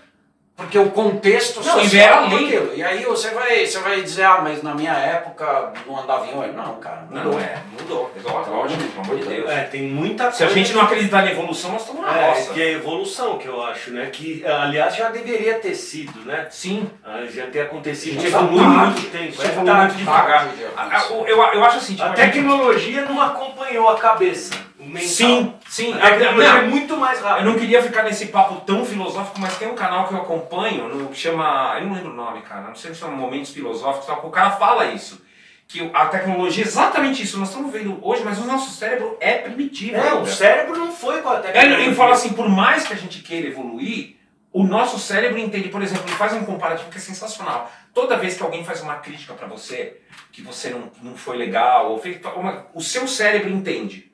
[0.57, 2.47] porque o contexto Não, social lei.
[2.47, 2.75] aquilo.
[2.75, 6.33] E aí você vai, você vai dizer, ah, mas na minha época não andava em
[6.35, 6.57] ônibus.
[6.57, 7.33] Não, cara, Não, mudou.
[7.33, 7.59] não é.
[7.81, 8.11] Mudou.
[8.25, 9.51] Lógico, pelo amor de Deus.
[9.51, 12.53] É, tem muita Se a gente não acreditar na evolução, nós estamos na É, roça.
[12.55, 14.09] que é evolução que eu acho, né?
[14.13, 16.47] Que, aliás, já deveria ter sido, né?
[16.51, 16.89] Sim.
[17.05, 18.19] Ah, Já ter acontecido.
[18.19, 18.77] A Já gente evolui tarde.
[19.01, 19.43] muito tempo.
[19.43, 20.49] É evolui muito devagar.
[20.59, 20.69] Já.
[20.77, 23.99] A- a- o- Eu, eu acho assim, tipo, A a gente- tecnologia não acompanhou a
[23.99, 24.55] cabeça,
[24.93, 24.99] o.
[25.09, 25.93] Sim, sim.
[25.95, 27.49] A tecnologia Não, é muito mais Eu rápida.
[27.51, 31.09] não queria ficar nesse papo tão filosófico, mas tem um canal que eu acompanho, no,
[31.09, 31.77] que chama.
[31.79, 32.63] Eu não lembro o nome, cara.
[32.69, 35.23] Não sei se chama Momentos Filosóficos, só que o cara fala isso.
[35.67, 37.39] Que a tecnologia é exatamente isso.
[37.39, 39.97] Nós estamos vendo hoje, mas o nosso cérebro é primitivo.
[39.97, 41.87] É, o cérebro não foi com a É, tecnologia.
[41.87, 44.17] ele fala assim, por mais que a gente queira evoluir,
[44.53, 47.73] o nosso cérebro entende, por exemplo, ele faz um comparativo que é sensacional.
[47.95, 50.01] Toda vez que alguém faz uma crítica pra você,
[50.31, 54.13] que você não, não foi legal, ou fez uma, o seu cérebro entende.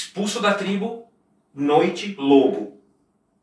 [0.00, 1.06] Expulso da tribo,
[1.54, 2.82] noite, lobo.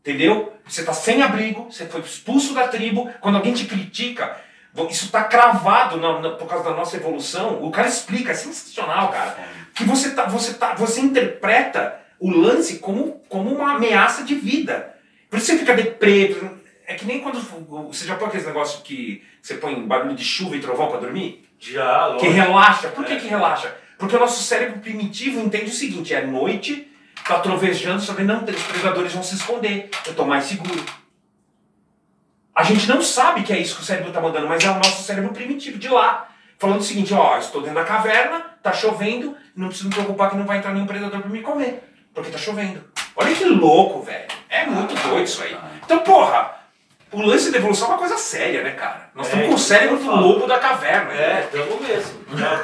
[0.01, 0.53] Entendeu?
[0.67, 4.37] Você tá sem abrigo, você foi expulso da tribo, quando alguém te critica,
[4.87, 7.63] isso tá cravado na- na- por causa da nossa evolução.
[7.63, 9.35] O cara explica, é sensacional, cara
[9.73, 14.95] que você, tá, você, tá, você interpreta o lance como, como uma ameaça de vida.
[15.31, 16.37] Por isso você fica deprê.
[16.85, 17.39] É que nem quando.
[17.91, 21.49] Você já põe aqueles negócios que você põe barulho de chuva e trovão pra dormir?
[21.57, 22.31] Já, Que lógico.
[22.31, 22.87] relaxa.
[22.89, 23.15] Por que, É.
[23.15, 23.75] que relaxa?
[23.97, 26.91] Porque o nosso cérebro primitivo entende o seguinte: é noite,
[27.27, 29.89] tá trovejando, só que não os predadores vão se esconder.
[30.05, 30.83] Eu tô mais seguro.
[32.55, 34.75] A gente não sabe que é isso que o cérebro tá mandando, mas é o
[34.75, 36.29] nosso cérebro primitivo de lá.
[36.59, 40.37] Falando o seguinte, ó, estou dentro da caverna, tá chovendo, não preciso me preocupar que
[40.37, 41.83] não vai entrar nenhum predador pra me comer,
[42.13, 42.83] porque tá chovendo.
[43.15, 44.27] Olha que louco, velho.
[44.49, 45.57] É muito doido isso aí.
[45.83, 46.62] Então, porra,
[47.13, 49.09] o lance da evolução é uma coisa séria, né, cara?
[49.15, 51.13] Nós É, estamos com o cérebro do lobo da caverna.
[51.13, 51.49] É, né?
[51.53, 52.19] estamos mesmo.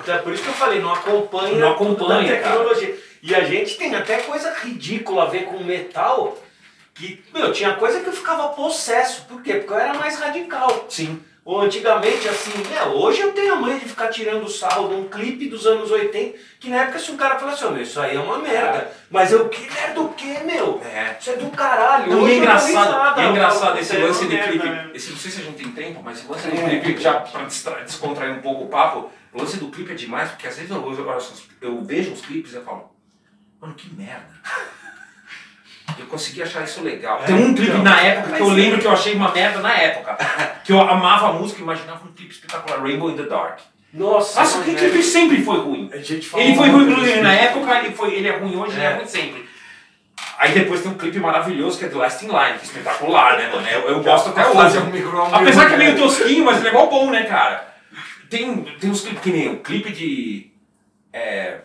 [0.08, 2.98] É, é por isso que eu falei, não acompanha, Não acompanha, tecnologia.
[3.22, 6.38] E a gente tem até coisa ridícula a ver com metal,
[6.94, 9.26] Que, meu, tinha coisa que eu ficava possesso.
[9.26, 9.54] Por quê?
[9.56, 10.86] Porque eu era mais radical.
[10.90, 11.22] Sim.
[11.50, 15.10] Ou antigamente, assim, né, hoje eu tenho a manha de ficar tirando sarro de um
[15.10, 18.16] clipe dos anos 80, que na época se um cara falasse, assim, "Meu, isso aí
[18.16, 18.92] é uma merda.
[19.10, 20.80] Mas eu, que merda o quê, meu?
[20.86, 21.18] É.
[21.20, 22.12] Isso é do caralho.
[22.12, 24.50] Não, Hoje é eu dou engraçado, é engraçado esse "Isso aí é lance de merda,
[24.52, 24.66] clipe.
[24.70, 27.02] né?" Esse, não sei se a gente tem tempo, mas esse lance É, do clipe,
[27.02, 27.44] já pra
[27.82, 30.78] descontrair um pouco o papo, o lance do clipe é demais, porque às vezes eu,
[30.78, 31.22] eu, eu,
[31.62, 32.92] eu vejo uns clipes e eu falo,
[33.60, 34.36] mano, que merda.
[35.98, 37.20] Eu consegui achar isso legal.
[37.24, 38.82] É, Tem um clipe então, na época que eu lembro é.
[38.82, 40.18] que eu achei uma merda na época.
[40.64, 43.60] Que eu amava a música e imaginava um clipe espetacular, Rainbow in the Dark.
[43.92, 45.90] Nossa, Nossa, aquele né, clipe sempre foi ruim.
[45.92, 47.22] A gente falou Ele foi ruim disso.
[47.24, 48.94] na época, ele, foi, ele é ruim hoje, ele é É.
[48.96, 49.50] ruim sempre.
[50.38, 53.38] Aí depois tem um clipe maravilhoso que é do Last in Line, que é espetacular,
[53.38, 53.68] né, mano?
[53.68, 54.78] Eu, eu gosto até hoje.
[54.78, 57.24] um micro- um Apesar que é meio micro- tosquinho, mas ele é igual bom, né,
[57.24, 57.68] cara?
[58.30, 60.52] Tem, tem uns clipes que nem o clipe de.
[61.12, 61.62] É,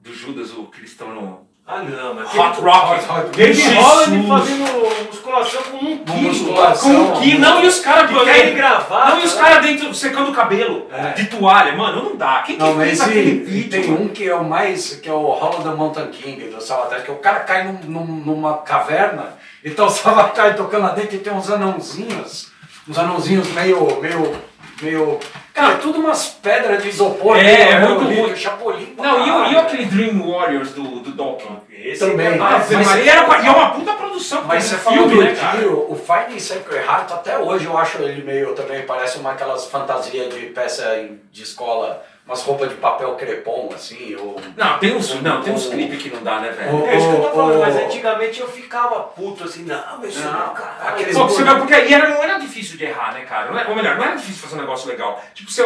[0.00, 2.92] do Judas, o cristão Ah, não, mas Hot aquele- Rock.
[2.94, 3.44] Hot Rock.
[3.54, 3.76] Jesus.
[3.76, 6.22] Holland fazendo musculação com um quilo.
[6.28, 6.94] musculação.
[6.94, 7.38] Com o que?
[7.38, 8.10] Não, e os caras.
[8.10, 9.08] De quer ele gravar.
[9.10, 11.10] Não, e os caras dentro secando o cabelo É.
[11.12, 12.42] de toalha, mano, não dá.
[12.42, 13.70] Quem que Não, fez mas aquele e, e vídeo?
[13.70, 14.04] tem mano?
[14.04, 17.10] um que é o mais, que é o Hollow the Mountain King do Salvatore, que
[17.10, 19.34] o cara cai num- num- numa caverna
[19.64, 22.50] e tá o Salvatore tocando lá dentro e tem uns anãozinhos,
[22.88, 24.36] uns anãozinhos meio, meio,
[24.80, 25.18] meio...
[25.54, 27.36] Cara, é tudo umas pedras de isopor.
[27.36, 28.36] É, é meio muito ruim.
[28.36, 28.94] Chapolin.
[28.96, 31.48] Não, e, e aquele Dream Warriors do, do Donkey?
[31.70, 32.26] Esse Também.
[32.28, 35.22] é Ah, mas- Maria, era é uma puta produção, Mas porque você é falou do
[35.22, 39.32] né, tio, o Finding Sacred Heart, até hoje eu acho ele meio também, parece uma
[39.32, 42.02] aquelas fantasias de peça de escola,
[42.32, 44.40] umas roupas de papel crepom, assim, ou...
[44.56, 46.86] Não, tem uns, não, tem uns clipes que não dá, né, velho?
[46.86, 50.24] É isso que eu tô falando, mas antigamente eu ficava puto assim, não, mas isso
[50.24, 50.88] Não, caralho.
[50.88, 53.50] aqueles Só que você porque e era, não era difícil de errar, né, cara?
[53.50, 55.22] Não é- ou melhor, não era difícil fazer um negócio legal.
[55.34, 55.62] Tipo, você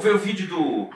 [0.00, 0.90] vê o vídeo do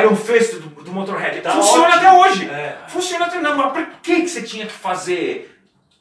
[0.00, 1.40] Iron Fist do, do Motorhead.
[1.40, 1.98] Tá Funciona ótimo.
[1.98, 2.50] até hoje.
[2.50, 2.76] É.
[2.88, 5.55] Funciona até não, mas por que, que você tinha que fazer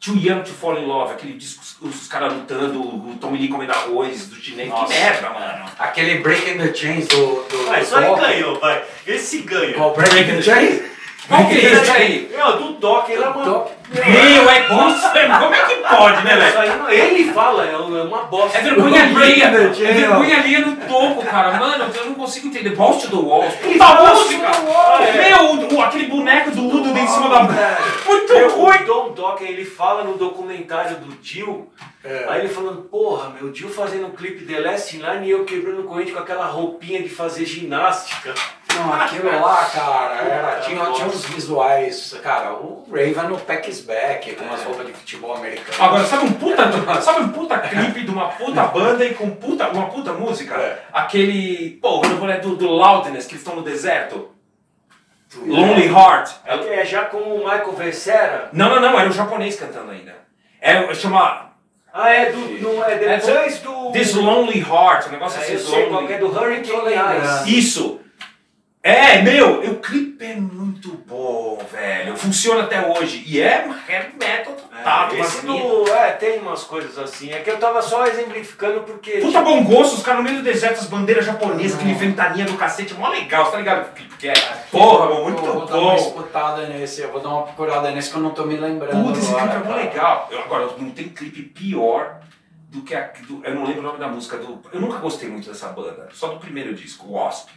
[0.06, 3.48] Too Young to Fall in Love, aquele disco, os, os caras lutando, o Tommy Lee
[3.48, 4.72] comendo arroz, do chinês?
[4.72, 5.66] Que merda, mano.
[5.80, 7.18] Aquele Breaking the Chains do...
[7.18, 8.20] do Ah, do aí Doc.
[8.20, 8.84] ganhou, vai.
[9.08, 9.74] Esse ganhou.
[9.74, 10.95] Qual Breaking the Chains?
[11.28, 12.32] Qual que é isso aí?
[12.36, 13.44] Meu, do Doc, ele é uma...
[13.44, 13.72] Doc.
[13.90, 14.94] Meu, é como,
[15.40, 16.90] como é que pode, né, velho?
[16.90, 18.58] Ele fala, é uma bosta.
[18.58, 19.94] É vergonha alheia, é ó.
[19.94, 21.54] vergonha alheia no topo, cara.
[21.54, 22.72] Mano, eu não consigo entender.
[22.76, 23.54] The Walls.
[23.64, 24.48] Ele Puta música!
[25.02, 25.30] É.
[25.30, 27.44] Meu, aquele boneco do Udo em cima da...
[28.06, 28.78] Muito Meu, ruim!
[28.82, 31.70] O Don Dokken, ele fala no documentário do Jill,
[32.04, 32.26] É.
[32.28, 35.84] aí ele falando, porra, meu, Jill fazendo um clipe The Last Line e eu quebrando
[35.84, 38.34] corrente com aquela roupinha de fazer ginástica.
[38.76, 44.36] Não, aquilo lá, cara, era, tinha, tinha uns visuais, cara, o Raven no Pack's Back,
[44.36, 45.84] com umas roupas de futebol americano.
[45.84, 46.64] Agora, sabe um puta,
[47.02, 50.56] sabe um puta clipe de uma puta banda e com puta, uma puta música?
[50.56, 50.84] É.
[50.94, 54.32] Aquele, pô, eu não vou lembrar do, do Loudness, que eles estão no deserto.
[55.44, 56.32] Lonely Heart.
[56.46, 58.50] É, é já com o Michael Versera.
[58.54, 60.16] Não, não, não, era o japonês cantando ainda.
[60.62, 61.52] É, chama
[61.94, 62.40] Ah, é do.
[62.62, 63.92] Não, é depois do.
[63.92, 66.94] This Lonely Heart, o negócio É, assim, eu sei qual Lonely que é do Hurricane.
[66.94, 67.48] Eyes.
[67.48, 68.00] Isso!
[68.88, 72.16] É, meu, o clipe é muito bom, velho.
[72.16, 73.24] Funciona até hoje.
[73.26, 75.10] E é heavy metal total.
[75.12, 75.88] É, esse do.
[75.92, 77.32] É, tem umas coisas assim.
[77.32, 79.14] É que eu tava só exemplificando porque.
[79.14, 82.54] Puta bom gosto, os caras no meio do deserto, as bandeiras japonesas, aquele ventania do
[82.58, 83.92] cacete, mó legal, você tá ligado?
[83.96, 84.34] que clipe que é?
[84.72, 85.96] Porra, meu, muito eu vou dar uma bom.
[85.96, 89.04] escutada nesse, eu vou dar uma procurada nesse que eu não tô me lembrando.
[89.04, 89.76] Puta, esse clipe é mó cara.
[89.78, 90.28] legal.
[90.30, 92.20] Eu, agora, não tem clipe pior
[92.70, 93.10] do que a.
[93.28, 94.62] do- eu não lembro o nome da música do.
[94.72, 97.50] Eu nunca gostei muito dessa banda, só do primeiro disco, Wasp.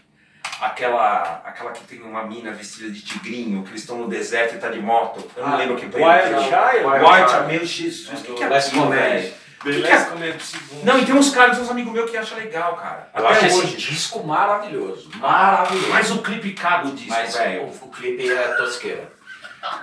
[0.61, 4.59] Aquela, aquela que tem uma mina vestida de tigrinho, que eles estão no deserto e
[4.59, 5.25] tá de moto.
[5.37, 6.03] Eu não Ah, lembro quem foi.
[6.03, 6.85] Wild Child?
[6.85, 9.33] Wild Child, meu Jesus, o que, que é aquilo, velho?
[9.63, 9.99] Que é?
[10.39, 10.85] Segundo.
[10.85, 13.09] Não, e tem uns caras, uns amigos meus que acham legal, cara.
[13.15, 13.67] Eu Até acho hoje.
[13.69, 15.89] esse disco maravilhoso, maravilhoso.
[15.91, 17.63] Mas o clipe caga o disco, Mas velho.
[17.63, 19.13] o, o clipe é tosqueira.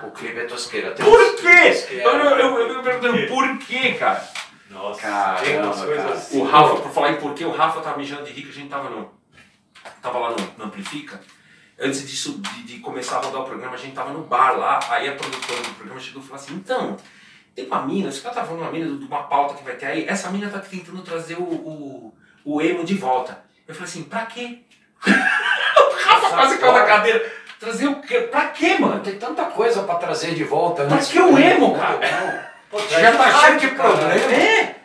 [0.02, 0.90] O clipe é tosqueira.
[0.92, 1.70] Tem Por quê?
[1.88, 4.26] que Eu, é- eu, eu, eu me perguntando por quê, cara?
[4.70, 5.86] Nossa, Caramba, tem umas cara.
[5.88, 6.40] coisas assim.
[6.40, 8.88] O Rafa, por falar em porquê, o Rafa tava mijando de rico, a gente tava
[8.90, 9.15] no.
[10.02, 11.20] Tava lá no, no Amplifica.
[11.78, 14.80] Antes disso, de, de começar a rodar o programa, a gente tava no bar lá,
[14.88, 16.96] aí a produtora do programa chegou e falou assim, então,
[17.54, 19.86] tem uma mina, esse cara tá falando uma mina de uma pauta que vai ter
[19.86, 22.14] aí, essa mina tá tentando trazer o, o,
[22.44, 23.44] o emo de volta.
[23.68, 24.60] Eu falei assim, pra quê?
[25.06, 27.32] o Rafa quase caiu da cadeira.
[27.60, 28.20] Trazer o quê?
[28.20, 29.00] Pra quê, mano?
[29.00, 30.84] Tem tanta coisa pra trazer de volta.
[30.84, 32.50] Pra antes que o emo, cara?
[32.70, 34.12] Pô, Já tá cheio de problema.
[34.12, 34.76] É!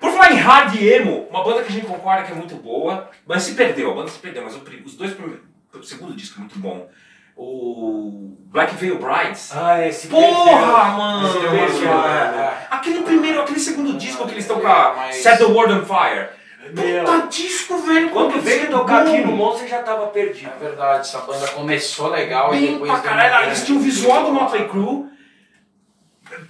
[0.00, 3.10] Por falar em hard emo, uma banda que a gente concorda que é muito boa,
[3.26, 5.44] mas se perdeu, a banda se perdeu, mas os dois primeiros.
[5.74, 6.88] O segundo disco é muito bom.
[7.36, 9.52] O Black Veil Brides.
[9.56, 11.28] Ah, esse Porra, mano!
[11.28, 11.38] Esse
[11.78, 12.66] perdeu, é.
[12.70, 15.84] Aquele primeiro, aquele segundo disco que eles estão com a Mas- Set the World on
[15.84, 16.28] Fire.
[16.74, 17.04] Meu.
[17.04, 18.10] Puta disco, velho!
[18.10, 20.50] Quando veio tocar aqui no Monstro, já tava perdido.
[20.60, 22.90] É verdade, essa banda começou legal e Bem depois.
[22.90, 25.06] pra caralho, eles tinham o visual do Motley Crue.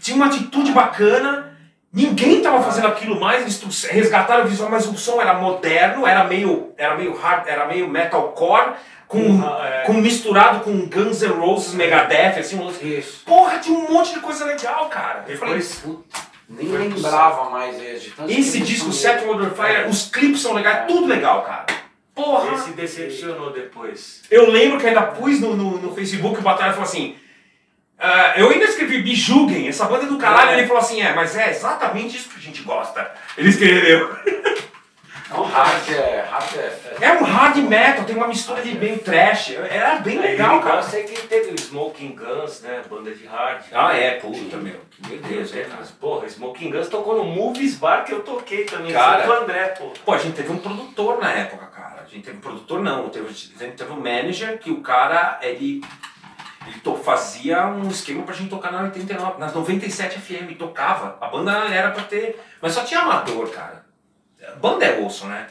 [0.01, 1.48] tinha uma atitude bacana,
[1.93, 3.44] ninguém tava fazendo aquilo mais,
[3.90, 7.89] resgataram o visual, mas o som era moderno, era meio, era meio hard, era meio
[7.89, 8.73] metalcore,
[9.06, 9.82] com, Ah, é.
[9.86, 13.23] com misturado com Guns N' Roses, Megadeth, assim, um- Isso.
[13.24, 15.24] porra, tinha um monte de coisa legal, cara.
[15.27, 15.62] Eu falei,
[16.48, 18.10] Nem lembrava mais esse.
[18.10, 20.81] tanto esse que disco, Set on Fire, os clipes são legais, É.
[20.82, 21.66] tudo legal, cara.
[22.15, 22.52] Porra!
[22.55, 24.23] esse decepcionou depois.
[24.31, 27.15] Eu lembro que ainda pus no, no, no Facebook o Batalha falou assim.
[27.99, 30.51] "Ah, eu ainda escrevi Bijuguem, essa banda é do caralho.
[30.51, 30.59] É.
[30.59, 33.11] Ele falou assim: é, mas é exatamente isso que a gente gosta.
[33.37, 34.16] Ele escreveu.
[35.31, 36.25] Não, hard é.
[36.31, 37.05] Hard é.
[37.05, 39.51] É um hard metal, tem uma mistura de meio trash.
[39.51, 40.83] Era bem legal, Eu cara.
[40.83, 42.83] sei que teve o Smoking Guns, né?
[42.89, 43.62] Banda de hard.
[43.73, 44.81] Ah, é, puta, meu.
[45.07, 45.77] Meu Deus, é, cara.
[45.81, 48.91] mas, porra, Smoking Guns tocou no Movies Bar que eu toquei também.
[48.93, 49.27] Cara.
[49.27, 49.93] Santo André, pô.
[50.03, 52.03] Pô, a gente teve um produtor na época, cara.
[52.03, 53.11] A gente teve um produtor, não.
[53.11, 55.83] Teve, a gente teve um manager que o cara, ele.
[56.67, 61.17] Ele fazia um esquema pra gente tocar na 89, nas 97 FM, tocava.
[61.21, 62.43] A banda era pra ter.
[62.61, 63.87] Mas só tinha amador, cara.
[64.47, 65.47] A banda é osso, né?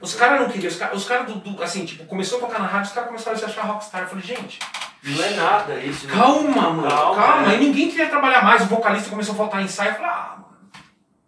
[0.00, 2.66] Os caras não queriam, os caras cara do, do- Assim, tipo, começou a tocar na
[2.66, 4.02] rádio, os caras começaram a se achar rockstar.
[4.02, 4.58] Eu falei, gente,
[5.02, 6.06] Não é nada isso.
[6.06, 6.12] né?
[6.14, 7.22] calma, mano, calma.
[7.22, 7.56] Calma, E né?
[7.58, 9.90] ninguém queria trabalhar mais, o vocalista começou a faltar ensaio.
[9.90, 10.56] Eu falei, ah, mano,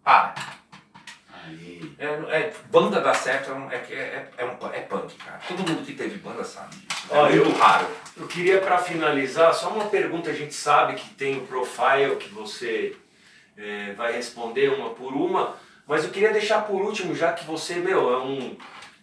[0.03, 0.35] para.
[1.97, 5.39] É, é- banda dá certo é, um- é, é, é, um, é punk, cara.
[5.47, 7.07] Todo mundo que teve banda sabe disso.
[7.09, 7.87] É Ó, muito eu- raro.
[8.17, 10.29] Eu queria, pra finalizar, só uma pergunta.
[10.29, 12.95] A gente sabe que tem o profile que você
[13.57, 17.75] é, vai responder uma por uma, mas eu queria deixar por último, já que você,
[17.75, 18.57] meu, é um.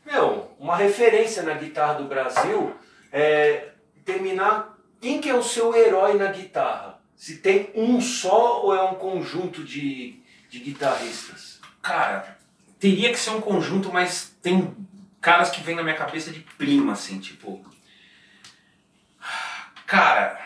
[0.05, 2.74] Meu, uma referência na guitarra do Brasil,
[3.12, 3.68] é,
[4.05, 4.78] terminar.
[5.01, 7.01] Quem que é o seu herói na guitarra?
[7.14, 11.60] Se tem um só ou é um conjunto de, de guitarristas?
[11.80, 12.39] Cara,
[12.80, 14.74] teria que ser um conjunto, mas tem
[15.20, 17.64] caras que vêm na minha cabeça de prima, assim, tipo.
[19.93, 20.40] Cara.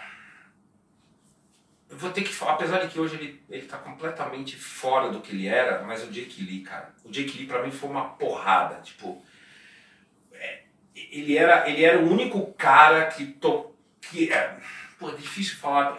[1.88, 5.20] Eu vou ter que falar, apesar de que hoje ele, ele tá completamente fora do
[5.20, 6.92] que ele era, mas o Jake Lee, cara.
[7.04, 9.24] O Jake Lee pra mim foi uma porrada, tipo.
[10.32, 10.62] é,
[10.96, 13.24] ele, era, ele era o único cara que.
[13.24, 14.56] To, que é,
[14.98, 15.96] pô, é difícil falar.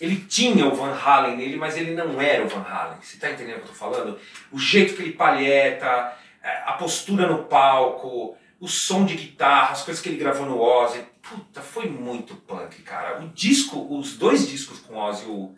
[0.00, 3.02] Ele tinha o Van Halen nele, mas ele não era o Van Halen.
[3.02, 4.18] Você tá entendendo o que eu tô falando?
[4.50, 9.82] O jeito que ele palheta, é, a postura no palco, o som de guitarra, as
[9.82, 11.04] coisas que ele gravou no Ozzy.
[11.28, 13.20] Puta, foi muito punk, cara.
[13.22, 15.54] O disco, os dois discos com Ozzy, o,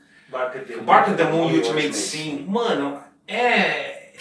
[0.83, 4.13] Barca of the Moon e o Ultimate Sim, mano, é.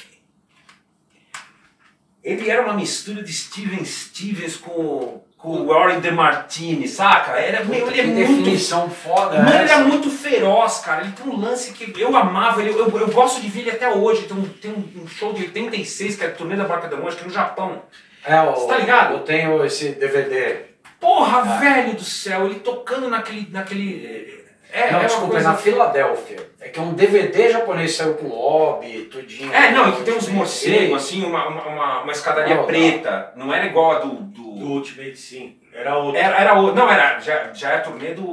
[2.24, 7.32] Ele era uma mistura de Steven Stevens com, com o Warren DeMartini, saca?
[7.32, 11.04] Era, meu, ele é muito definição foda Mano, ele é muito feroz, cara.
[11.04, 13.90] Ele tem um lance que eu amava, ele, eu, eu gosto de ver ele até
[13.90, 14.28] hoje.
[14.28, 14.72] Tem um, tem
[15.02, 17.34] um show de 86, que é a turnê da Barca da Monte, que é no
[17.34, 17.82] Japão.
[18.26, 19.14] É, o, Você tá ligado?
[19.14, 20.69] Eu tenho esse DVD.
[21.00, 21.58] Porra, Ah.
[21.60, 23.48] velho do céu, ele tocando naquele.
[23.52, 24.40] naquele
[24.72, 25.50] é, não, é desculpa, uma é coisa.
[25.52, 26.50] na Filadélfia.
[26.60, 29.52] É que é um DVD japonês saiu com lobby, tudinho.
[29.52, 31.20] É, não, e que tem uns morcegos, Sim.
[31.22, 32.68] assim, uma, uma, uma, uma escadaria Não, não.
[32.68, 33.32] preta.
[33.36, 34.10] Não era igual a do.
[34.16, 34.50] do...
[34.60, 35.56] Do Ultimate Sim.
[35.74, 36.20] Era outro.
[36.20, 36.54] Era, era.
[36.54, 37.18] Não, era.
[37.22, 38.24] Já, já é a turnê do.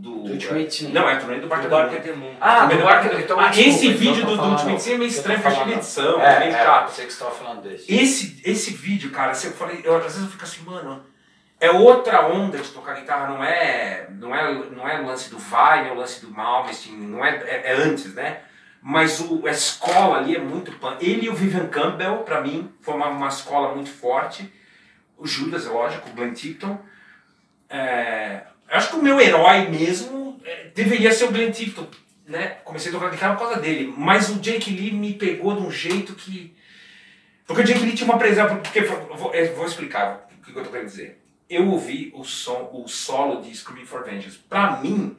[0.00, 0.88] do Do Ultimate Sim.
[0.92, 2.34] Não, é a turnê do Barca do Moon.
[2.40, 5.08] Ah, do do Barca- então, Ah, desculpa, esse vídeo do, do Ultimate Sim é meio
[5.10, 6.88] estranho, falando- de edição, É, é meio é, chato.
[6.90, 7.94] sei que você tava falando desse.
[7.94, 11.02] Esse, esse vídeo, cara, assim, eu falei, eu, às vezes eu fico assim, mano,
[11.64, 15.38] é outra onda de tocar guitarra, não é, não é, não é o lance do
[15.38, 18.40] Vai, é o lance do Malmsteen, não é, é, é antes, né?
[18.82, 21.02] Mas o, a escola ali é muito punk.
[21.02, 24.52] Ele e o Vivian Campbell, pra mim, foi uma, escola muito forte.
[25.16, 26.78] O Judas, é lógico, o Glenn Tipton.
[27.70, 31.86] É, eu acho que o meu herói mesmo é, deveria ser o Glenn Tipton,
[32.28, 32.58] né?
[32.62, 33.90] Comecei a tocar guitarra por causa dele.
[33.96, 36.54] Mas o Jake Lee me pegou de um jeito que...
[37.46, 38.54] Porque o Jake Lee tinha uma presença...
[38.54, 41.23] Porque, vou, vou explicar o que eu tô querendo dizer.
[41.48, 44.38] Eu ouvi o, som, o solo de Screaming for Vengeance.
[44.48, 45.16] Pra mim,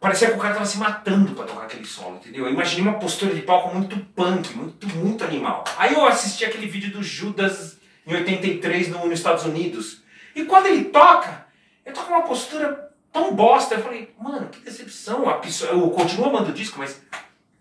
[0.00, 2.46] parecia que o cara tava se matando pra tocar aquele solo, entendeu?
[2.46, 5.64] Eu imaginei uma postura de palco muito punk, muito, muito animal.
[5.76, 10.02] Aí eu assisti aquele vídeo do Judas em 83 no, nos Estados Unidos.
[10.34, 11.46] E quando ele toca,
[11.84, 13.74] ele toca uma postura tão bosta.
[13.74, 15.28] Eu falei, mano, que decepção.
[15.28, 17.02] A pessoa, eu continuo amando o disco, mas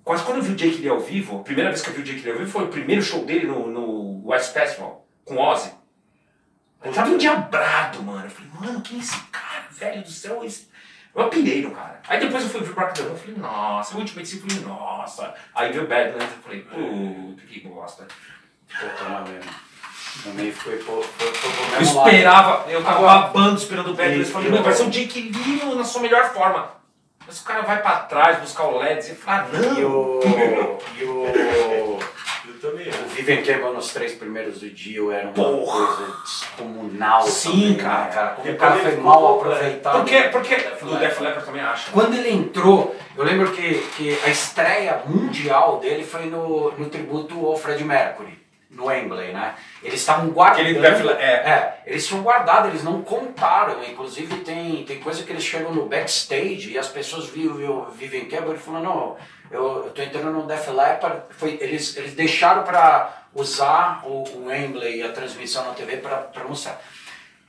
[0.04, 2.02] quase quando eu vi o Jake Lee ao vivo, a primeira vez que eu vi
[2.02, 5.38] o Jake Lee ao vivo foi o primeiro show dele no, no West Festival, com
[5.38, 5.72] Ozzy.
[6.88, 8.26] Eu tava endiabrado, mano.
[8.26, 10.44] Eu falei, mano, quem é esse cara, velho do céu?
[10.44, 10.68] Esse...
[11.16, 12.00] Eu pirei no cara.
[12.08, 14.64] Aí depois eu fui ver o Bark eu falei, nossa, o Ultimate Sim, eu falei,
[14.66, 15.34] nossa.
[15.56, 18.08] Aí veio o Badlands, eu falei, puta, que bosta.
[18.68, 19.52] Puta, mas mesmo.
[20.24, 24.32] Também foi, foi, foi, foi pro Eu esperava, eu tava babando esperando o Badlands, E-
[24.32, 26.72] falei, e meu, eu- vai ser o Jake Lee no- na sua melhor forma.
[27.26, 29.80] Mas o cara vai pra trás buscar o LEDs e fala, ah, E não.
[29.80, 30.20] E o.
[30.98, 32.00] Eu também O.
[33.18, 35.88] Vivian Campbell nos três primeiros do Dio era uma Porra!
[35.88, 37.24] coisa descomunal.
[37.24, 38.28] Sim, também, né, cara.
[38.36, 39.98] Como o cara foi mal aproveitado.
[39.98, 40.96] Porque, porque Def o.
[40.98, 41.90] Def Leppard também acha.
[41.92, 47.44] Quando ele entrou, eu lembro que, que a estreia mundial dele foi no, no tributo
[47.44, 48.38] ao Fred Mercury,
[48.70, 49.56] no Wembley, né?
[49.82, 50.62] Eles estavam guardando.
[50.62, 51.34] Aquele Def Le- é.
[51.50, 53.84] É, eles tinham guardado, eles não contaram.
[53.84, 58.54] Inclusive tem, tem coisa que eles chegam no backstage e as pessoas vivem, vivem quebra
[58.54, 59.18] e falam, não,
[59.50, 61.22] eu, eu tô entrando no Def Leppard.
[61.32, 66.44] Foi, eles, eles deixaram para usar o, o Wembley e a transmissão na TV para
[66.48, 66.82] mostrar.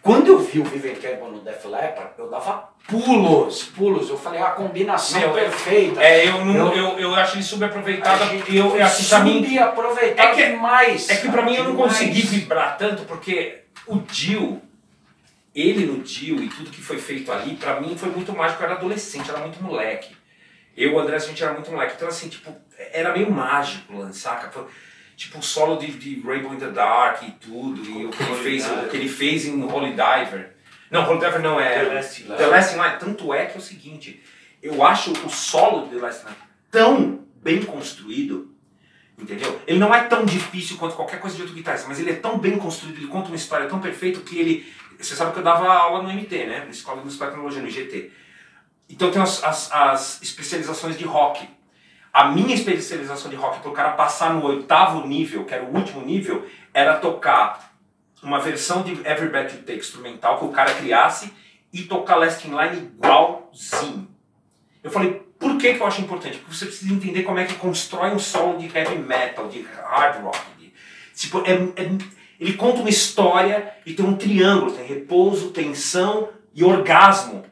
[0.01, 4.09] Quando eu vi o Vivian Campbell no Def Leppard, eu dava pulos, pulos.
[4.09, 6.01] Eu falei, a combinação Meu, perfeita.
[6.03, 8.25] É, eu, não, Eu- eu, eu acho ele subaproveitado.
[8.49, 11.09] Eu, eu, assim, pra mim, subaproveitado É que- demais.
[11.11, 11.93] É que pra mim eu não demais.
[11.93, 14.63] consegui vibrar tanto porque o Dio,
[15.55, 18.63] ele no Dio e tudo que foi feito ali, pra mim foi muito mágico.
[18.63, 20.17] Eu era adolescente, era muito moleque.
[20.77, 21.95] Eu e o André, a gente era muito moleque.
[21.97, 22.55] Então, assim, tipo,
[22.93, 24.49] era meio mágico, saca?
[24.49, 24.65] Foi,
[25.19, 28.37] tipo, o solo de, de Rainbow in the Dark e tudo, e o que ele
[28.37, 30.55] fez, o que ele fez em Holy Diver.
[30.91, 31.85] Não, Holy Diver não é.
[31.85, 32.39] The Last Light.
[32.39, 32.99] The Last Night.
[33.01, 34.23] Tanto é que é o seguinte,
[34.63, 36.41] eu acho o solo de The Last Night
[36.71, 38.55] tão bem construído
[39.19, 39.61] Entendeu?
[39.67, 42.39] Ele não é tão difícil quanto qualquer coisa de outro guitarrista, mas ele é tão
[42.39, 44.73] bem construído, ele conta uma história tão perfeita que ele.
[44.97, 46.61] Você sabe que eu dava aula no MT, né?
[46.61, 48.13] Na Escola de Música e Tecnologia, no IGT.
[48.89, 51.49] Então tem as, as, as especializações de rock.
[52.13, 55.75] A minha especialização de rock, para o cara passar no oitavo nível, que era o
[55.77, 57.73] último nível, era tocar
[58.23, 61.33] uma versão de Every Breath You Take instrumental que o cara criasse
[61.73, 64.09] e tocar Last in Line igualzinho.
[64.83, 66.39] Eu falei, por que, que eu acho importante?
[66.39, 70.23] Porque você precisa entender como é que constrói um solo de heavy metal, de hard
[70.23, 70.39] rock.
[70.59, 70.73] De,
[71.15, 76.65] tipo, é, é- ele conta uma história e tem um triângulo, tem repouso, tensão e
[76.65, 77.45] orgasmo.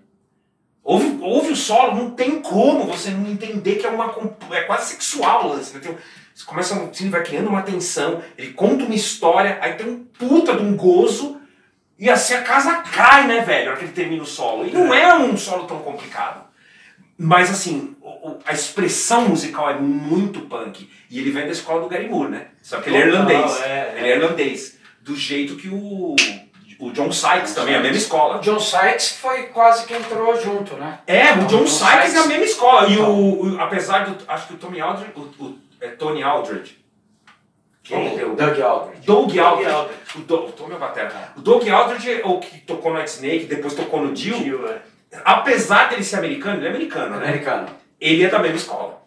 [0.86, 4.14] Ouve, ouve o solo, não tem como você não entender que é uma
[4.52, 5.74] é quase sexual o lance.
[5.74, 5.80] Né?
[5.80, 5.96] Tem
[6.36, 10.54] você começa, assim, vai criando uma tensão, ele conta uma história, aí tem um puta
[10.54, 11.40] de um gozo,
[11.98, 14.68] e assim a casa cai, né, velho, na hora que ele termina o solo.
[14.68, 16.44] E não é um solo tão complicado.
[17.16, 17.96] Mas assim,
[18.44, 20.90] a expressão musical é muito punk.
[21.10, 22.48] E ele vem da escola do Gary Moore, né?
[22.60, 23.62] Sabe que ele é irlandês.
[23.62, 24.10] é, ele é.
[24.10, 24.78] é irlandês.
[25.00, 26.14] Do jeito que o,
[26.78, 28.38] o John Sykes também, é a mesma O escola.
[28.40, 30.98] John Sykes foi quase que entrou junto, né?
[31.06, 32.88] É, o John John Sykes é a mesma escola.
[32.88, 34.16] E o, o- apesar do.
[34.28, 35.12] Acho que o Tommy Aldridge.
[35.16, 36.78] O, o- é Tony Aldridge.
[37.84, 38.24] Quem?
[38.24, 39.06] O Doug Aldridge.
[39.06, 39.70] Doug Aldridge.
[39.70, 40.00] Aldridge.
[40.16, 41.32] O, Do, o Tommy é o batera.
[41.36, 44.66] O Doug Aldridge é o que tocou no White Snake, depois tocou no Dio.
[44.68, 44.78] É.
[45.24, 47.26] Apesar dele ser americano, ele é americano, né?
[47.28, 47.68] Americano.
[48.00, 49.02] Ele é da mesma escola.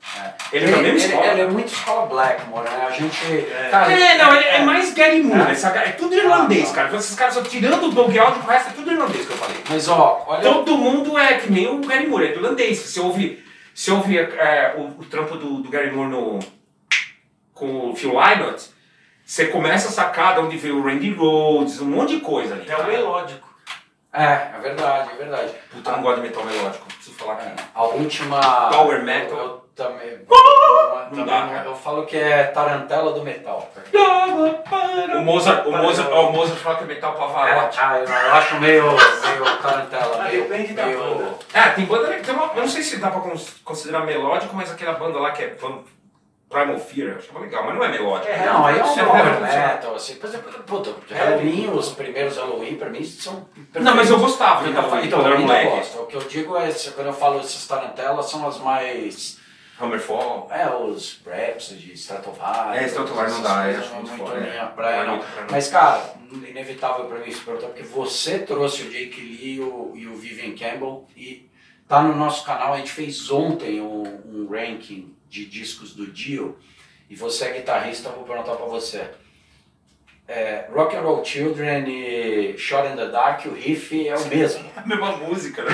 [0.51, 1.27] Ele é da mesma escola.
[1.27, 2.85] Ele é muito escola Blackmore, né?
[2.88, 3.26] A gente.
[3.51, 3.67] É.
[3.69, 5.45] Cara, É, não, ele é mais Gary Moore, É.
[5.45, 5.84] né?
[5.85, 6.95] É tudo irlandês, Ah, cara.
[6.97, 9.57] Esses caras só tirando o Doug Aldridge, o resto é tudo irlandês que eu falei.
[9.69, 10.41] Mas ó, olha.
[10.41, 12.80] Todo mundo é que nem o Gary Moore, é irlandês.
[12.80, 13.43] Você ouve,
[13.73, 16.39] você ouve é, o, o trampo do, do Gary Moore no,
[17.53, 18.69] com o Phil Lynott,
[19.23, 22.63] você começa a sacar de onde veio o Randy Rhodes, um monte de coisa ali.
[22.63, 23.47] Até o melódico.
[24.11, 25.51] É, é verdade, é verdade.
[25.71, 27.45] Puta, eu não gosto de metal melódico, preciso falar aqui.
[27.49, 28.39] É, A última.
[28.71, 29.59] Power metal.
[29.84, 30.19] Também.
[30.30, 31.65] Não também dá, não- cara.
[31.69, 33.72] eu falo que é tarantela do metal.
[35.18, 37.77] O Mozart, o Mozart, ó, o Mozart fala que é metal Pavarotti.
[37.81, 40.23] Ah, eu, eu acho meio, meio tarantela.
[40.23, 41.34] Meio, meio- banda.
[41.53, 44.69] É, tem banda, tem uma, eu não sei se dá pra cons- considerar melódico, mas
[44.72, 45.80] aquela banda lá que é Van-
[46.49, 48.27] Primal Fear, eu achava legal, mas não é melódico.
[48.31, 49.68] É, Não, aí é um é power metal.
[49.68, 50.15] metal, assim.
[50.15, 54.72] Por exemplo, puta, Halloween, os primeiros Halloween pra mim são Não, mas eu gostava de
[54.72, 55.99] Então, Halloween então, quando eu ainda gosto.
[56.01, 59.39] O que eu digo é, quando eu falo essas tarantelas, são as mais...
[59.80, 60.49] Hammerfall.
[60.51, 62.84] É, os Rhapsody, Stratovarius...
[62.84, 64.65] É, Stratovarius não dá, é, coisas acho é muito muito foda, minha é.
[64.68, 65.18] praia, Não é não.
[65.18, 65.47] mim.
[65.51, 66.14] Mas, cara,
[66.47, 70.15] inevitável pra mim se perguntar, porque você trouxe o Jake Lee e o, e o
[70.15, 71.49] Vivian Campbell e
[71.88, 76.57] tá no nosso canal, a gente fez ontem um, um ranking de discos do Dio
[77.10, 79.10] e você é guitarrista, eu vou perguntar pra você.
[80.27, 84.69] É, Rock and Roll Children e Shot in the Dark, o riff é o mesmo.
[84.77, 85.72] A mesma música, né?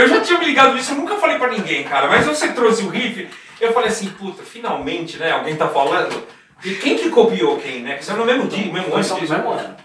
[0.00, 2.08] Eu já tinha me ligado nisso, eu nunca falei pra ninguém, cara.
[2.08, 3.28] Mas você trouxe o riff,
[3.60, 5.32] eu falei assim, puta, finalmente, né?
[5.32, 6.26] Alguém tá falando.
[6.64, 7.92] E quem que copiou quem, né?
[7.92, 9.08] Porque você é no mesmo dia, no mesmo ano.
[9.08, 9.76] no mesmo ano.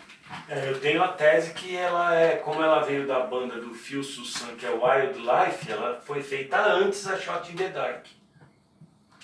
[0.47, 4.03] É, eu tenho a tese que ela é, como ela veio da banda do Phil
[4.03, 8.05] Susan, que é Wildlife, ela foi feita antes da Shot in the Dark.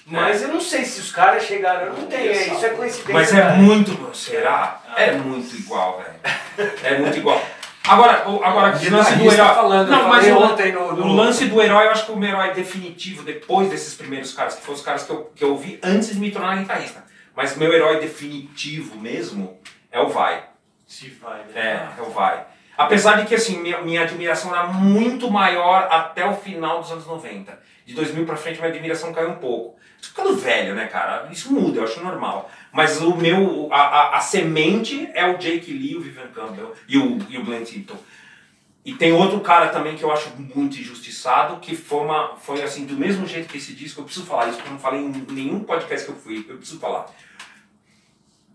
[0.05, 3.13] Mas eu não sei se os caras chegaram, eu não tenho, é, isso é coincidência.
[3.13, 3.53] Mas é cara.
[3.53, 4.15] muito.
[4.15, 4.81] Será?
[4.97, 6.73] É muito igual, velho.
[6.83, 7.41] É muito igual.
[7.87, 9.55] Agora, o, agora o lance do Guitarrista herói.
[9.55, 12.11] falando, eu não, mas o, ontem no- no- o lance do herói, eu acho que
[12.11, 15.43] o meu herói definitivo, depois desses primeiros caras, que foram os caras que eu, que
[15.43, 17.03] eu vi antes de me tornar guitarrista.
[17.35, 19.57] Mas meu herói definitivo mesmo
[19.91, 20.43] é o Vai.
[20.85, 21.89] Se vai, né?
[21.97, 22.45] É, é o Vai.
[22.77, 27.05] Apesar de que assim, minha, minha admiração era muito maior até o final dos anos
[27.07, 27.57] 90.
[27.85, 29.75] De 2000 pra frente, minha admiração caiu um pouco.
[30.01, 31.27] Tô ficando velho, né, cara?
[31.31, 32.49] Isso muda, eu acho normal.
[32.71, 36.97] Mas o meu, a, a, a semente é o Jake Lee, o Vivian Campbell e
[36.97, 37.97] o, e o Glenn Tipton.
[38.83, 42.85] E tem outro cara também que eu acho muito injustiçado, que foi, uma, foi assim,
[42.85, 45.11] do mesmo jeito que esse disco, eu preciso falar isso, porque eu não falei em
[45.31, 47.05] nenhum podcast que eu fui, eu preciso falar.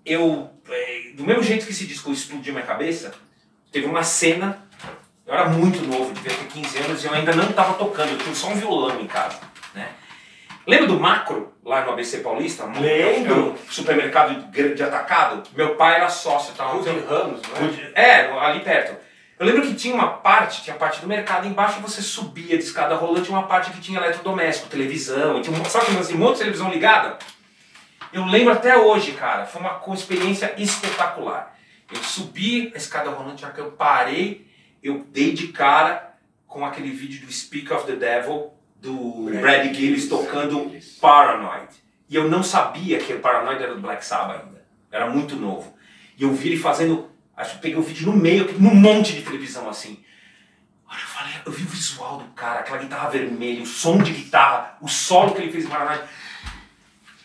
[0.04, 3.14] Eu, eh, do mesmo jeito que esse disco explodiu minha cabeça,
[3.70, 4.66] teve uma cena,
[5.24, 8.18] eu era muito novo, devia ter 15 anos, e eu ainda não estava tocando, eu
[8.18, 9.38] tinha só um violão em casa,
[9.74, 9.90] né?
[10.66, 12.64] Lembra do Macro, lá no ABC Paulista?
[12.64, 13.52] Lembro.
[13.52, 15.48] Um supermercado de de atacado?
[15.54, 16.64] Meu pai era sócio, tá?
[16.64, 18.22] Rude Ramos, não é?
[18.22, 18.96] É, ali perto.
[19.38, 22.64] Eu lembro que tinha uma parte, tinha a parte do mercado, embaixo você subia de
[22.64, 26.18] escada rolante, tinha uma parte que tinha eletrodoméstico, televisão, e tinha um, sabe assim, um
[26.18, 27.18] monte de televisão ligada?
[28.12, 31.54] Eu lembro até hoje, cara, foi uma experiência espetacular.
[31.92, 34.48] Eu subi a escada rolante, hora que eu parei,
[34.82, 36.14] eu dei de cara
[36.46, 40.98] com aquele vídeo do Speak of the Devil, do Brad Brad Gillis tocando Brad Gillis.
[41.00, 41.68] Paranoid.
[42.08, 44.64] E eu não sabia que o Paranoid era do Black Sabbath ainda.
[44.90, 45.76] Era muito novo.
[46.16, 47.10] E eu vi ele fazendo.
[47.36, 50.02] Acho que peguei o vídeo no meio, num monte de televisão assim.
[50.88, 54.12] Olha, eu falei, eu vi o visual do cara, aquela guitarra vermelha, o som de
[54.12, 56.04] guitarra, o solo que ele fez em Paranoid.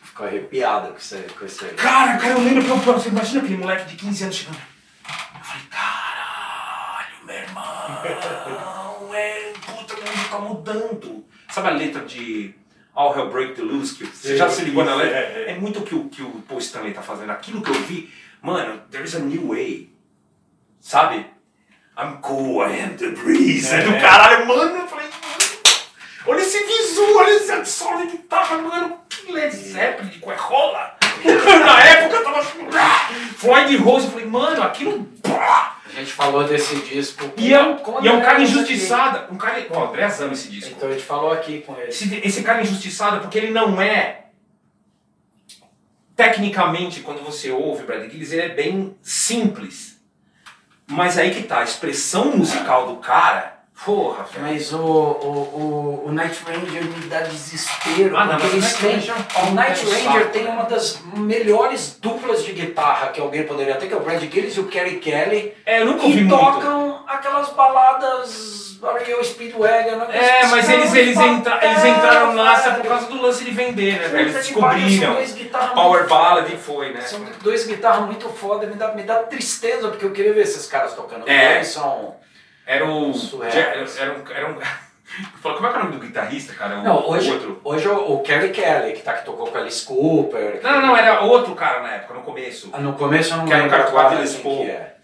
[0.03, 1.23] Ficou arrepiado com isso aí.
[1.23, 1.73] Com isso aí.
[1.75, 4.57] Cara, cara, eu lembro que eu, você imagina aquele moleque de 15 anos chegando.
[4.57, 11.30] Eu falei, caralho, meu irmão, é, puta, o mundo tá mudando.
[11.51, 12.55] Sabe a letra de
[12.95, 13.95] All Hell Break the Loose?
[13.95, 15.17] Que você já se ligou na letra?
[15.17, 17.29] É muito o que o, que o Paul Stanley tá fazendo.
[17.31, 18.11] Aquilo que eu vi,
[18.41, 19.89] mano, there's a new way.
[20.79, 21.25] Sabe?
[21.97, 23.69] I'm cool, I am the breeze.
[23.73, 25.73] É, do caralho, mano, eu falei, mano,
[26.25, 31.00] olha esse visual, olha esse solo de guitarra, mano, que Led Zeppelin de Coerrola.
[31.65, 32.43] Na época eu tava
[33.35, 35.07] Floyd Rose, eu falei, mano, aquilo.
[35.23, 37.31] A gente falou desse disco.
[37.35, 38.43] E é, o e é um cara aqui.
[38.43, 39.33] injustiçado.
[39.33, 39.65] Um cara.
[39.71, 40.73] Ó, o André ama esse disco.
[40.77, 41.89] Então a gente falou aqui com ele.
[41.89, 44.25] Esse, esse cara é injustiçado porque ele não é.
[46.15, 49.99] Tecnicamente, quando você ouve Brad Gillis, ele é bem simples.
[50.87, 53.60] Mas aí que tá, a expressão musical do cara.
[53.85, 54.45] Porra, velho.
[54.45, 58.15] Mas o, o, o, o Night Ranger me dá desespero.
[58.15, 60.49] Ah, não, mas o eles Night têm, é o Night Ranger tem né?
[60.51, 64.55] uma das melhores duplas de guitarra que alguém poderia ter, que é o Brad Gillis
[64.55, 66.39] e o Kerry Kelly, É, eu nunca ouvi que muito.
[66.39, 68.61] tocam aquelas baladas
[69.05, 70.11] REO Speedwagon.
[70.11, 74.07] É, mas eles, eles, entra, eles entraram nessa por causa do lance de vender, né?
[74.07, 74.19] velho?
[74.21, 75.17] Eles descobriram.
[75.75, 77.01] Power Ballad e foi, né?
[77.01, 80.67] São dois guitarras muito foda, me dá, me dá tristeza, porque eu queria ver esses
[80.67, 81.27] caras tocando.
[81.29, 81.57] É.
[81.57, 82.15] Eles são...
[82.73, 83.11] Era o.
[83.43, 83.59] Era,
[83.99, 84.31] era um.
[84.31, 84.55] Era um
[85.41, 86.77] como é que é o nome do guitarrista, cara?
[86.79, 87.61] O, Não, hoje, o outro.
[87.65, 90.59] hoje o, o Kerry Kelly, que, tá, que tocou com a Alice Cooper.
[90.59, 92.69] que- Não, não, não, era outro cara na época, no começo.
[92.71, 94.43] Ah, No começo eu não Que era um lembro cara com a agora Les quem
[94.43, 94.57] Paul.
[94.65, 94.95] que é.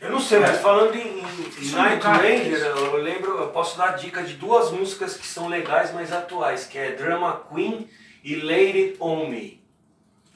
[0.00, 2.64] Eu não sei, mas falando em, em- Night é cara, Ranger, isso.
[2.66, 6.78] eu lembro, eu posso dar dica de duas músicas que são legais, mas atuais, que
[6.78, 7.88] é Drama Queen
[8.22, 9.62] e Lay It On Me.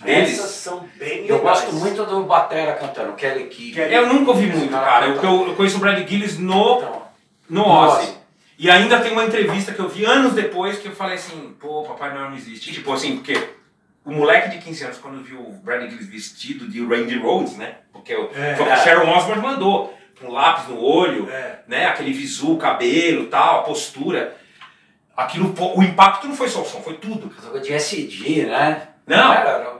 [0.04, 0.38] Deles?
[0.38, 1.28] Essas são bem legais.
[1.30, 3.74] Eu gosto muito do Batera cantando, Kelly Key.
[3.78, 5.06] Eu nunca ouvi muito, cara.
[5.08, 7.02] Eu, eu, eu conheço o Brad Gillis no, Então,
[7.50, 8.16] no Ozzy.
[8.58, 11.82] E ainda tem uma entrevista que eu vi anos depois que eu falei assim, pô,
[11.82, 12.72] Papai Noel não existe.
[12.72, 13.36] Tipo assim, porque
[14.04, 17.76] o moleque de 15 anos, quando viu o Brad Gillis vestido de Randy Rhodes, né?
[17.92, 18.54] Porque o É.
[18.56, 19.96] foi o que Sharon Osbourne mandou.
[20.20, 21.60] Com lápis no olho, É.
[21.68, 21.86] né?
[21.86, 24.36] Aquele visu, cabelo tal, a postura.
[25.16, 27.28] Aquilo, o impacto não foi só o som, foi tudo.
[27.40, 28.88] tocou de SD, né?
[29.06, 29.32] Não.
[29.32, 29.77] era,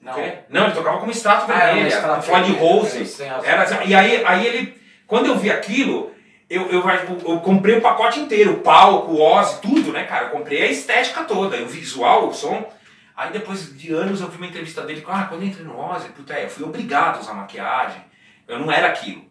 [0.00, 0.14] não.
[0.48, 0.64] não.
[0.64, 3.22] Ele tocava como extrato Ah, um vermelho, extrato Floyd vermelho, Rose.
[3.44, 6.12] Era, e aí, aí ele, quando eu vi aquilo,
[6.48, 10.26] eu, eu, eu comprei o pacote inteiro, o palco, o Ozzy, tudo, né, cara?
[10.26, 12.68] Eu comprei a estética toda, o visual, o som.
[13.16, 16.08] Aí depois de anos eu vi uma entrevista dele, ah, quando eu entrei no Ozzy,
[16.08, 18.02] puta, é, eu fui obrigado a usar maquiagem,
[18.48, 19.24] eu não era aquilo.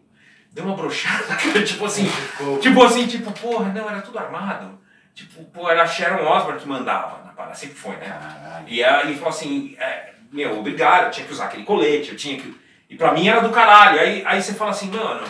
[0.52, 2.10] Deu uma brochada, tipo assim,
[2.60, 4.80] tipo assim, tipo, porra, não, era tudo armado.
[5.14, 8.06] Tipo, pô, era a Sharon Osbourne que mandava na parada, sempre foi, né?
[8.06, 8.68] Caralho.
[8.68, 12.16] E aí ele falou assim, é, meu, obrigado, eu tinha que usar aquele colete, eu
[12.16, 12.58] tinha que.
[12.88, 14.00] E pra mim era do caralho.
[14.00, 15.26] Aí, aí você fala assim, mano,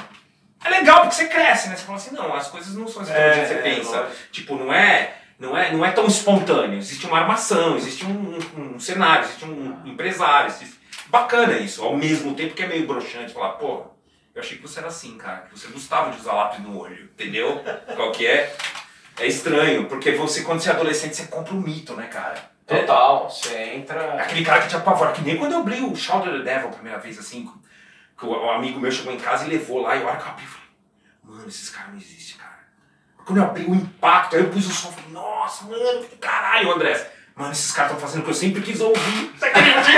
[0.65, 1.77] é legal porque você cresce, né?
[1.77, 4.01] Você fala assim, não, as coisas não são exatamente o que você É, pensa.
[4.01, 4.17] lógico.
[4.33, 6.79] Tipo, não é, não, é, não é tão espontâneo.
[6.79, 10.49] Existe uma armação, existe um, um- um cenário, existe um empresário.
[10.49, 10.79] existe-
[11.09, 13.83] Bacana isso, ao mesmo tempo que é meio broxante falar, pô,
[14.35, 17.05] eu achei que você era assim, cara, que você gostava de usar lápis no olho,
[17.05, 17.61] entendeu?
[17.97, 18.55] Qual que é?
[19.19, 22.50] É estranho, porque você, quando você é adolescente, você compra um mito, né, cara?
[22.79, 24.15] Total, você entra.
[24.15, 26.69] Aquele cara que te apavora, que nem quando eu abri o Shout of the Devil
[26.69, 27.51] a primeira vez, assim,
[28.17, 30.23] que o, o amigo meu chegou em casa e levou lá, e a hora que
[30.23, 30.69] eu abri, eu falei,
[31.25, 32.61] mano, esses caras não existem, cara.
[33.25, 36.73] Quando eu abri o impacto, aí eu pus o som, falei, nossa, mano, que caralho,
[36.73, 37.11] André.
[37.35, 39.33] Mano, esses caras estão fazendo o que eu sempre quis ouvir.
[39.37, 39.91] Você acredita?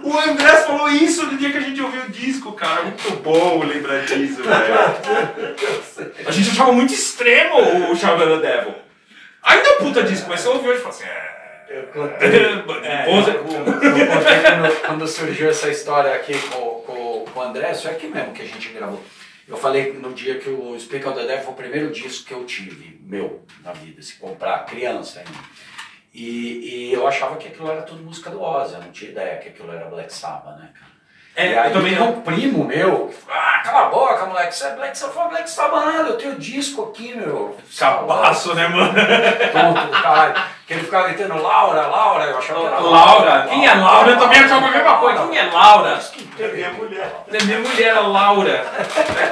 [0.02, 2.82] o O André falou isso no dia que a gente ouviu o disco, cara.
[2.82, 4.74] Muito bom lembrar disso, velho.
[6.26, 8.74] A gente achava muito extremo o Shout the Devil.
[9.42, 11.31] Ainda é um puta disco, mas você ouviu hoje e falou assim, é...
[11.72, 17.42] Eu contei, É, eu contei quando, quando surgiu essa história aqui com, com, com o
[17.42, 19.02] André, isso é aqui mesmo que a gente gravou.
[19.48, 22.34] Eu falei no dia que o Speak of the Devil foi o primeiro disco que
[22.34, 25.38] eu tive, meu, na vida, se comprar, criança ainda.
[26.14, 29.38] E, e eu achava que aquilo era tudo música do Ozzy, eu não tinha ideia
[29.38, 30.91] que aquilo era Black Sabbath, né, cara?
[31.34, 32.10] É, aí eu também não.
[32.10, 36.18] um primo meu, ah, cala a boca, moleque, você é Black Sabbath, Black Sabbath eu
[36.18, 37.56] tenho disco aqui, meu.
[37.78, 38.92] Cabaço, né, mano?
[39.50, 40.34] Tonto caralho.
[40.66, 44.10] Que ele ficava gritando, Laura, Laura, eu achava que era Laura, quem é Laura?
[44.10, 45.26] Eu também achava a mesma coisa.
[45.26, 46.00] Quem é Laura?
[46.38, 47.24] É minha mulher.
[47.32, 48.66] É minha mulher, Laura.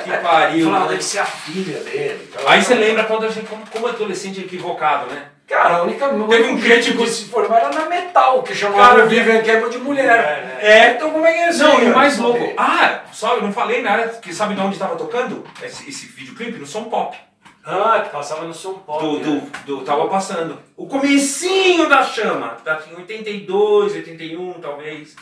[0.02, 0.64] Que pariu.
[0.66, 0.90] falava, né?
[0.92, 2.32] deve ser a filha dele.
[2.46, 5.26] Aí você lembra quando a gente, como, como adolescente equivocado, né?
[5.50, 9.06] Cara, a única Teve um crítico- de se formar era na metal, que chamava Cara,
[9.06, 10.58] Vivian Campbell de mulher.
[10.60, 10.92] É.
[10.92, 11.64] Então como é que é isso?
[11.64, 12.54] Não, e o mais louco.
[12.56, 16.56] Ah, só eu não falei nada, que sabe de onde estava tocando esse, esse videoclipe?
[16.56, 17.18] No Som Pop.
[17.66, 19.18] Ah, que passava no São Paulo.
[19.18, 19.50] Do, né?
[19.66, 20.56] do, do, tava passando.
[20.76, 22.50] O comecinho da chama.
[22.64, 25.16] Tá em 82, 81, talvez.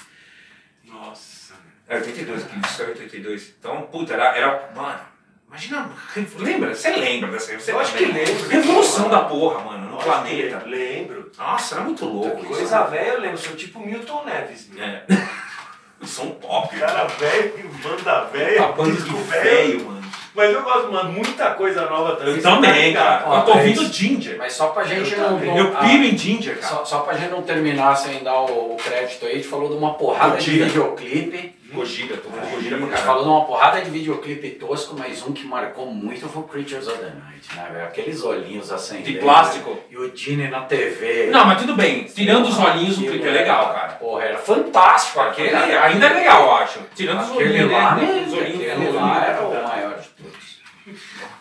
[0.85, 1.55] Nossa.
[1.89, 3.55] É 82, aquele disco é 82.
[3.59, 4.37] Então, puta, era.
[4.37, 5.01] era mano,
[5.49, 5.91] imagina.
[6.39, 6.75] Lembra?
[6.75, 8.49] Você lembra dessa Você Eu acho que lembro.
[8.49, 10.63] Revolução da porra, mano, no que planeta.
[10.67, 11.31] Lembro.
[11.37, 12.49] Nossa, era muito louco isso.
[12.49, 13.39] Coisa velha, eu lembro.
[13.39, 14.69] Sou tipo Milton Neves.
[14.71, 15.03] né?
[15.09, 16.07] É.
[16.07, 16.75] Som pop.
[16.79, 19.43] Cara velho, banda velha, Tá bando disco de velho.
[19.45, 19.99] velho, mano.
[20.35, 22.37] Mas eu gosto, mano, muita coisa nova também.
[22.37, 23.25] Eu tá também, cara.
[23.27, 24.39] Ó, Eu tô mas- ouvindo Ginger.
[24.39, 25.57] Mas só pra gente Eu não.
[25.57, 26.75] Eu ah, piro em Ginger, cara.
[26.77, 29.69] Só, só pra gente não terminar sem dar o, o crédito aí, a gente falou
[29.69, 30.67] de uma porrada de Gojira.
[30.67, 31.58] videoclipe.
[31.73, 33.07] Gojira, tô ouvindo A Gojira pra gente caralho.
[33.07, 36.89] falou de uma porrada de videoclipe tosco, mas um que marcou muito foi o Creatures
[36.89, 37.85] of the Night, né, velho?
[37.85, 39.05] Aqueles olhinhos acendendo.
[39.13, 39.79] De plástico.
[39.91, 41.27] E o Gene na TV.
[41.31, 42.05] Não, mas tudo bem.
[42.05, 43.89] Tirando os olhinhos, o clipe é era- legal, cara.
[43.95, 45.77] Porra, era fantástico Aquele aquele.
[45.77, 46.81] ainda é legal, eu acho.
[46.95, 48.03] Tirando os Aquele olhinhos, lá, né?
[48.03, 48.25] né?
[48.27, 49.69] Os olhinhos Aquele lá era o todos.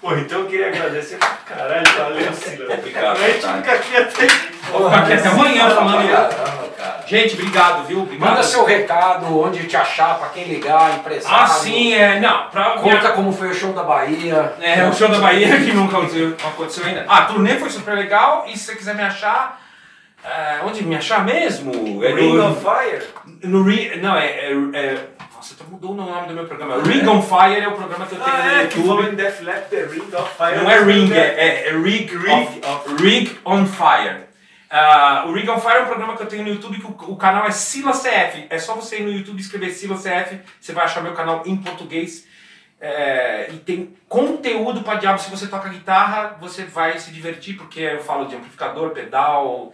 [0.07, 2.79] Pô, então eu queria agradecer pra caralho, valeu, Silas.
[2.79, 3.57] Obrigado, A gente cara.
[3.57, 4.27] fica aqui até.
[4.71, 6.09] Vou ficar aqui até amanhã falando.
[6.09, 7.03] Caramba, cara.
[7.05, 8.03] Gente, obrigado, viu?
[8.03, 8.29] Obrigado.
[8.29, 11.37] Manda seu recado, onde te achar, pra quem ligar, empresário.
[11.43, 12.21] Ah, sim, é.
[12.21, 12.77] Não, pra.
[12.77, 14.53] Conta como foi o show da Bahia.
[14.61, 17.05] É, o show da Bahia que nunca aconteceu, não aconteceu ainda.
[17.09, 19.59] Ah, a turnê foi super legal e se você quiser me achar.
[20.23, 22.01] é, onde me achar mesmo?
[22.01, 23.03] É Ring no, of Fire?
[23.43, 23.97] no Ring.
[23.99, 24.25] Não, é.
[24.25, 25.16] é, é
[25.47, 26.81] nossa, até mudou o nome do meu programa.
[26.83, 28.87] Ring on Fire é o programa que eu tenho Ah, no é, que YouTube.
[28.87, 30.55] falou em Def Leppard, Ring of Fire.
[30.57, 34.27] Não é Ring, é, é, é Rig, Rig of- Rig on Fire.
[34.69, 37.11] Ah, o Rig on Fire é um programa que eu tenho no YouTube que o,
[37.13, 38.47] o canal é Silas CF.
[38.49, 41.55] É só você ir no YouTube escrever Silas CF, você vai achar meu canal em
[41.55, 42.25] português.
[42.79, 45.19] É, e tem conteúdo pra diabo.
[45.19, 49.73] Se você toca guitarra, você vai se divertir, porque eu falo de amplificador, pedal,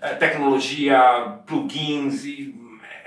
[0.00, 0.98] é, tecnologia,
[1.46, 2.54] plugins, e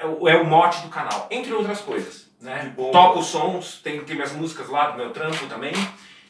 [0.04, 2.28] é, o- é o mote do canal, entre outras coisas.
[2.42, 2.74] Né?
[2.92, 5.74] Toco sons, tem, tem minhas músicas lá do meu trampo também.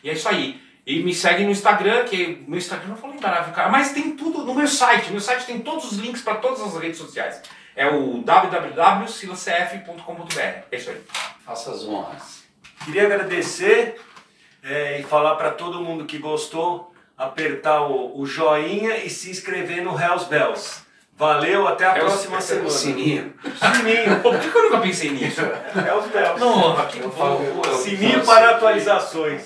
[0.04, 0.62] E é isso aí.
[0.86, 4.16] E me segue no Instagram, que no Instagram eu não vou lembrar, cara, mas tem
[4.18, 5.06] tudo no meu site.
[5.08, 7.42] No meu site tem todos os links para todas as redes sociais.
[7.76, 10.40] É o www.silacf.com.br.
[10.72, 11.02] É isso aí.
[11.46, 12.44] Faça as honras.
[12.86, 14.00] Queria agradecer
[14.64, 19.84] é, e falar para todo mundo que gostou, apertar o, o joinha e se inscrever
[19.84, 20.83] no Hells Bells.
[21.28, 22.70] Valeu, até a Hells- próxima semana.
[22.70, 23.34] Sininho.
[23.78, 24.20] Sininho.
[24.22, 25.42] Pô, por que eu nunca pensei nisso?
[25.42, 26.40] Hells Bells.
[26.40, 29.44] Não, que Eu falo- eu- Sininho para atualizações.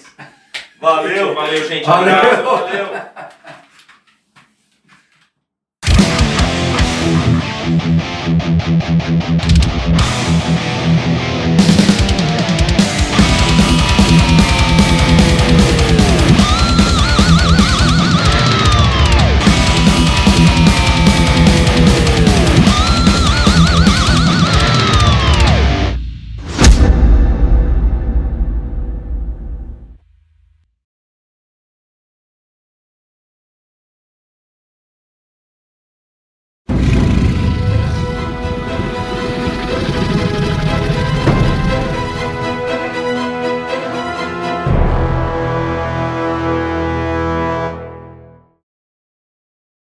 [0.81, 1.33] Valeu.
[1.35, 1.85] Valeu, gente.
[1.85, 2.15] Valeu.
[2.15, 2.43] Obrigado.
[2.43, 2.87] Valeu.